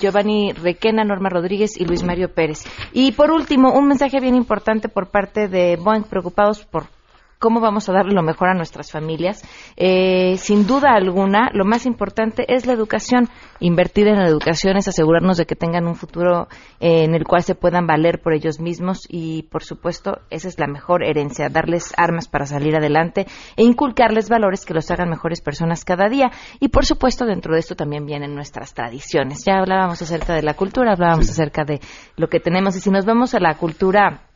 Giovanni 0.00 0.52
Requena, 0.52 1.04
Norma 1.04 1.28
Rodríguez 1.28 1.80
y 1.80 1.84
Luis 1.84 2.04
Mario 2.04 2.28
Pérez. 2.34 2.64
Y 2.92 3.12
por 3.12 3.30
último, 3.30 3.72
un 3.72 3.88
mensaje 3.88 4.20
bien 4.20 4.34
importante 4.34 4.88
por 4.88 5.10
parte 5.10 5.48
de 5.48 5.76
Boeing, 5.76 6.04
preocupados 6.04 6.64
por 6.64 6.84
cómo 7.44 7.60
vamos 7.60 7.90
a 7.90 7.92
darle 7.92 8.14
lo 8.14 8.22
mejor 8.22 8.48
a 8.48 8.54
nuestras 8.54 8.90
familias. 8.90 9.44
Eh, 9.76 10.38
sin 10.38 10.66
duda 10.66 10.94
alguna, 10.94 11.50
lo 11.52 11.66
más 11.66 11.84
importante 11.84 12.46
es 12.48 12.64
la 12.64 12.72
educación. 12.72 13.28
Invertir 13.60 14.08
en 14.08 14.16
la 14.16 14.26
educación 14.26 14.78
es 14.78 14.88
asegurarnos 14.88 15.36
de 15.36 15.44
que 15.44 15.54
tengan 15.54 15.86
un 15.86 15.94
futuro 15.94 16.48
eh, 16.80 17.04
en 17.04 17.14
el 17.14 17.24
cual 17.24 17.42
se 17.42 17.54
puedan 17.54 17.86
valer 17.86 18.22
por 18.22 18.32
ellos 18.32 18.60
mismos 18.60 19.02
y, 19.10 19.42
por 19.42 19.62
supuesto, 19.62 20.20
esa 20.30 20.48
es 20.48 20.58
la 20.58 20.66
mejor 20.66 21.04
herencia, 21.04 21.50
darles 21.50 21.92
armas 21.98 22.28
para 22.28 22.46
salir 22.46 22.74
adelante 22.76 23.26
e 23.56 23.62
inculcarles 23.62 24.30
valores 24.30 24.64
que 24.64 24.72
los 24.72 24.90
hagan 24.90 25.10
mejores 25.10 25.42
personas 25.42 25.84
cada 25.84 26.08
día. 26.08 26.30
Y, 26.60 26.68
por 26.68 26.86
supuesto, 26.86 27.26
dentro 27.26 27.52
de 27.52 27.60
esto 27.60 27.76
también 27.76 28.06
vienen 28.06 28.34
nuestras 28.34 28.72
tradiciones. 28.72 29.44
Ya 29.44 29.58
hablábamos 29.58 30.00
acerca 30.00 30.32
de 30.32 30.44
la 30.44 30.54
cultura, 30.54 30.92
hablábamos 30.92 31.28
acerca 31.28 31.64
de 31.64 31.80
lo 32.16 32.28
que 32.28 32.40
tenemos 32.40 32.74
y 32.74 32.80
si 32.80 32.88
nos 32.88 33.04
vamos 33.04 33.34
a 33.34 33.38
la 33.38 33.58
cultura 33.58 34.30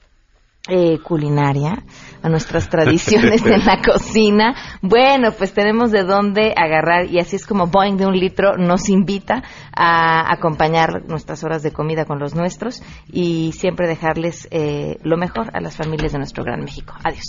eh, 0.69 0.99
culinaria, 1.03 1.83
a 2.23 2.29
nuestras 2.29 2.69
tradiciones 2.69 3.45
en 3.47 3.65
la 3.65 3.81
cocina. 3.85 4.55
Bueno, 4.83 5.33
pues 5.33 5.53
tenemos 5.53 5.91
de 5.91 6.05
dónde 6.05 6.53
agarrar 6.57 7.07
y 7.11 7.19
así 7.19 7.37
es 7.37 7.47
como 7.47 7.67
Boeing 7.67 7.97
de 7.97 8.07
un 8.07 8.19
litro 8.19 8.57
nos 8.57 8.89
invita 8.89 9.43
a 9.75 10.33
acompañar 10.33 11.05
nuestras 11.07 11.45
horas 11.45 11.63
de 11.63 11.73
comida 11.73 12.05
con 12.05 12.19
los 12.19 12.35
nuestros 12.35 12.83
y 13.11 13.53
siempre 13.53 13.89
dejarles 13.89 14.49
eh, 14.51 14.99
lo 15.03 15.17
mejor 15.17 15.51
a 15.55 15.61
las 15.61 15.77
familias 15.77 16.13
de 16.13 16.19
nuestro 16.19 16.45
gran 16.45 16.61
México. 16.61 16.95
Adiós. 17.05 17.25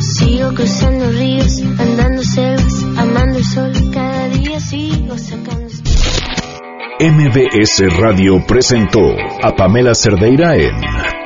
Sigo 0.00 0.52
cruzando 0.54 1.10
ríos, 1.10 1.62
andando 1.78 2.22
selvas, 2.22 2.84
amando 2.98 3.38
el 3.38 3.44
sol, 3.44 3.72
cada 3.92 4.28
día 4.28 4.60
sigo 4.60 5.16
sacando... 5.16 5.66
MBS 6.98 7.82
Radio 8.00 8.42
presentó 8.46 9.00
a 9.42 9.52
Pamela 9.54 9.94
Cerdeira 9.94 10.56
en 10.56 11.25